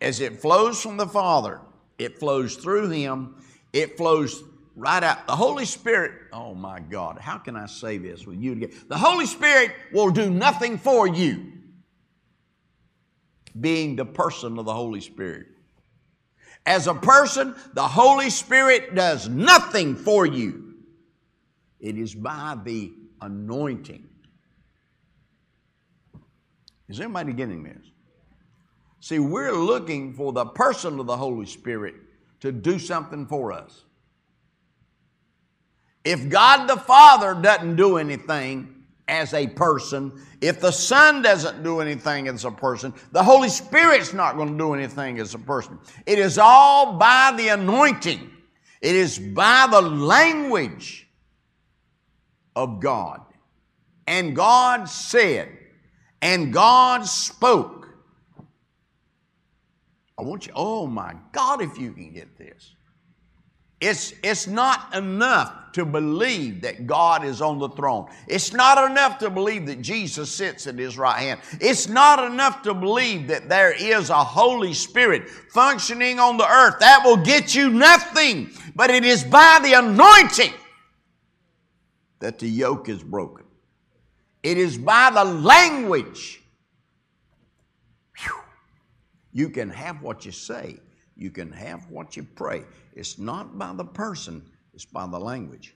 As 0.00 0.20
it 0.20 0.40
flows 0.40 0.82
from 0.82 0.96
the 0.96 1.06
Father, 1.06 1.60
it 1.98 2.18
flows 2.18 2.56
through 2.56 2.90
him 2.90 3.36
It 3.72 3.96
flows 3.96 4.44
right 4.76 5.02
out. 5.02 5.26
The 5.26 5.34
Holy 5.34 5.64
Spirit, 5.64 6.12
oh 6.32 6.54
my 6.54 6.78
God, 6.78 7.18
how 7.18 7.38
can 7.38 7.56
I 7.56 7.66
say 7.66 7.98
this 7.98 8.26
with 8.26 8.38
you 8.40 8.52
again? 8.52 8.70
The 8.88 8.96
Holy 8.96 9.26
Spirit 9.26 9.72
will 9.92 10.10
do 10.10 10.30
nothing 10.30 10.78
for 10.78 11.08
you, 11.08 11.52
being 13.60 13.96
the 13.96 14.04
person 14.04 14.58
of 14.58 14.64
the 14.64 14.72
Holy 14.72 15.00
Spirit. 15.00 15.46
As 16.66 16.86
a 16.86 16.94
person, 16.94 17.54
the 17.74 17.86
Holy 17.86 18.30
Spirit 18.30 18.94
does 18.94 19.28
nothing 19.28 19.96
for 19.96 20.24
you. 20.24 20.63
It 21.84 21.98
is 21.98 22.14
by 22.14 22.56
the 22.64 22.94
anointing. 23.20 24.08
Is 26.88 26.98
anybody 26.98 27.34
getting 27.34 27.62
this? 27.62 27.86
See, 29.00 29.18
we're 29.18 29.52
looking 29.52 30.14
for 30.14 30.32
the 30.32 30.46
person 30.46 30.98
of 30.98 31.04
the 31.04 31.16
Holy 31.16 31.44
Spirit 31.44 31.96
to 32.40 32.52
do 32.52 32.78
something 32.78 33.26
for 33.26 33.52
us. 33.52 33.84
If 36.04 36.30
God 36.30 36.68
the 36.68 36.78
Father 36.78 37.34
doesn't 37.34 37.76
do 37.76 37.98
anything 37.98 38.86
as 39.06 39.34
a 39.34 39.46
person, 39.46 40.10
if 40.40 40.62
the 40.62 40.72
Son 40.72 41.20
doesn't 41.20 41.62
do 41.62 41.80
anything 41.80 42.28
as 42.28 42.46
a 42.46 42.50
person, 42.50 42.94
the 43.12 43.22
Holy 43.22 43.50
Spirit's 43.50 44.14
not 44.14 44.36
going 44.36 44.52
to 44.52 44.58
do 44.58 44.72
anything 44.72 45.18
as 45.18 45.34
a 45.34 45.38
person. 45.38 45.78
It 46.06 46.18
is 46.18 46.38
all 46.38 46.94
by 46.94 47.34
the 47.36 47.48
anointing, 47.48 48.30
it 48.80 48.94
is 48.94 49.18
by 49.18 49.68
the 49.70 49.82
language 49.82 51.03
of 52.56 52.80
God. 52.80 53.20
And 54.06 54.36
God 54.36 54.88
said, 54.88 55.48
and 56.20 56.52
God 56.52 57.06
spoke. 57.06 57.88
I 60.18 60.22
want 60.22 60.46
you, 60.46 60.52
oh 60.54 60.86
my 60.86 61.14
God, 61.32 61.60
if 61.62 61.78
you 61.78 61.92
can 61.92 62.12
get 62.12 62.38
this. 62.38 62.74
It's, 63.80 64.14
it's 64.22 64.46
not 64.46 64.94
enough 64.94 65.72
to 65.72 65.84
believe 65.84 66.62
that 66.62 66.86
God 66.86 67.24
is 67.24 67.42
on 67.42 67.58
the 67.58 67.68
throne. 67.68 68.08
It's 68.28 68.52
not 68.52 68.90
enough 68.90 69.18
to 69.18 69.28
believe 69.28 69.66
that 69.66 69.82
Jesus 69.82 70.30
sits 70.30 70.66
at 70.66 70.78
his 70.78 70.96
right 70.96 71.18
hand. 71.18 71.40
It's 71.60 71.88
not 71.88 72.24
enough 72.24 72.62
to 72.62 72.72
believe 72.72 73.26
that 73.28 73.48
there 73.48 73.72
is 73.72 74.08
a 74.08 74.24
Holy 74.24 74.72
Spirit 74.72 75.28
functioning 75.28 76.18
on 76.18 76.38
the 76.38 76.48
earth. 76.48 76.76
That 76.80 77.02
will 77.04 77.18
get 77.18 77.54
you 77.54 77.68
nothing, 77.68 78.50
but 78.74 78.88
it 78.88 79.04
is 79.04 79.24
by 79.24 79.60
the 79.62 79.74
anointing 79.74 80.54
that 82.20 82.38
the 82.38 82.48
yoke 82.48 82.88
is 82.88 83.02
broken. 83.02 83.44
It 84.42 84.58
is 84.58 84.76
by 84.76 85.10
the 85.12 85.24
language. 85.24 86.42
Whew. 88.18 88.40
You 89.32 89.48
can 89.48 89.70
have 89.70 90.02
what 90.02 90.24
you 90.24 90.32
say, 90.32 90.78
you 91.16 91.30
can 91.30 91.50
have 91.52 91.90
what 91.90 92.16
you 92.16 92.22
pray. 92.22 92.64
It's 92.92 93.18
not 93.18 93.58
by 93.58 93.72
the 93.72 93.84
person, 93.84 94.42
it's 94.72 94.84
by 94.84 95.06
the 95.06 95.18
language. 95.18 95.74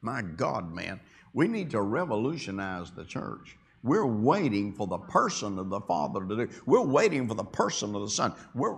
My 0.00 0.22
God, 0.22 0.72
man, 0.72 1.00
we 1.32 1.48
need 1.48 1.70
to 1.72 1.82
revolutionize 1.82 2.90
the 2.90 3.04
church. 3.04 3.56
We're 3.82 4.06
waiting 4.06 4.72
for 4.72 4.86
the 4.86 4.98
person 4.98 5.58
of 5.58 5.68
the 5.68 5.80
Father 5.80 6.26
to 6.26 6.36
do. 6.36 6.48
We're 6.64 6.80
waiting 6.80 7.28
for 7.28 7.34
the 7.34 7.44
person 7.44 7.94
of 7.94 8.02
the 8.02 8.10
Son. 8.10 8.32
We're 8.54 8.76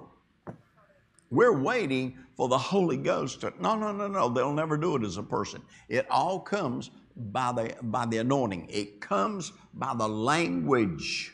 we're 1.31 1.59
waiting 1.59 2.17
for 2.37 2.49
the 2.49 2.59
Holy 2.59 2.97
Ghost 2.97 3.41
to 3.43 3.53
no 3.61 3.77
no 3.77 3.93
no 3.93 4.09
no 4.09 4.29
they'll 4.29 4.53
never 4.53 4.77
do 4.77 4.97
it 4.97 5.03
as 5.03 5.17
a 5.17 5.23
person. 5.23 5.63
It 5.89 6.07
all 6.11 6.41
comes 6.41 6.91
by 7.17 7.53
the 7.53 7.75
by 7.83 8.07
the 8.07 8.19
anointing. 8.19 8.69
It 8.71 9.01
comes 9.01 9.53
by 9.75 9.95
the 9.95 10.09
language. 10.09 11.33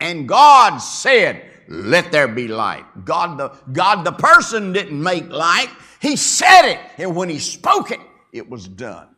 And 0.00 0.28
God 0.28 0.78
said, 0.78 1.50
let 1.68 2.12
there 2.12 2.28
be 2.28 2.48
light. 2.48 2.84
God 3.04 3.38
the, 3.38 3.48
God 3.72 4.04
the 4.04 4.12
person 4.12 4.72
didn't 4.72 5.02
make 5.02 5.28
light. 5.30 5.70
He 6.00 6.16
said 6.16 6.68
it. 6.68 6.80
And 6.98 7.16
when 7.16 7.28
he 7.28 7.38
spoke 7.38 7.90
it, 7.90 8.00
it 8.32 8.48
was 8.48 8.68
done. 8.68 9.08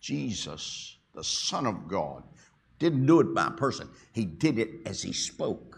Jesus, 0.00 0.98
the 1.14 1.24
Son 1.24 1.66
of 1.66 1.86
God, 1.86 2.24
didn't 2.78 3.06
do 3.06 3.20
it 3.20 3.34
by 3.34 3.50
person. 3.50 3.88
He 4.12 4.24
did 4.24 4.58
it 4.58 4.70
as 4.84 5.00
he 5.00 5.12
spoke. 5.12 5.73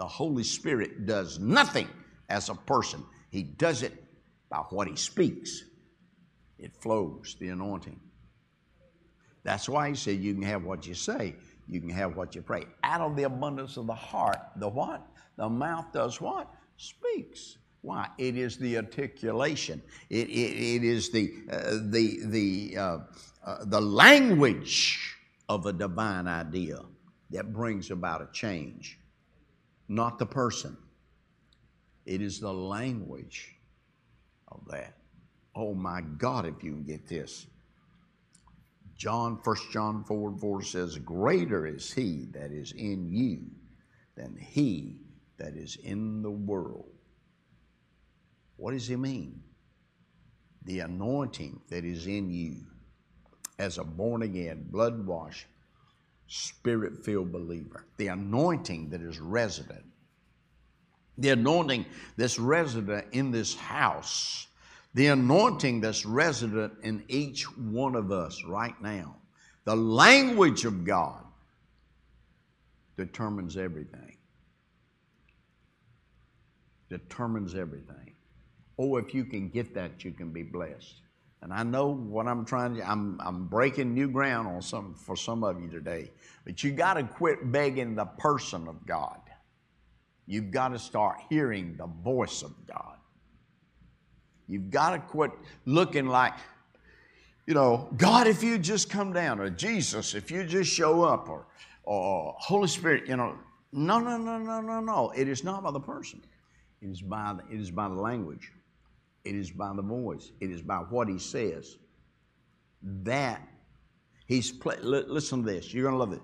The 0.00 0.06
Holy 0.06 0.44
Spirit 0.44 1.04
does 1.04 1.38
nothing 1.38 1.86
as 2.30 2.48
a 2.48 2.54
person. 2.54 3.04
He 3.28 3.42
does 3.42 3.82
it 3.82 3.92
by 4.48 4.60
what 4.70 4.88
he 4.88 4.96
speaks. 4.96 5.64
It 6.58 6.74
flows, 6.74 7.36
the 7.38 7.48
anointing. 7.48 8.00
That's 9.42 9.68
why 9.68 9.90
he 9.90 9.94
said 9.94 10.16
you 10.16 10.32
can 10.32 10.42
have 10.44 10.64
what 10.64 10.86
you 10.86 10.94
say, 10.94 11.34
you 11.68 11.80
can 11.80 11.90
have 11.90 12.16
what 12.16 12.34
you 12.34 12.40
pray. 12.40 12.64
Out 12.82 13.02
of 13.02 13.14
the 13.14 13.24
abundance 13.24 13.76
of 13.76 13.86
the 13.88 13.94
heart, 13.94 14.38
the 14.56 14.70
what? 14.70 15.06
The 15.36 15.50
mouth 15.50 15.92
does 15.92 16.18
what? 16.18 16.48
Speaks. 16.78 17.58
Why? 17.82 18.08
It 18.16 18.38
is 18.38 18.56
the 18.56 18.78
articulation. 18.78 19.82
It, 20.08 20.30
it, 20.30 20.76
it 20.76 20.82
is 20.82 21.10
the, 21.10 21.30
uh, 21.52 21.72
the, 21.90 22.20
the, 22.24 22.76
uh, 22.78 22.98
uh, 23.44 23.64
the 23.66 23.82
language 23.82 25.14
of 25.50 25.66
a 25.66 25.74
divine 25.74 26.26
idea 26.26 26.80
that 27.32 27.52
brings 27.52 27.90
about 27.90 28.22
a 28.22 28.28
change, 28.32 28.98
not 29.90 30.20
the 30.20 30.26
person. 30.26 30.76
It 32.06 32.22
is 32.22 32.38
the 32.38 32.52
language 32.52 33.56
of 34.48 34.60
that. 34.68 34.96
Oh 35.54 35.74
my 35.74 36.00
God, 36.00 36.46
if 36.46 36.62
you 36.62 36.70
can 36.70 36.84
get 36.84 37.08
this. 37.08 37.46
John, 38.96 39.40
1 39.42 39.56
John 39.72 40.04
4 40.04 40.36
4 40.38 40.62
says, 40.62 40.96
Greater 40.98 41.66
is 41.66 41.92
he 41.92 42.28
that 42.32 42.52
is 42.52 42.72
in 42.72 43.10
you 43.10 43.46
than 44.14 44.36
he 44.36 45.00
that 45.38 45.56
is 45.56 45.76
in 45.82 46.22
the 46.22 46.30
world. 46.30 46.92
What 48.56 48.72
does 48.72 48.86
he 48.86 48.96
mean? 48.96 49.42
The 50.66 50.80
anointing 50.80 51.62
that 51.68 51.84
is 51.84 52.06
in 52.06 52.30
you 52.30 52.58
as 53.58 53.78
a 53.78 53.84
born 53.84 54.22
again, 54.22 54.66
blood 54.70 55.04
washed, 55.04 55.46
spirit 56.30 57.04
filled 57.04 57.32
believer. 57.32 57.84
The 57.98 58.08
anointing 58.08 58.90
that 58.90 59.02
is 59.02 59.18
resident. 59.18 59.84
The 61.18 61.30
anointing 61.30 61.84
that's 62.16 62.38
resident 62.38 63.06
in 63.12 63.30
this 63.30 63.54
house 63.54 64.46
the 64.94 65.06
anointing 65.06 65.80
that's 65.80 66.04
resident 66.04 66.72
in 66.82 67.04
each 67.08 67.44
one 67.56 67.94
of 67.94 68.10
us 68.10 68.42
right 68.44 68.80
now, 68.82 69.16
the 69.64 69.76
language 69.76 70.64
of 70.64 70.84
God 70.84 71.22
determines 72.96 73.56
everything. 73.56 74.16
Determines 76.88 77.54
everything. 77.54 78.14
Oh, 78.78 78.96
if 78.96 79.14
you 79.14 79.24
can 79.24 79.48
get 79.48 79.74
that, 79.74 80.04
you 80.04 80.10
can 80.10 80.30
be 80.32 80.42
blessed. 80.42 81.02
And 81.42 81.52
I 81.52 81.62
know 81.62 81.86
what 81.86 82.26
I'm 82.26 82.44
trying 82.44 82.76
to, 82.76 82.88
I'm, 82.88 83.18
I'm 83.24 83.46
breaking 83.46 83.94
new 83.94 84.08
ground 84.08 84.46
on 84.46 84.60
some, 84.60 84.94
for 84.94 85.16
some 85.16 85.42
of 85.42 85.60
you 85.60 85.68
today. 85.68 86.10
But 86.44 86.62
you 86.62 86.72
got 86.72 86.94
to 86.94 87.04
quit 87.04 87.50
begging 87.50 87.94
the 87.94 88.04
person 88.04 88.68
of 88.68 88.86
God. 88.86 89.20
You've 90.26 90.50
got 90.50 90.68
to 90.68 90.78
start 90.78 91.16
hearing 91.28 91.76
the 91.76 91.86
voice 91.86 92.42
of 92.42 92.52
God. 92.66 92.98
You've 94.46 94.70
got 94.70 94.90
to 94.90 94.98
quit 94.98 95.30
looking 95.64 96.06
like, 96.06 96.34
you 97.46 97.54
know, 97.54 97.88
God, 97.96 98.26
if 98.26 98.42
you 98.42 98.58
just 98.58 98.90
come 98.90 99.12
down, 99.12 99.40
or 99.40 99.48
Jesus, 99.48 100.14
if 100.14 100.30
you 100.30 100.44
just 100.44 100.70
show 100.70 101.02
up, 101.02 101.28
or, 101.28 101.46
or 101.84 102.36
Holy 102.38 102.68
Spirit, 102.68 103.08
you 103.08 103.16
know. 103.16 103.36
No, 103.72 104.00
no, 104.00 104.16
no, 104.16 104.38
no, 104.38 104.60
no, 104.60 104.80
no. 104.80 105.12
It 105.16 105.28
is 105.28 105.44
not 105.44 105.62
by 105.62 105.70
the 105.70 105.80
person. 105.80 106.20
It 106.82 106.88
is 106.88 107.00
by 107.00 107.34
the, 107.34 107.54
it 107.54 107.60
is 107.60 107.70
by 107.70 107.88
the 107.88 107.94
language. 107.94 108.52
It 109.24 109.34
is 109.34 109.50
by 109.50 109.72
the 109.74 109.82
voice. 109.82 110.32
It 110.40 110.50
is 110.50 110.62
by 110.62 110.78
what 110.78 111.08
he 111.08 111.18
says. 111.18 111.76
That 112.82 113.46
he's 114.26 114.50
pla- 114.50 114.80
listen 114.82 115.44
to 115.44 115.50
this. 115.50 115.74
You're 115.74 115.84
going 115.84 115.94
to 115.94 115.98
love 115.98 116.12
it. 116.12 116.22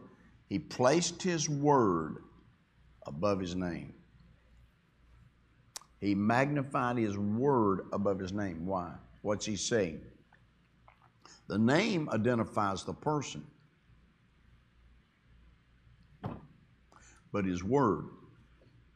He 0.48 0.58
placed 0.58 1.22
his 1.22 1.48
word 1.48 2.18
above 3.06 3.40
his 3.40 3.54
name. 3.54 3.92
He 6.00 6.14
magnified 6.14 6.98
his 6.98 7.18
word 7.18 7.86
above 7.92 8.18
his 8.18 8.32
name. 8.32 8.66
Why? 8.66 8.92
What's 9.22 9.44
he 9.44 9.56
saying? 9.56 10.00
The 11.48 11.58
name 11.58 12.08
identifies 12.10 12.84
the 12.84 12.92
person, 12.92 13.44
but 17.32 17.44
his 17.44 17.62
word 17.62 18.06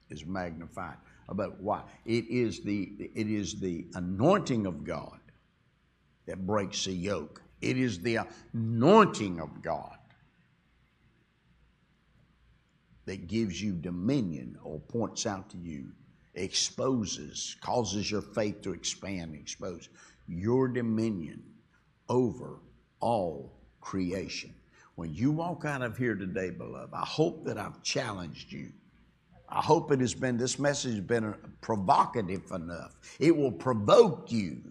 is 0.09 0.27
magnified. 0.27 0.97
About 1.31 1.61
why? 1.61 1.83
It 2.05 2.29
is 2.29 2.61
the 2.61 3.11
it 3.15 3.29
is 3.29 3.61
the 3.61 3.87
anointing 3.95 4.67
of 4.67 4.85
God 4.85 5.19
that 6.27 6.47
breaks 6.47 6.85
the 6.85 6.93
yoke. 6.93 7.43
It 7.61 7.79
is 7.79 8.01
the 8.01 8.19
anointing 8.53 9.41
of 9.41 9.63
God 9.63 9.97
that 13.07 13.27
gives 13.27 13.63
you 13.63 13.73
dominion 13.73 14.59
or 14.63 14.81
points 14.81 15.27
out 15.27 15.51
to 15.51 15.57
you 15.57 15.93
exposes, 16.35 17.57
causes 17.61 18.11
your 18.11 18.23
faith 18.23 18.63
to 18.63 18.73
expand, 18.73 19.35
expose 19.35 19.89
your 20.29 20.69
dominion 20.69 21.43
over 22.09 22.61
all 23.01 23.53
creation. 23.81 24.55
When 24.95 25.15
you 25.15 25.31
walk 25.31 25.65
out 25.65 25.83
of 25.83 25.97
here 25.97 26.15
today, 26.15 26.51
beloved, 26.51 26.93
I 26.95 27.05
hope 27.05 27.45
that 27.47 27.59
I've 27.59 27.83
challenged 27.83 28.53
you. 28.53 28.73
I 29.51 29.61
hope 29.61 29.91
it 29.91 30.01
has 30.01 30.15
been, 30.15 30.37
this 30.37 30.59
message 30.59 30.93
has 30.93 31.01
been 31.01 31.35
provocative 31.61 32.51
enough. 32.53 32.97
It 33.19 33.37
will 33.37 33.51
provoke 33.51 34.31
you 34.31 34.63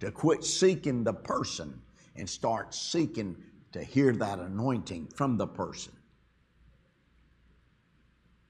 to 0.00 0.10
quit 0.10 0.44
seeking 0.44 1.04
the 1.04 1.12
person 1.12 1.80
and 2.16 2.28
start 2.28 2.74
seeking 2.74 3.36
to 3.72 3.82
hear 3.82 4.12
that 4.12 4.40
anointing 4.40 5.08
from 5.14 5.36
the 5.36 5.46
person. 5.46 5.92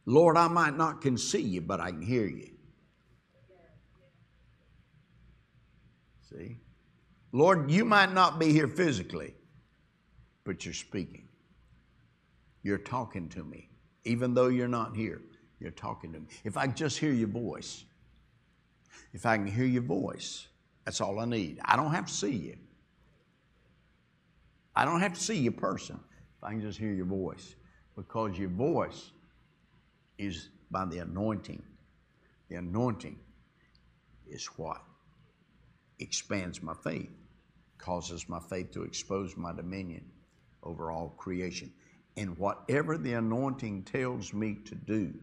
Lord, 0.07 0.39
I 0.39 0.49
might 0.49 0.75
not 0.75 1.03
can 1.03 1.19
see 1.19 1.43
you, 1.43 1.61
but 1.61 1.81
I 1.81 1.91
can 1.91 2.01
hear 2.01 2.27
you. 2.27 2.51
See? 6.31 6.57
Lord, 7.33 7.71
you 7.71 7.85
might 7.85 8.15
not 8.15 8.39
be 8.39 8.53
here 8.53 8.69
physically, 8.69 9.35
but 10.45 10.65
you're 10.65 10.73
speaking. 10.73 11.29
You're 12.63 12.79
talking 12.79 13.29
to 13.31 13.45
me. 13.45 13.68
Even 14.09 14.33
though 14.33 14.49
you're 14.49 14.69
not 14.69 14.97
here, 14.97 15.21
you're 15.61 15.71
talking 15.71 16.15
to 16.15 16.21
me. 16.21 16.27
If 16.43 16.57
I 16.57 16.67
just 16.67 16.99
hear 16.99 17.13
your 17.13 17.29
voice, 17.29 17.85
if 19.13 19.27
I 19.27 19.37
can 19.37 19.47
hear 19.47 19.67
your 19.67 19.83
voice, 19.83 20.49
that's 20.85 21.03
all 21.03 21.19
I 21.21 21.27
need. 21.27 21.61
I 21.63 21.77
don't 21.77 21.93
have 21.93 22.07
to 22.07 22.13
see 22.13 22.33
you. 22.33 22.57
I 24.75 24.87
don't 24.87 25.01
have 25.01 25.13
to 25.13 25.21
see 25.21 25.37
your 25.37 25.53
person 25.53 26.01
if 26.39 26.43
I 26.43 26.51
can 26.53 26.63
just 26.63 26.79
hear 26.79 26.93
your 26.93 27.05
voice. 27.05 27.55
Because 27.97 28.39
your 28.39 28.49
voice 28.49 29.11
is 30.17 30.49
by 30.71 30.87
the 30.87 31.01
anointing. 31.01 31.63
The 32.49 32.57
anointing 32.57 33.19
is 34.27 34.47
what 34.57 34.81
expands 35.99 36.63
my 36.63 36.75
faith, 36.83 37.11
causes 37.77 38.27
my 38.27 38.41
faith 38.41 38.71
to 38.73 38.85
expose 38.85 39.37
my 39.37 39.53
dominion 39.53 40.05
over 40.63 40.91
all 40.91 41.11
creation. 41.19 41.71
And 42.19 42.37
whatever 42.37 42.99
the 42.99 43.13
anointing 43.13 43.85
tells 43.85 44.35
me 44.35 44.57
to 44.65 44.75
do, 44.75 45.15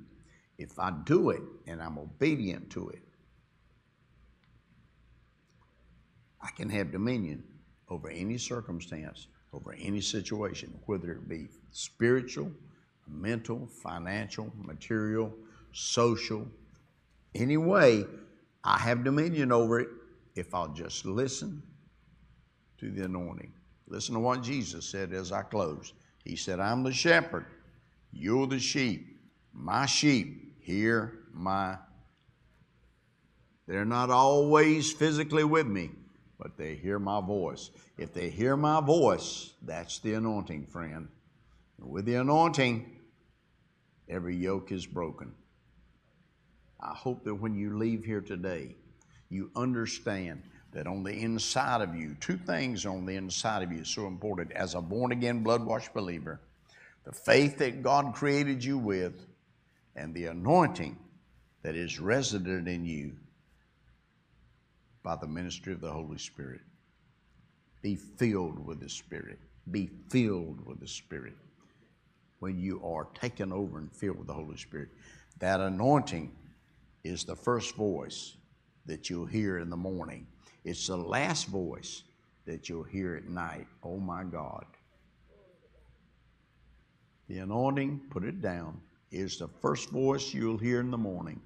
if 0.57 0.79
I 0.79 0.93
do 1.03 1.31
it 1.31 1.41
and 1.67 1.81
I'm 1.81 1.97
obedient 1.97 2.69
to 2.69 2.87
it, 2.87 3.01
I 6.41 6.51
can 6.51 6.69
have 6.69 6.93
dominion 6.93 7.43
over 7.89 8.09
any 8.09 8.37
circumstance, 8.37 9.27
over 9.51 9.75
any 9.77 9.99
situation, 9.99 10.73
whether 10.85 11.11
it 11.11 11.27
be 11.27 11.49
spiritual, 11.71 12.49
mental, 13.09 13.67
financial, 13.83 14.49
material, 14.55 15.33
social, 15.73 16.47
any 17.35 17.57
way, 17.57 18.05
I 18.63 18.79
have 18.79 19.03
dominion 19.03 19.51
over 19.51 19.81
it 19.81 19.89
if 20.35 20.53
I'll 20.53 20.69
just 20.69 21.05
listen 21.05 21.61
to 22.77 22.89
the 22.89 23.03
anointing. 23.03 23.51
Listen 23.89 24.13
to 24.13 24.21
what 24.21 24.41
Jesus 24.41 24.85
said 24.85 25.11
as 25.11 25.33
I 25.33 25.41
close. 25.41 25.91
He 26.25 26.35
said, 26.35 26.59
I'm 26.59 26.83
the 26.83 26.91
shepherd, 26.91 27.45
you're 28.11 28.47
the 28.47 28.59
sheep. 28.59 29.19
My 29.53 29.85
sheep 29.85 30.59
hear 30.59 31.19
my. 31.31 31.77
They're 33.67 33.85
not 33.85 34.09
always 34.09 34.91
physically 34.91 35.43
with 35.43 35.67
me, 35.67 35.91
but 36.39 36.57
they 36.57 36.75
hear 36.75 36.99
my 36.99 37.21
voice. 37.21 37.69
If 37.97 38.13
they 38.13 38.29
hear 38.29 38.57
my 38.57 38.81
voice, 38.81 39.53
that's 39.61 39.99
the 39.99 40.15
anointing, 40.15 40.67
friend. 40.67 41.07
with 41.79 42.05
the 42.05 42.15
anointing, 42.15 42.91
every 44.09 44.35
yoke 44.35 44.71
is 44.71 44.85
broken. 44.85 45.33
I 46.79 46.93
hope 46.93 47.23
that 47.23 47.35
when 47.35 47.55
you 47.55 47.77
leave 47.77 48.03
here 48.03 48.21
today, 48.21 48.75
you 49.29 49.51
understand 49.55 50.43
that 50.75 50.87
on 50.87 51.03
the 51.03 51.13
inside 51.13 51.81
of 51.81 51.95
you, 51.95 52.17
two 52.19 52.35
things 52.35 52.85
on 52.85 53.05
the 53.05 53.15
inside 53.15 53.63
of 53.63 53.71
you 53.71 53.79
is 53.79 53.87
so 53.87 54.07
important. 54.07 54.51
As 54.51 54.75
a 54.75 54.81
born 54.81 55.13
again, 55.13 55.41
blood 55.41 55.65
washed 55.65 55.93
believer, 55.93 56.41
the 57.05 57.13
faith 57.13 57.57
that 57.59 57.81
God 57.81 58.13
created 58.13 58.61
you 58.61 58.77
with, 58.77 59.25
and 59.95 60.13
the 60.13 60.25
anointing 60.25 60.97
that 61.61 61.77
is 61.77 62.01
resident 62.01 62.67
in 62.67 62.83
you 62.83 63.13
by 65.01 65.15
the 65.15 65.27
ministry 65.27 65.71
of 65.71 65.79
the 65.79 65.91
Holy 65.91 66.17
Spirit. 66.17 66.59
Be 67.81 67.95
filled 67.95 68.59
with 68.59 68.81
the 68.81 68.89
Spirit. 68.89 69.39
Be 69.71 69.89
filled 70.09 70.65
with 70.65 70.81
the 70.81 70.87
Spirit. 70.89 71.37
When 72.39 72.59
you 72.59 72.83
are 72.83 73.07
taken 73.13 73.53
over 73.53 73.77
and 73.77 73.89
filled 73.89 74.17
with 74.17 74.27
the 74.27 74.33
Holy 74.33 74.57
Spirit, 74.57 74.89
that 75.39 75.61
anointing 75.61 76.33
is 77.05 77.23
the 77.23 77.35
first 77.35 77.75
voice 77.75 78.35
that 78.87 79.09
you'll 79.09 79.25
hear 79.25 79.59
in 79.59 79.69
the 79.69 79.77
morning 79.77 80.27
it's 80.65 80.87
the 80.87 80.97
last 80.97 81.45
voice 81.47 82.03
that 82.45 82.67
you'll 82.67 82.83
hear 82.83 83.15
at 83.15 83.29
night. 83.29 83.67
Oh 83.83 83.97
my 83.97 84.23
God. 84.23 84.65
The 87.27 87.37
anointing, 87.37 88.01
put 88.09 88.23
it 88.23 88.41
down, 88.41 88.81
is 89.11 89.37
the 89.37 89.47
first 89.47 89.89
voice 89.89 90.33
you'll 90.33 90.57
hear 90.57 90.79
in 90.79 90.91
the 90.91 90.97
morning. 90.97 91.39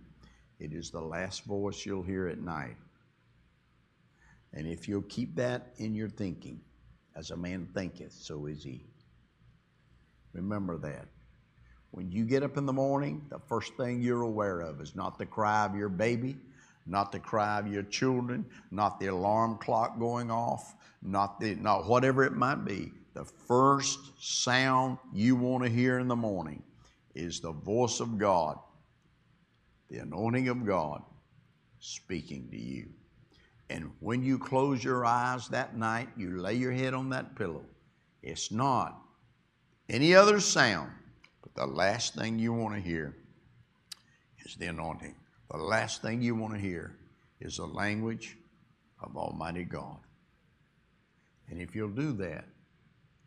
It 0.60 0.74
is 0.74 0.90
the 0.90 1.02
last 1.02 1.44
voice 1.44 1.86
you'll 1.86 2.02
hear 2.02 2.28
at 2.28 2.40
night. 2.40 2.78
And 4.54 4.66
if 4.66 4.88
you'll 4.88 5.04
keep 5.04 5.36
that 5.36 5.74
in 5.78 5.94
your 5.94 6.10
thinking, 6.10 6.62
as 7.16 7.32
a 7.32 7.38
man 7.38 7.68
thinketh, 7.74 8.14
so 8.14 8.46
is 8.46 8.64
he. 8.64 8.86
Remember 10.34 10.78
that. 10.78 11.08
When 11.92 12.12
you 12.12 12.24
get 12.24 12.44
up 12.44 12.56
in 12.58 12.66
the 12.66 12.74
morning, 12.74 13.26
the 13.30 13.40
first 13.40 13.76
thing 13.76 14.02
you're 14.02 14.22
aware 14.22 14.62
of 14.62 14.80
is 14.80 14.96
not 14.96 15.18
the 15.18 15.26
cry 15.26 15.66
of 15.66 15.76
your 15.76 15.90
baby, 15.90 16.38
not 16.90 17.12
the 17.12 17.20
cry 17.20 17.60
of 17.60 17.68
your 17.68 17.84
children, 17.84 18.46
not 18.72 19.00
the 19.00 19.08
alarm 19.08 19.58
clock 19.58 20.00
going 20.00 20.32
off, 20.32 20.76
not, 21.02 21.40
the, 21.40 21.56
not 21.56 21.88
whatever 21.88 22.24
it 22.24 22.34
might 22.34 22.66
be. 22.66 22.92
The 23.14 23.26
first 23.26 24.00
sound 24.20 24.98
you 25.14 25.36
want 25.36 25.64
to 25.64 25.70
hear 25.70 26.00
in 26.00 26.08
the 26.08 26.16
morning 26.16 26.64
is 27.16 27.40
the 27.40 27.52
voice 27.52 28.00
of 28.00 28.18
God, 28.18 28.58
the 29.90 30.00
anointing 30.00 30.48
of 30.48 30.66
God 30.66 31.02
speaking 31.80 32.50
to 32.50 32.58
you. 32.58 32.88
And 33.70 33.92
when 34.00 34.24
you 34.24 34.40
close 34.40 34.84
your 34.84 35.06
eyes 35.06 35.48
that 35.50 35.78
night, 35.78 36.10
you 36.18 36.40
lay 36.40 36.56
your 36.56 36.72
head 36.72 36.94
on 36.94 37.10
that 37.10 37.36
pillow. 37.36 37.64
It's 38.24 38.52
not 38.52 39.00
any 39.88 40.16
other 40.16 40.40
sound, 40.40 40.92
but 41.42 41.54
the 41.54 41.68
last 41.68 42.16
thing 42.16 42.40
you 42.40 42.52
want 42.52 42.76
to 42.76 42.82
hear 42.82 43.16
is 44.44 44.56
the 44.56 44.68
anointing 44.68 45.16
the 45.58 45.64
last 45.64 46.02
thing 46.02 46.22
you 46.22 46.36
want 46.36 46.54
to 46.54 46.60
hear 46.60 46.96
is 47.40 47.58
the 47.58 47.66
language 47.66 48.38
of 49.02 49.16
Almighty 49.18 49.64
God. 49.64 49.98
And 51.50 51.62
if 51.62 51.76
you'll 51.76 51.90
do 51.90 52.14
that, 52.14 52.46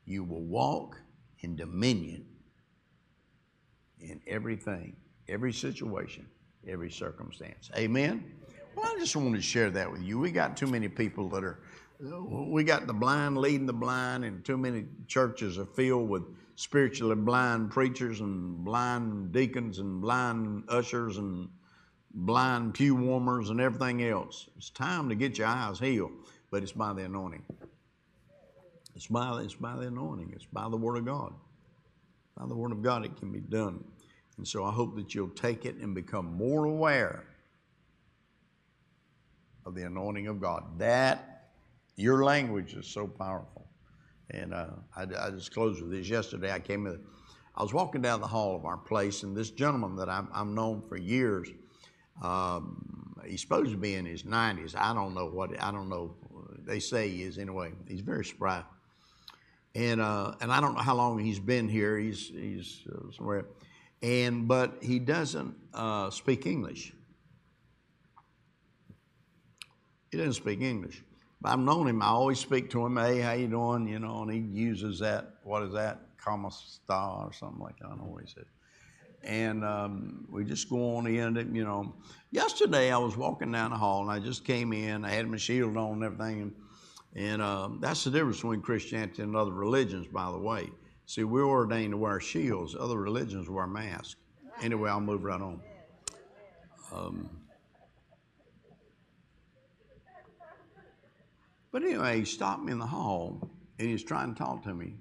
you 0.04 0.22
will 0.22 0.42
walk 0.42 1.00
in 1.40 1.56
dominion 1.56 2.24
in 4.00 4.20
everything, 4.26 4.96
every 5.28 5.52
situation, 5.52 6.26
every 6.66 6.90
circumstance. 6.90 7.70
Amen? 7.76 8.24
Well, 8.76 8.86
I 8.86 8.98
just 8.98 9.14
wanted 9.16 9.36
to 9.36 9.42
share 9.42 9.70
that 9.70 9.90
with 9.90 10.02
you. 10.02 10.18
We 10.18 10.30
got 10.30 10.56
too 10.56 10.66
many 10.66 10.88
people 10.88 11.28
that 11.30 11.44
are, 11.44 11.60
we 12.00 12.64
got 12.64 12.86
the 12.86 12.94
blind 12.94 13.38
leading 13.38 13.66
the 13.66 13.72
blind, 13.72 14.24
and 14.24 14.44
too 14.44 14.56
many 14.56 14.86
churches 15.06 15.58
are 15.58 15.66
filled 15.66 16.08
with 16.08 16.22
spiritually 16.56 17.16
blind 17.16 17.70
preachers 17.70 18.20
and 18.20 18.64
blind 18.64 19.32
deacons 19.32 19.78
and 19.78 20.00
blind 20.00 20.64
ushers 20.68 21.18
and 21.18 21.48
blind 22.14 22.74
pew 22.74 22.94
warmers 22.94 23.50
and 23.50 23.60
everything 23.60 24.02
else. 24.04 24.48
It's 24.56 24.70
time 24.70 25.08
to 25.08 25.14
get 25.14 25.38
your 25.38 25.48
eyes 25.48 25.78
healed, 25.78 26.12
but 26.50 26.62
it's 26.62 26.72
by 26.72 26.92
the 26.92 27.04
anointing. 27.04 27.44
It's 28.94 29.06
by, 29.06 29.40
it's 29.40 29.54
by 29.54 29.76
the 29.76 29.86
anointing. 29.86 30.32
It's 30.34 30.46
by 30.46 30.68
the 30.68 30.76
Word 30.76 30.96
of 30.96 31.06
God. 31.06 31.32
By 32.36 32.46
the 32.46 32.54
Word 32.54 32.72
of 32.72 32.82
God, 32.82 33.04
it 33.04 33.16
can 33.16 33.32
be 33.32 33.40
done. 33.40 33.82
And 34.36 34.46
so 34.46 34.64
I 34.64 34.70
hope 34.70 34.96
that 34.96 35.14
you'll 35.14 35.28
take 35.28 35.64
it 35.64 35.76
and 35.76 35.94
become 35.94 36.36
more 36.36 36.64
aware 36.64 37.24
of 39.64 39.74
the 39.74 39.82
anointing 39.82 40.26
of 40.26 40.40
God. 40.40 40.78
That, 40.78 41.48
your 41.96 42.24
language 42.24 42.74
is 42.74 42.86
so 42.86 43.06
powerful. 43.06 43.66
And 44.30 44.54
uh, 44.54 44.68
I, 44.96 45.02
I 45.02 45.30
just 45.30 45.52
closed 45.52 45.80
with 45.82 45.90
this. 45.90 46.08
Yesterday, 46.08 46.52
I 46.52 46.58
came 46.58 46.86
in, 46.86 47.00
I 47.54 47.62
was 47.62 47.72
walking 47.74 48.00
down 48.00 48.20
the 48.20 48.26
hall 48.26 48.56
of 48.56 48.64
our 48.64 48.78
place, 48.78 49.22
and 49.22 49.36
this 49.36 49.50
gentleman 49.50 49.96
that 49.96 50.08
I've, 50.08 50.26
I've 50.32 50.46
known 50.46 50.82
for 50.88 50.96
years, 50.96 51.48
um, 52.20 53.14
he's 53.26 53.40
supposed 53.40 53.70
to 53.70 53.76
be 53.76 53.94
in 53.94 54.04
his 54.04 54.24
90s. 54.24 54.74
I 54.76 54.92
don't 54.92 55.14
know 55.14 55.26
what, 55.26 55.50
I 55.62 55.70
don't 55.70 55.88
know. 55.88 56.14
They 56.64 56.80
say 56.80 57.08
he 57.08 57.22
is 57.22 57.38
anyway. 57.38 57.72
He's 57.88 58.00
very 58.00 58.24
spry. 58.24 58.62
And, 59.74 60.00
uh, 60.00 60.34
and 60.40 60.52
I 60.52 60.60
don't 60.60 60.74
know 60.74 60.82
how 60.82 60.94
long 60.94 61.18
he's 61.18 61.40
been 61.40 61.68
here. 61.68 61.98
He's, 61.98 62.28
he's 62.28 62.82
uh, 62.92 63.10
somewhere. 63.16 63.46
And, 64.02 64.46
but 64.46 64.78
he 64.82 64.98
doesn't 64.98 65.54
uh, 65.72 66.10
speak 66.10 66.46
English. 66.46 66.92
He 70.10 70.18
doesn't 70.18 70.34
speak 70.34 70.60
English. 70.60 71.02
But 71.40 71.52
I've 71.52 71.58
known 71.58 71.88
him. 71.88 72.02
I 72.02 72.08
always 72.08 72.38
speak 72.38 72.70
to 72.70 72.84
him. 72.84 72.96
Hey, 72.96 73.20
how 73.20 73.32
you 73.32 73.48
doing? 73.48 73.88
You 73.88 73.98
know, 73.98 74.22
and 74.22 74.30
he 74.30 74.38
uses 74.38 74.98
that. 74.98 75.36
What 75.42 75.62
is 75.62 75.72
that? 75.72 76.00
Kama 76.18 76.50
star 76.50 77.26
or 77.26 77.32
something 77.32 77.60
like 77.60 77.78
that. 77.78 77.86
I 77.86 77.88
don't 77.90 77.98
know 77.98 78.04
what 78.04 78.22
he 78.22 78.28
said 78.28 78.44
and 79.24 79.64
um, 79.64 80.26
we 80.30 80.44
just 80.44 80.68
go 80.68 80.96
on 80.96 81.06
in. 81.06 81.54
You 81.54 81.64
know, 81.64 81.94
yesterday 82.30 82.92
I 82.92 82.98
was 82.98 83.16
walking 83.16 83.52
down 83.52 83.70
the 83.70 83.76
hall 83.76 84.02
and 84.02 84.10
I 84.10 84.18
just 84.18 84.44
came 84.44 84.72
in. 84.72 85.04
I 85.04 85.10
had 85.10 85.28
my 85.28 85.36
shield 85.36 85.76
on 85.76 85.94
and 85.94 86.04
everything, 86.04 86.42
and 86.42 86.52
And 87.14 87.42
um, 87.42 87.78
that's 87.80 88.04
the 88.04 88.10
difference 88.10 88.36
between 88.38 88.62
Christianity 88.62 89.22
and 89.22 89.36
other 89.36 89.52
religions, 89.52 90.06
by 90.06 90.30
the 90.30 90.38
way. 90.38 90.70
See, 91.06 91.24
we're 91.24 91.46
ordained 91.46 91.92
to 91.92 91.98
wear 91.98 92.20
shields, 92.20 92.74
other 92.78 92.96
religions 92.96 93.50
wear 93.50 93.66
masks. 93.66 94.16
Anyway, 94.62 94.88
I'll 94.88 95.00
move 95.00 95.24
right 95.24 95.40
on. 95.40 95.60
Um, 96.94 97.28
but 101.70 101.82
anyway, 101.82 102.20
he 102.20 102.24
stopped 102.24 102.62
me 102.62 102.72
in 102.72 102.78
the 102.78 102.86
hall 102.86 103.50
and 103.78 103.86
he 103.88 103.92
was 103.92 104.04
trying 104.04 104.34
to 104.34 104.38
talk 104.38 104.62
to 104.64 104.74
me. 104.74 104.94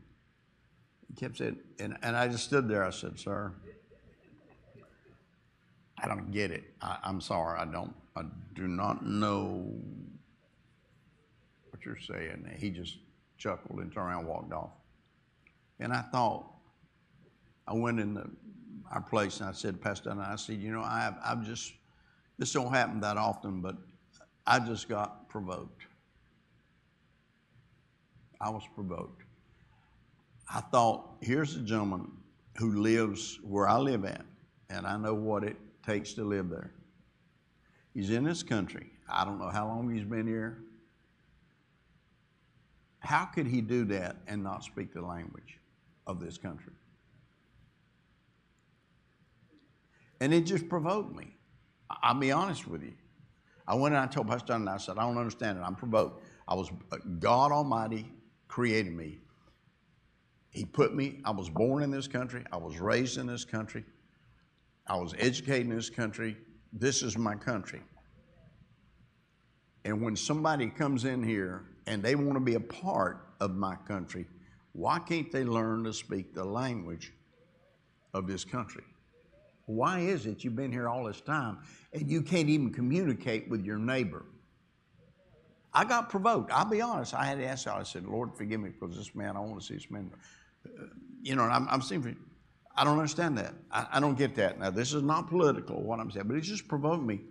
He 1.07 1.13
kept 1.13 1.37
saying, 1.37 1.57
and, 1.79 1.97
and 2.01 2.15
I 2.15 2.27
just 2.27 2.45
stood 2.45 2.67
there. 2.67 2.83
I 2.83 2.89
said, 2.89 3.19
Sir, 3.19 3.53
I 6.01 6.07
don't 6.07 6.31
get 6.31 6.51
it. 6.51 6.63
I, 6.81 6.97
I'm 7.03 7.21
sorry. 7.21 7.59
I 7.59 7.65
don't, 7.65 7.93
I 8.15 8.23
do 8.55 8.67
not 8.67 9.05
know 9.05 9.71
what 11.69 11.85
you're 11.85 11.97
saying. 11.97 12.49
He 12.57 12.69
just 12.71 12.97
chuckled 13.37 13.79
and 13.79 13.91
turned 13.91 14.07
around 14.07 14.19
and 14.21 14.27
walked 14.27 14.53
off. 14.53 14.71
And 15.79 15.93
I 15.93 16.01
thought, 16.01 16.45
I 17.67 17.73
went 17.73 17.99
in 17.99 18.13
the, 18.13 18.29
our 18.91 19.01
place 19.01 19.39
and 19.39 19.49
I 19.49 19.51
said, 19.51 19.79
Pastor, 19.79 20.09
and 20.09 20.21
I 20.21 20.35
said, 20.35 20.57
you 20.57 20.71
know, 20.71 20.81
I've, 20.81 21.15
I've 21.23 21.45
just, 21.45 21.73
this 22.37 22.51
don't 22.51 22.73
happen 22.73 22.99
that 23.01 23.17
often, 23.17 23.61
but 23.61 23.77
I 24.45 24.59
just 24.59 24.89
got 24.89 25.29
provoked. 25.29 25.83
I 28.39 28.49
was 28.49 28.63
provoked. 28.73 29.21
I 30.53 30.61
thought, 30.61 31.17
here's 31.21 31.55
a 31.55 31.59
gentleman 31.59 32.11
who 32.57 32.81
lives 32.81 33.39
where 33.43 33.69
I 33.69 33.77
live 33.77 34.03
at, 34.03 34.25
and 34.69 34.85
I 34.85 34.97
know 34.97 35.13
what 35.13 35.43
it 35.43 35.55
takes 35.83 36.13
to 36.13 36.23
live 36.23 36.49
there. 36.49 36.71
He's 37.93 38.09
in 38.09 38.23
this 38.23 38.43
country. 38.43 38.91
I 39.09 39.25
don't 39.25 39.39
know 39.39 39.49
how 39.49 39.67
long 39.67 39.93
he's 39.93 40.05
been 40.05 40.27
here. 40.27 40.59
How 42.99 43.25
could 43.25 43.47
he 43.47 43.61
do 43.61 43.83
that 43.85 44.17
and 44.27 44.43
not 44.43 44.63
speak 44.63 44.93
the 44.93 45.01
language 45.01 45.59
of 46.07 46.19
this 46.19 46.37
country? 46.37 46.73
And 50.19 50.33
it 50.33 50.41
just 50.41 50.69
provoked 50.69 51.15
me. 51.15 51.35
I'll 51.89 52.13
be 52.13 52.31
honest 52.31 52.67
with 52.67 52.83
you. 52.83 52.93
I 53.67 53.75
went 53.75 53.95
and 53.95 54.03
I 54.03 54.07
told 54.07 54.27
Pastor 54.27 54.49
John, 54.49 54.61
and 54.61 54.69
I 54.69 54.77
said, 54.77 54.97
I 54.97 55.01
don't 55.01 55.17
understand 55.17 55.57
it. 55.57 55.61
I'm 55.61 55.75
provoked. 55.75 56.23
I 56.47 56.53
was, 56.53 56.69
uh, 56.91 56.97
God 57.19 57.51
Almighty 57.51 58.11
created 58.47 58.93
me. 58.93 59.19
He 60.51 60.65
put 60.65 60.93
me, 60.93 61.21
I 61.25 61.31
was 61.31 61.49
born 61.49 61.81
in 61.81 61.89
this 61.89 62.07
country. 62.07 62.43
I 62.51 62.57
was 62.57 62.79
raised 62.79 63.17
in 63.17 63.25
this 63.25 63.45
country. 63.45 63.83
I 64.91 64.95
was 64.95 65.15
educated 65.17 65.67
in 65.69 65.75
this 65.77 65.89
country. 65.89 66.35
This 66.73 67.01
is 67.01 67.17
my 67.17 67.35
country. 67.35 67.81
And 69.85 70.01
when 70.01 70.17
somebody 70.17 70.67
comes 70.67 71.05
in 71.05 71.23
here 71.23 71.63
and 71.87 72.03
they 72.03 72.15
want 72.15 72.33
to 72.33 72.41
be 72.41 72.55
a 72.55 72.59
part 72.59 73.25
of 73.39 73.55
my 73.55 73.77
country, 73.87 74.27
why 74.73 74.99
can't 74.99 75.31
they 75.31 75.45
learn 75.45 75.85
to 75.85 75.93
speak 75.93 76.35
the 76.35 76.43
language 76.43 77.13
of 78.13 78.27
this 78.27 78.43
country? 78.43 78.83
Why 79.65 79.99
is 79.99 80.25
it 80.25 80.43
you've 80.43 80.57
been 80.57 80.73
here 80.73 80.89
all 80.89 81.05
this 81.05 81.21
time 81.21 81.59
and 81.93 82.11
you 82.11 82.21
can't 82.21 82.49
even 82.49 82.73
communicate 82.73 83.49
with 83.49 83.63
your 83.63 83.77
neighbor? 83.77 84.25
I 85.73 85.85
got 85.85 86.09
provoked. 86.09 86.51
I'll 86.51 86.69
be 86.69 86.81
honest. 86.81 87.13
I 87.13 87.23
had 87.23 87.37
to 87.37 87.45
ask 87.45 87.63
God. 87.63 87.79
I 87.79 87.83
said, 87.83 88.05
Lord, 88.05 88.35
forgive 88.35 88.59
me 88.59 88.71
because 88.71 88.97
this 88.97 89.15
man, 89.15 89.37
I 89.37 89.39
want 89.39 89.61
to 89.61 89.65
see 89.65 89.75
this 89.75 89.89
man. 89.89 90.11
Uh, 90.65 90.87
you 91.21 91.37
know, 91.37 91.43
I'm, 91.43 91.65
I'm 91.69 91.81
seeing, 91.81 92.17
I 92.75 92.83
don't 92.83 92.97
understand 92.97 93.37
that. 93.37 93.53
I, 93.71 93.87
I, 93.93 93.99
don't 93.99 94.17
get 94.17 94.35
that. 94.35 94.59
Now, 94.59 94.69
this 94.69 94.93
is 94.93 95.03
not 95.03 95.27
political, 95.29 95.81
what 95.81 95.99
I'm 95.99 96.09
saying, 96.09 96.27
but 96.27 96.37
it 96.37 96.41
just 96.41 96.67
provoked 96.67 97.03
me. 97.03 97.21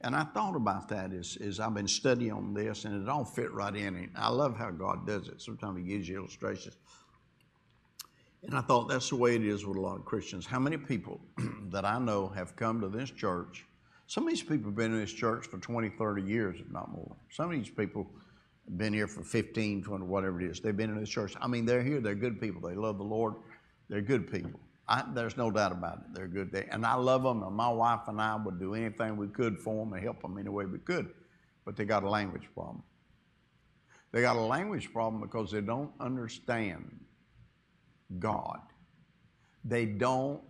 And 0.00 0.16
I 0.16 0.24
thought 0.24 0.56
about 0.56 0.88
that 0.88 1.12
as, 1.12 1.38
as 1.40 1.60
I've 1.60 1.74
been 1.74 1.86
studying 1.86 2.32
on 2.32 2.52
this, 2.52 2.84
and 2.84 3.00
it 3.00 3.08
all 3.08 3.24
fit 3.24 3.52
right 3.52 3.74
in. 3.74 3.94
And 3.96 4.10
I 4.16 4.28
love 4.28 4.56
how 4.56 4.70
God 4.70 5.06
does 5.06 5.28
it. 5.28 5.40
Sometimes 5.40 5.78
He 5.78 5.84
gives 5.84 6.08
you 6.08 6.16
illustrations. 6.16 6.76
And 8.42 8.56
I 8.56 8.60
thought 8.60 8.88
that's 8.88 9.10
the 9.10 9.16
way 9.16 9.36
it 9.36 9.44
is 9.44 9.64
with 9.64 9.76
a 9.76 9.80
lot 9.80 9.96
of 9.96 10.04
Christians. 10.04 10.44
How 10.44 10.58
many 10.58 10.76
people 10.76 11.20
that 11.70 11.84
I 11.84 12.00
know 12.00 12.28
have 12.28 12.56
come 12.56 12.80
to 12.80 12.88
this 12.88 13.10
church? 13.10 13.64
Some 14.08 14.24
of 14.24 14.30
these 14.30 14.42
people 14.42 14.66
have 14.66 14.74
been 14.74 14.92
in 14.92 15.00
this 15.00 15.12
church 15.12 15.46
for 15.46 15.58
20, 15.58 15.90
30 15.90 16.22
years, 16.22 16.58
if 16.60 16.70
not 16.70 16.90
more. 16.90 17.16
Some 17.30 17.46
of 17.46 17.52
these 17.52 17.70
people 17.70 18.10
have 18.66 18.76
been 18.76 18.92
here 18.92 19.06
for 19.06 19.22
15, 19.22 19.84
20, 19.84 20.04
whatever 20.04 20.40
it 20.40 20.50
is. 20.50 20.60
They've 20.60 20.76
been 20.76 20.90
in 20.90 20.98
this 20.98 21.08
church. 21.08 21.34
I 21.40 21.46
mean, 21.46 21.64
they're 21.64 21.82
here. 21.82 22.00
They're 22.00 22.16
good 22.16 22.40
people. 22.40 22.68
They 22.68 22.74
love 22.74 22.98
the 22.98 23.04
Lord. 23.04 23.34
They're 23.88 24.00
good 24.00 24.30
people. 24.30 24.58
I, 24.88 25.04
there's 25.14 25.36
no 25.36 25.50
doubt 25.50 25.72
about 25.72 25.98
it. 25.98 26.14
They're 26.14 26.26
good. 26.26 26.52
They, 26.52 26.66
and 26.70 26.84
I 26.84 26.94
love 26.94 27.22
them. 27.22 27.42
And 27.42 27.54
my 27.54 27.68
wife 27.68 28.00
and 28.08 28.20
I 28.20 28.36
would 28.36 28.58
do 28.58 28.74
anything 28.74 29.16
we 29.16 29.28
could 29.28 29.58
for 29.58 29.84
them 29.84 29.92
and 29.92 30.02
help 30.02 30.22
them 30.22 30.38
any 30.38 30.48
way 30.48 30.66
we 30.66 30.78
could. 30.78 31.10
But 31.64 31.76
they 31.76 31.84
got 31.84 32.02
a 32.02 32.10
language 32.10 32.48
problem. 32.54 32.82
They 34.10 34.20
got 34.20 34.36
a 34.36 34.40
language 34.40 34.92
problem 34.92 35.22
because 35.22 35.50
they 35.50 35.60
don't 35.60 35.92
understand 36.00 37.00
God. 38.18 38.58
They 39.64 39.86
don't 39.86 40.40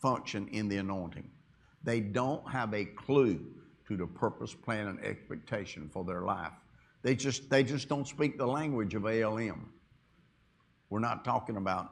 function 0.00 0.48
in 0.48 0.68
the 0.68 0.78
anointing. 0.78 1.30
They 1.84 2.00
don't 2.00 2.48
have 2.50 2.74
a 2.74 2.84
clue 2.84 3.40
to 3.86 3.96
the 3.96 4.06
purpose, 4.06 4.54
plan, 4.54 4.88
and 4.88 5.02
expectation 5.04 5.88
for 5.92 6.04
their 6.04 6.22
life. 6.22 6.52
They 7.02 7.14
just, 7.14 7.48
they 7.48 7.62
just 7.62 7.88
don't 7.88 8.06
speak 8.06 8.36
the 8.36 8.46
language 8.46 8.94
of 8.94 9.06
ALM. 9.06 9.70
We're 10.90 10.98
not 10.98 11.24
talking 11.24 11.56
about 11.56 11.90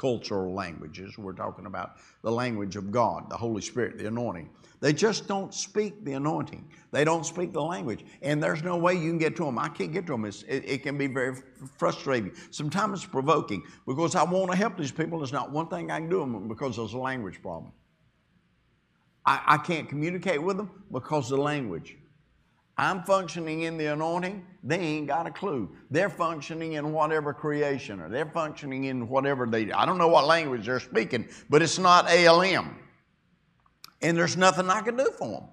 cultural 0.00 0.54
languages. 0.54 1.18
We're 1.18 1.34
talking 1.34 1.66
about 1.66 1.96
the 2.22 2.32
language 2.32 2.74
of 2.76 2.90
God, 2.90 3.28
the 3.28 3.36
Holy 3.36 3.60
Spirit, 3.60 3.98
the 3.98 4.06
anointing. 4.06 4.48
They 4.80 4.94
just 4.94 5.28
don't 5.28 5.52
speak 5.52 6.06
the 6.06 6.14
anointing. 6.14 6.66
They 6.90 7.04
don't 7.04 7.26
speak 7.26 7.52
the 7.52 7.60
language. 7.60 8.06
And 8.22 8.42
there's 8.42 8.62
no 8.62 8.78
way 8.78 8.94
you 8.94 9.10
can 9.10 9.18
get 9.18 9.36
to 9.36 9.44
them. 9.44 9.58
I 9.58 9.68
can't 9.68 9.92
get 9.92 10.06
to 10.06 10.12
them. 10.12 10.24
It, 10.24 10.42
it, 10.48 10.82
can 10.82 10.96
be 10.96 11.06
very 11.06 11.36
frustrating. 11.76 12.32
Sometimes 12.50 13.00
it's 13.00 13.12
provoking 13.12 13.62
because 13.86 14.14
I 14.14 14.22
want 14.22 14.50
to 14.52 14.56
help 14.56 14.78
these 14.78 14.90
people. 14.90 15.18
There's 15.18 15.34
not 15.34 15.52
one 15.52 15.68
thing 15.68 15.90
I 15.90 15.98
can 15.98 16.08
do 16.08 16.20
them 16.20 16.48
because 16.48 16.76
there's 16.76 16.94
a 16.94 16.98
language 16.98 17.42
problem. 17.42 17.70
I, 19.26 19.42
I 19.46 19.58
can't 19.58 19.86
communicate 19.86 20.42
with 20.42 20.56
them 20.56 20.70
because 20.90 21.30
of 21.30 21.36
the 21.36 21.44
language. 21.44 21.98
I'm 22.80 23.02
functioning 23.02 23.64
in 23.64 23.76
the 23.76 23.92
anointing, 23.92 24.42
they 24.64 24.78
ain't 24.78 25.06
got 25.06 25.26
a 25.26 25.30
clue. 25.30 25.70
They're 25.90 26.08
functioning 26.08 26.72
in 26.72 26.92
whatever 26.92 27.34
creation 27.34 28.00
or 28.00 28.08
they're 28.08 28.30
functioning 28.30 28.84
in 28.84 29.06
whatever 29.06 29.44
they 29.44 29.70
I 29.70 29.84
don't 29.84 29.98
know 29.98 30.08
what 30.08 30.26
language 30.26 30.64
they're 30.64 30.80
speaking, 30.80 31.28
but 31.50 31.60
it's 31.60 31.78
not 31.78 32.10
ALM. 32.10 32.78
And 34.00 34.16
there's 34.16 34.34
nothing 34.34 34.70
I 34.70 34.80
can 34.80 34.96
do 34.96 35.10
for 35.18 35.28
them. 35.28 35.48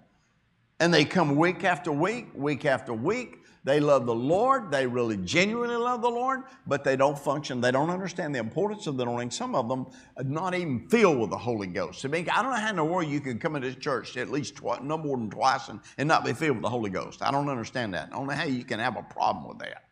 And 0.80 0.94
they 0.94 1.06
come 1.06 1.36
week 1.36 1.64
after 1.64 1.92
week, 1.92 2.28
week 2.36 2.66
after 2.66 2.94
week, 2.94 3.40
they 3.64 3.82
love 3.82 4.06
the 4.06 4.16
Lord. 4.16 4.72
They 4.72 4.88
really 4.88 5.18
genuinely 5.18 5.76
love 5.76 6.02
the 6.02 6.10
Lord, 6.10 6.44
but 6.68 6.86
they 6.86 6.96
don't 6.96 7.20
function. 7.20 7.60
They 7.60 7.72
don't 7.72 7.90
understand 7.90 8.34
the 8.34 8.40
importance 8.40 8.88
of 8.88 8.96
the 8.96 9.04
anointing. 9.04 9.32
Some 9.32 9.56
of 9.56 9.68
them 9.68 9.88
are 10.16 10.24
not 10.24 10.56
even 10.56 10.88
filled 10.88 11.20
with 11.20 11.32
the 11.32 11.38
Holy 11.38 11.68
Ghost. 11.68 12.06
I 12.06 12.08
mean, 12.08 12.30
I 12.30 12.42
don't 12.42 12.52
know 12.52 12.58
how 12.58 12.70
in 12.70 12.78
the 12.78 12.86
world 12.86 13.10
you 13.10 13.20
can 13.20 13.40
come 13.40 13.58
into 13.58 13.68
this 13.68 13.78
church 13.78 14.16
at 14.16 14.30
least 14.30 14.64
no 14.64 14.98
more 14.98 15.18
than 15.18 15.30
twice, 15.30 15.68
and, 15.68 15.82
and 15.98 16.08
not 16.08 16.24
be 16.24 16.32
filled 16.32 16.58
with 16.58 16.62
the 16.62 16.70
Holy 16.70 16.90
Ghost. 16.90 17.22
I 17.22 17.30
don't 17.30 17.50
understand 17.50 17.94
that. 17.94 18.08
I 18.14 18.16
don't 18.16 18.28
know 18.28 18.34
how 18.34 18.46
you 18.46 18.64
can 18.64 18.80
have 18.80 18.96
a 18.96 19.04
problem 19.04 19.50
with 19.50 19.60
that. 19.60 19.84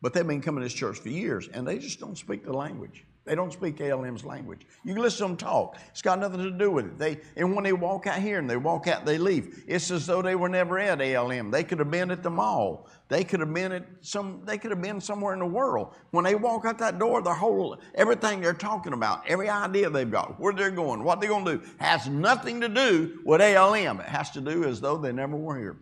But 0.00 0.12
they've 0.12 0.24
been 0.24 0.42
coming 0.42 0.60
to 0.60 0.66
this 0.66 0.74
church 0.74 0.98
for 0.98 1.08
years, 1.08 1.48
and 1.48 1.66
they 1.66 1.78
just 1.78 1.98
don't 1.98 2.16
speak 2.16 2.44
the 2.44 2.52
language. 2.52 3.04
They 3.24 3.34
don't 3.34 3.52
speak 3.52 3.80
ALM's 3.80 4.22
language. 4.22 4.66
You 4.84 4.92
can 4.92 5.02
listen 5.02 5.18
to 5.18 5.28
them 5.28 5.36
talk. 5.38 5.78
It's 5.88 6.02
got 6.02 6.18
nothing 6.18 6.40
to 6.40 6.50
do 6.50 6.70
with 6.70 6.84
it. 6.84 6.98
They, 6.98 7.20
and 7.36 7.54
when 7.54 7.64
they 7.64 7.72
walk 7.72 8.06
out 8.06 8.18
here 8.18 8.38
and 8.38 8.48
they 8.48 8.58
walk 8.58 8.86
out, 8.86 9.06
they 9.06 9.16
leave. 9.16 9.64
It's 9.66 9.90
as 9.90 10.06
though 10.06 10.20
they 10.20 10.34
were 10.34 10.50
never 10.50 10.78
at 10.78 11.00
ALM. 11.00 11.50
They 11.50 11.64
could 11.64 11.78
have 11.78 11.90
been 11.90 12.10
at 12.10 12.22
the 12.22 12.28
mall. 12.28 12.86
They 13.08 13.24
could 13.24 13.40
have 13.40 13.52
been 13.52 13.72
at 13.72 13.86
some. 14.02 14.42
They 14.44 14.58
could 14.58 14.72
have 14.72 14.82
been 14.82 15.00
somewhere 15.00 15.32
in 15.32 15.38
the 15.38 15.46
world. 15.46 15.94
When 16.10 16.24
they 16.24 16.34
walk 16.34 16.66
out 16.66 16.78
that 16.78 16.98
door, 16.98 17.22
their 17.22 17.32
whole 17.32 17.78
everything 17.94 18.42
they're 18.42 18.52
talking 18.52 18.92
about, 18.92 19.26
every 19.26 19.48
idea 19.48 19.88
they've 19.88 20.10
got, 20.10 20.38
where 20.38 20.52
they're 20.52 20.70
going, 20.70 21.02
what 21.02 21.20
they're 21.20 21.30
going 21.30 21.46
to 21.46 21.56
do, 21.58 21.64
has 21.78 22.06
nothing 22.06 22.60
to 22.60 22.68
do 22.68 23.20
with 23.24 23.40
ALM. 23.40 24.00
It 24.00 24.06
has 24.06 24.32
to 24.32 24.42
do 24.42 24.64
as 24.64 24.82
though 24.82 24.98
they 24.98 25.12
never 25.12 25.36
were 25.36 25.58
here. 25.58 25.76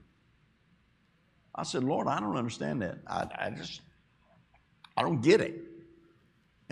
I 1.54 1.64
said, 1.64 1.82
Lord, 1.82 2.06
I 2.06 2.20
don't 2.20 2.36
understand 2.36 2.82
that. 2.82 2.98
I, 3.06 3.26
I 3.36 3.50
just, 3.50 3.80
I 4.96 5.02
don't 5.02 5.20
get 5.20 5.40
it. 5.40 5.71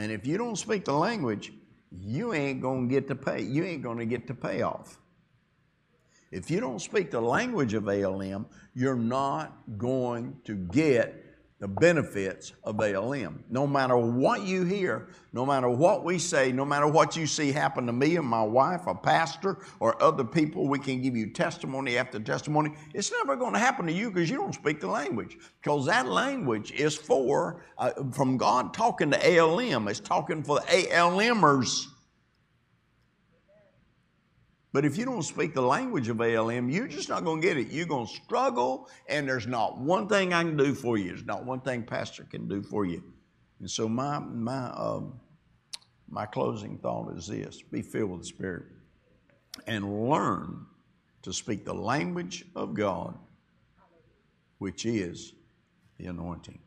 And 0.00 0.10
if 0.10 0.26
you 0.26 0.38
don't 0.38 0.56
speak 0.56 0.86
the 0.86 0.94
language, 0.94 1.52
you 1.92 2.32
ain't 2.32 2.62
going 2.62 2.88
to 2.88 2.94
get 2.94 3.06
to 3.08 3.14
pay. 3.14 3.42
You 3.42 3.64
ain't 3.64 3.82
going 3.82 3.98
to 3.98 4.06
get 4.06 4.26
to 4.28 4.34
payoff. 4.34 4.96
If 6.30 6.50
you 6.50 6.58
don't 6.58 6.80
speak 6.80 7.10
the 7.10 7.20
language 7.20 7.74
of 7.74 7.86
ALM, 7.86 8.46
you're 8.74 8.96
not 8.96 9.58
going 9.76 10.38
to 10.44 10.54
get 10.54 11.22
the 11.60 11.68
benefits 11.68 12.54
of 12.64 12.80
ALM. 12.80 13.44
No 13.50 13.66
matter 13.66 13.96
what 13.96 14.42
you 14.42 14.64
hear, 14.64 15.08
no 15.34 15.44
matter 15.44 15.68
what 15.68 16.04
we 16.04 16.18
say, 16.18 16.52
no 16.52 16.64
matter 16.64 16.88
what 16.88 17.16
you 17.16 17.26
see 17.26 17.52
happen 17.52 17.86
to 17.86 17.92
me 17.92 18.16
and 18.16 18.26
my 18.26 18.42
wife, 18.42 18.86
a 18.86 18.94
pastor, 18.94 19.58
or 19.78 20.02
other 20.02 20.24
people, 20.24 20.66
we 20.68 20.78
can 20.78 21.02
give 21.02 21.14
you 21.14 21.30
testimony 21.30 21.98
after 21.98 22.18
testimony. 22.18 22.72
It's 22.94 23.12
never 23.12 23.36
going 23.36 23.52
to 23.52 23.58
happen 23.58 23.86
to 23.86 23.92
you 23.92 24.10
because 24.10 24.30
you 24.30 24.38
don't 24.38 24.54
speak 24.54 24.80
the 24.80 24.88
language. 24.88 25.36
Because 25.62 25.84
that 25.84 26.08
language 26.08 26.72
is 26.72 26.96
for, 26.96 27.62
uh, 27.76 27.90
from 28.12 28.38
God 28.38 28.72
talking 28.72 29.10
to 29.10 29.38
ALM, 29.38 29.86
it's 29.88 30.00
talking 30.00 30.42
for 30.42 30.60
the 30.60 30.66
ALMers. 30.66 31.88
But 34.72 34.84
if 34.84 34.96
you 34.96 35.04
don't 35.04 35.22
speak 35.22 35.52
the 35.52 35.62
language 35.62 36.08
of 36.08 36.20
ALM, 36.20 36.70
you're 36.70 36.86
just 36.86 37.08
not 37.08 37.24
going 37.24 37.40
to 37.40 37.46
get 37.46 37.56
it. 37.56 37.72
You're 37.72 37.86
going 37.86 38.06
to 38.06 38.12
struggle, 38.12 38.88
and 39.08 39.28
there's 39.28 39.48
not 39.48 39.78
one 39.78 40.08
thing 40.08 40.32
I 40.32 40.44
can 40.44 40.56
do 40.56 40.74
for 40.74 40.96
you. 40.96 41.08
There's 41.08 41.24
not 41.24 41.44
one 41.44 41.60
thing 41.60 41.82
Pastor 41.82 42.24
can 42.24 42.46
do 42.46 42.62
for 42.62 42.84
you. 42.84 43.02
And 43.58 43.68
so 43.68 43.88
my 43.88 44.20
my 44.20 44.68
um, 44.70 45.18
my 46.08 46.24
closing 46.24 46.78
thought 46.78 47.12
is 47.16 47.26
this: 47.26 47.62
Be 47.62 47.82
filled 47.82 48.10
with 48.10 48.20
the 48.20 48.26
Spirit, 48.26 48.66
and 49.66 50.08
learn 50.08 50.66
to 51.22 51.32
speak 51.32 51.64
the 51.64 51.74
language 51.74 52.44
of 52.54 52.72
God, 52.72 53.18
which 54.58 54.86
is 54.86 55.34
the 55.98 56.06
anointing. 56.06 56.60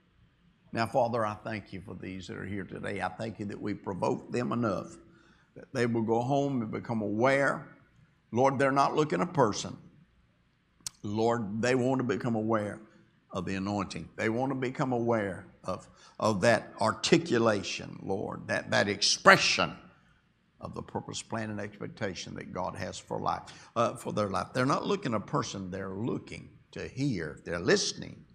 Now, 0.73 0.87
Father, 0.87 1.25
I 1.25 1.35
thank 1.35 1.71
you 1.71 1.81
for 1.81 1.95
these 1.95 2.27
that 2.27 2.37
are 2.37 2.45
here 2.45 2.63
today. 2.63 3.01
I 3.01 3.07
thank 3.07 3.39
you 3.39 3.45
that 3.45 3.61
we 3.61 3.73
provoke 3.73 4.31
them 4.31 4.51
enough 4.51 4.97
that 5.55 5.71
they 5.71 5.85
will 5.85 6.01
go 6.01 6.21
home 6.21 6.61
and 6.63 6.71
become 6.71 7.01
aware 7.01 7.72
Lord, 8.33 8.57
they're 8.57 8.71
not 8.71 8.95
looking 8.95 9.21
a 9.21 9.27
person. 9.27 9.77
Lord, 11.03 11.61
they 11.61 11.75
want 11.75 11.99
to 11.99 12.03
become 12.03 12.33
aware 12.33 12.81
of 13.29 13.45
the 13.45 13.53
anointing. 13.53 14.09
They 14.15 14.29
want 14.29 14.49
to 14.49 14.55
become 14.55 14.91
aware 14.91 15.45
of, 15.63 15.87
of 16.19 16.41
that 16.41 16.73
articulation, 16.81 17.99
Lord, 18.01 18.47
that, 18.47 18.71
that 18.71 18.89
expression 18.89 19.77
of 20.59 20.73
the 20.73 20.81
purpose, 20.81 21.21
plan, 21.21 21.51
and 21.51 21.59
expectation 21.59 22.33
that 22.33 22.51
God 22.51 22.75
has 22.75 22.97
for 22.97 23.19
life, 23.19 23.69
uh, 23.75 23.93
for 23.93 24.11
their 24.11 24.29
life. 24.29 24.47
They're 24.51 24.65
not 24.65 24.87
looking 24.87 25.13
a 25.13 25.19
person, 25.19 25.69
they're 25.69 25.93
looking 25.93 26.49
to 26.71 26.87
hear. 26.87 27.39
They're 27.45 27.59
listening. 27.59 28.25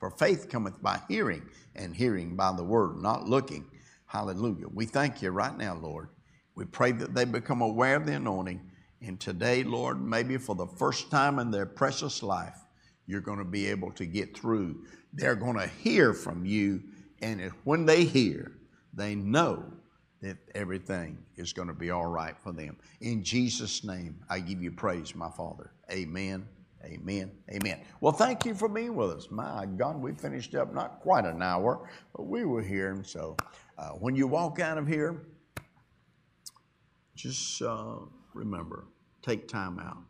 For 0.00 0.10
faith 0.10 0.48
cometh 0.48 0.82
by 0.82 1.00
hearing, 1.06 1.42
and 1.76 1.94
hearing 1.94 2.34
by 2.34 2.52
the 2.56 2.64
word, 2.64 2.96
not 2.96 3.28
looking. 3.28 3.66
Hallelujah. 4.06 4.66
We 4.74 4.86
thank 4.86 5.22
you 5.22 5.30
right 5.30 5.56
now, 5.56 5.76
Lord. 5.76 6.08
We 6.56 6.64
pray 6.64 6.90
that 6.90 7.14
they 7.14 7.24
become 7.24 7.60
aware 7.60 7.96
of 7.96 8.06
the 8.06 8.14
anointing 8.14 8.60
and 9.06 9.20
today, 9.20 9.62
Lord, 9.64 10.02
maybe 10.02 10.38
for 10.38 10.54
the 10.54 10.66
first 10.66 11.10
time 11.10 11.38
in 11.38 11.50
their 11.50 11.66
precious 11.66 12.22
life, 12.22 12.56
you're 13.06 13.20
going 13.20 13.38
to 13.38 13.44
be 13.44 13.66
able 13.66 13.90
to 13.92 14.06
get 14.06 14.36
through. 14.36 14.84
They're 15.12 15.34
going 15.34 15.58
to 15.58 15.66
hear 15.66 16.14
from 16.14 16.46
you, 16.46 16.82
and 17.20 17.40
when 17.64 17.84
they 17.84 18.04
hear, 18.04 18.52
they 18.94 19.14
know 19.14 19.64
that 20.22 20.38
everything 20.54 21.18
is 21.36 21.52
going 21.52 21.68
to 21.68 21.74
be 21.74 21.90
all 21.90 22.06
right 22.06 22.34
for 22.42 22.52
them. 22.52 22.78
In 23.02 23.22
Jesus' 23.22 23.84
name, 23.84 24.20
I 24.30 24.40
give 24.40 24.62
you 24.62 24.72
praise, 24.72 25.14
my 25.14 25.30
Father. 25.30 25.72
Amen. 25.90 26.48
Amen. 26.82 27.30
Amen. 27.50 27.80
Well, 28.00 28.12
thank 28.12 28.46
you 28.46 28.54
for 28.54 28.68
being 28.68 28.94
with 28.94 29.10
us. 29.10 29.30
My 29.30 29.66
God, 29.66 30.00
we 30.00 30.12
finished 30.12 30.54
up 30.54 30.72
not 30.74 31.00
quite 31.00 31.24
an 31.24 31.42
hour, 31.42 31.88
but 32.16 32.24
we 32.24 32.44
were 32.44 32.62
here. 32.62 32.92
And 32.92 33.06
so 33.06 33.36
uh, 33.76 33.90
when 33.90 34.14
you 34.14 34.26
walk 34.26 34.60
out 34.60 34.78
of 34.78 34.86
here, 34.86 35.26
just 37.14 37.60
uh, 37.62 37.96
remember 38.34 38.86
take 39.24 39.48
time 39.48 39.78
out 39.78 40.02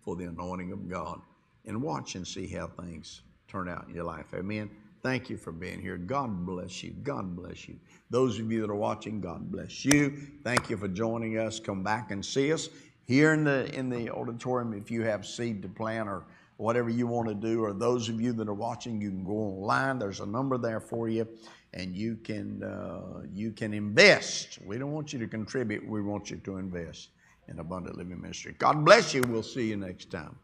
for 0.00 0.16
the 0.16 0.24
anointing 0.24 0.72
of 0.72 0.88
God 0.88 1.20
and 1.64 1.80
watch 1.80 2.14
and 2.14 2.26
see 2.26 2.46
how 2.46 2.66
things 2.66 3.22
turn 3.48 3.68
out 3.68 3.86
in 3.88 3.94
your 3.94 4.04
life. 4.04 4.26
Amen. 4.34 4.70
Thank 5.02 5.30
you 5.30 5.36
for 5.36 5.52
being 5.52 5.80
here. 5.80 5.96
God 5.96 6.44
bless 6.44 6.82
you. 6.82 6.90
God 7.02 7.36
bless 7.36 7.68
you. 7.68 7.76
Those 8.10 8.40
of 8.40 8.50
you 8.50 8.60
that 8.62 8.70
are 8.70 8.74
watching, 8.74 9.20
God 9.20 9.50
bless 9.52 9.84
you. 9.84 10.16
Thank 10.42 10.68
you 10.68 10.76
for 10.76 10.88
joining 10.88 11.38
us. 11.38 11.60
Come 11.60 11.82
back 11.82 12.10
and 12.10 12.24
see 12.24 12.52
us 12.52 12.68
here 13.04 13.32
in 13.32 13.44
the 13.44 13.72
in 13.72 13.88
the 13.88 14.10
auditorium 14.10 14.74
if 14.74 14.90
you 14.90 15.02
have 15.02 15.24
seed 15.24 15.62
to 15.62 15.68
plant 15.68 16.08
or 16.08 16.24
whatever 16.56 16.88
you 16.88 17.06
want 17.06 17.28
to 17.28 17.34
do. 17.34 17.62
Or 17.62 17.72
those 17.72 18.08
of 18.08 18.20
you 18.20 18.32
that 18.32 18.48
are 18.48 18.54
watching, 18.54 19.00
you 19.00 19.10
can 19.10 19.24
go 19.24 19.32
online. 19.32 20.00
There's 20.00 20.20
a 20.20 20.26
number 20.26 20.58
there 20.58 20.80
for 20.80 21.08
you, 21.08 21.28
and 21.72 21.94
you 21.94 22.16
can 22.16 22.64
uh, 22.64 23.22
you 23.32 23.52
can 23.52 23.72
invest. 23.74 24.58
We 24.64 24.76
don't 24.76 24.92
want 24.92 25.12
you 25.12 25.20
to 25.20 25.28
contribute. 25.28 25.88
We 25.88 26.02
want 26.02 26.30
you 26.30 26.38
to 26.38 26.56
invest 26.56 27.10
in 27.48 27.58
Abundant 27.58 27.96
Living 27.96 28.20
Ministry. 28.20 28.54
God 28.58 28.84
bless 28.84 29.14
you. 29.14 29.22
We'll 29.22 29.42
see 29.42 29.68
you 29.68 29.76
next 29.76 30.10
time. 30.10 30.36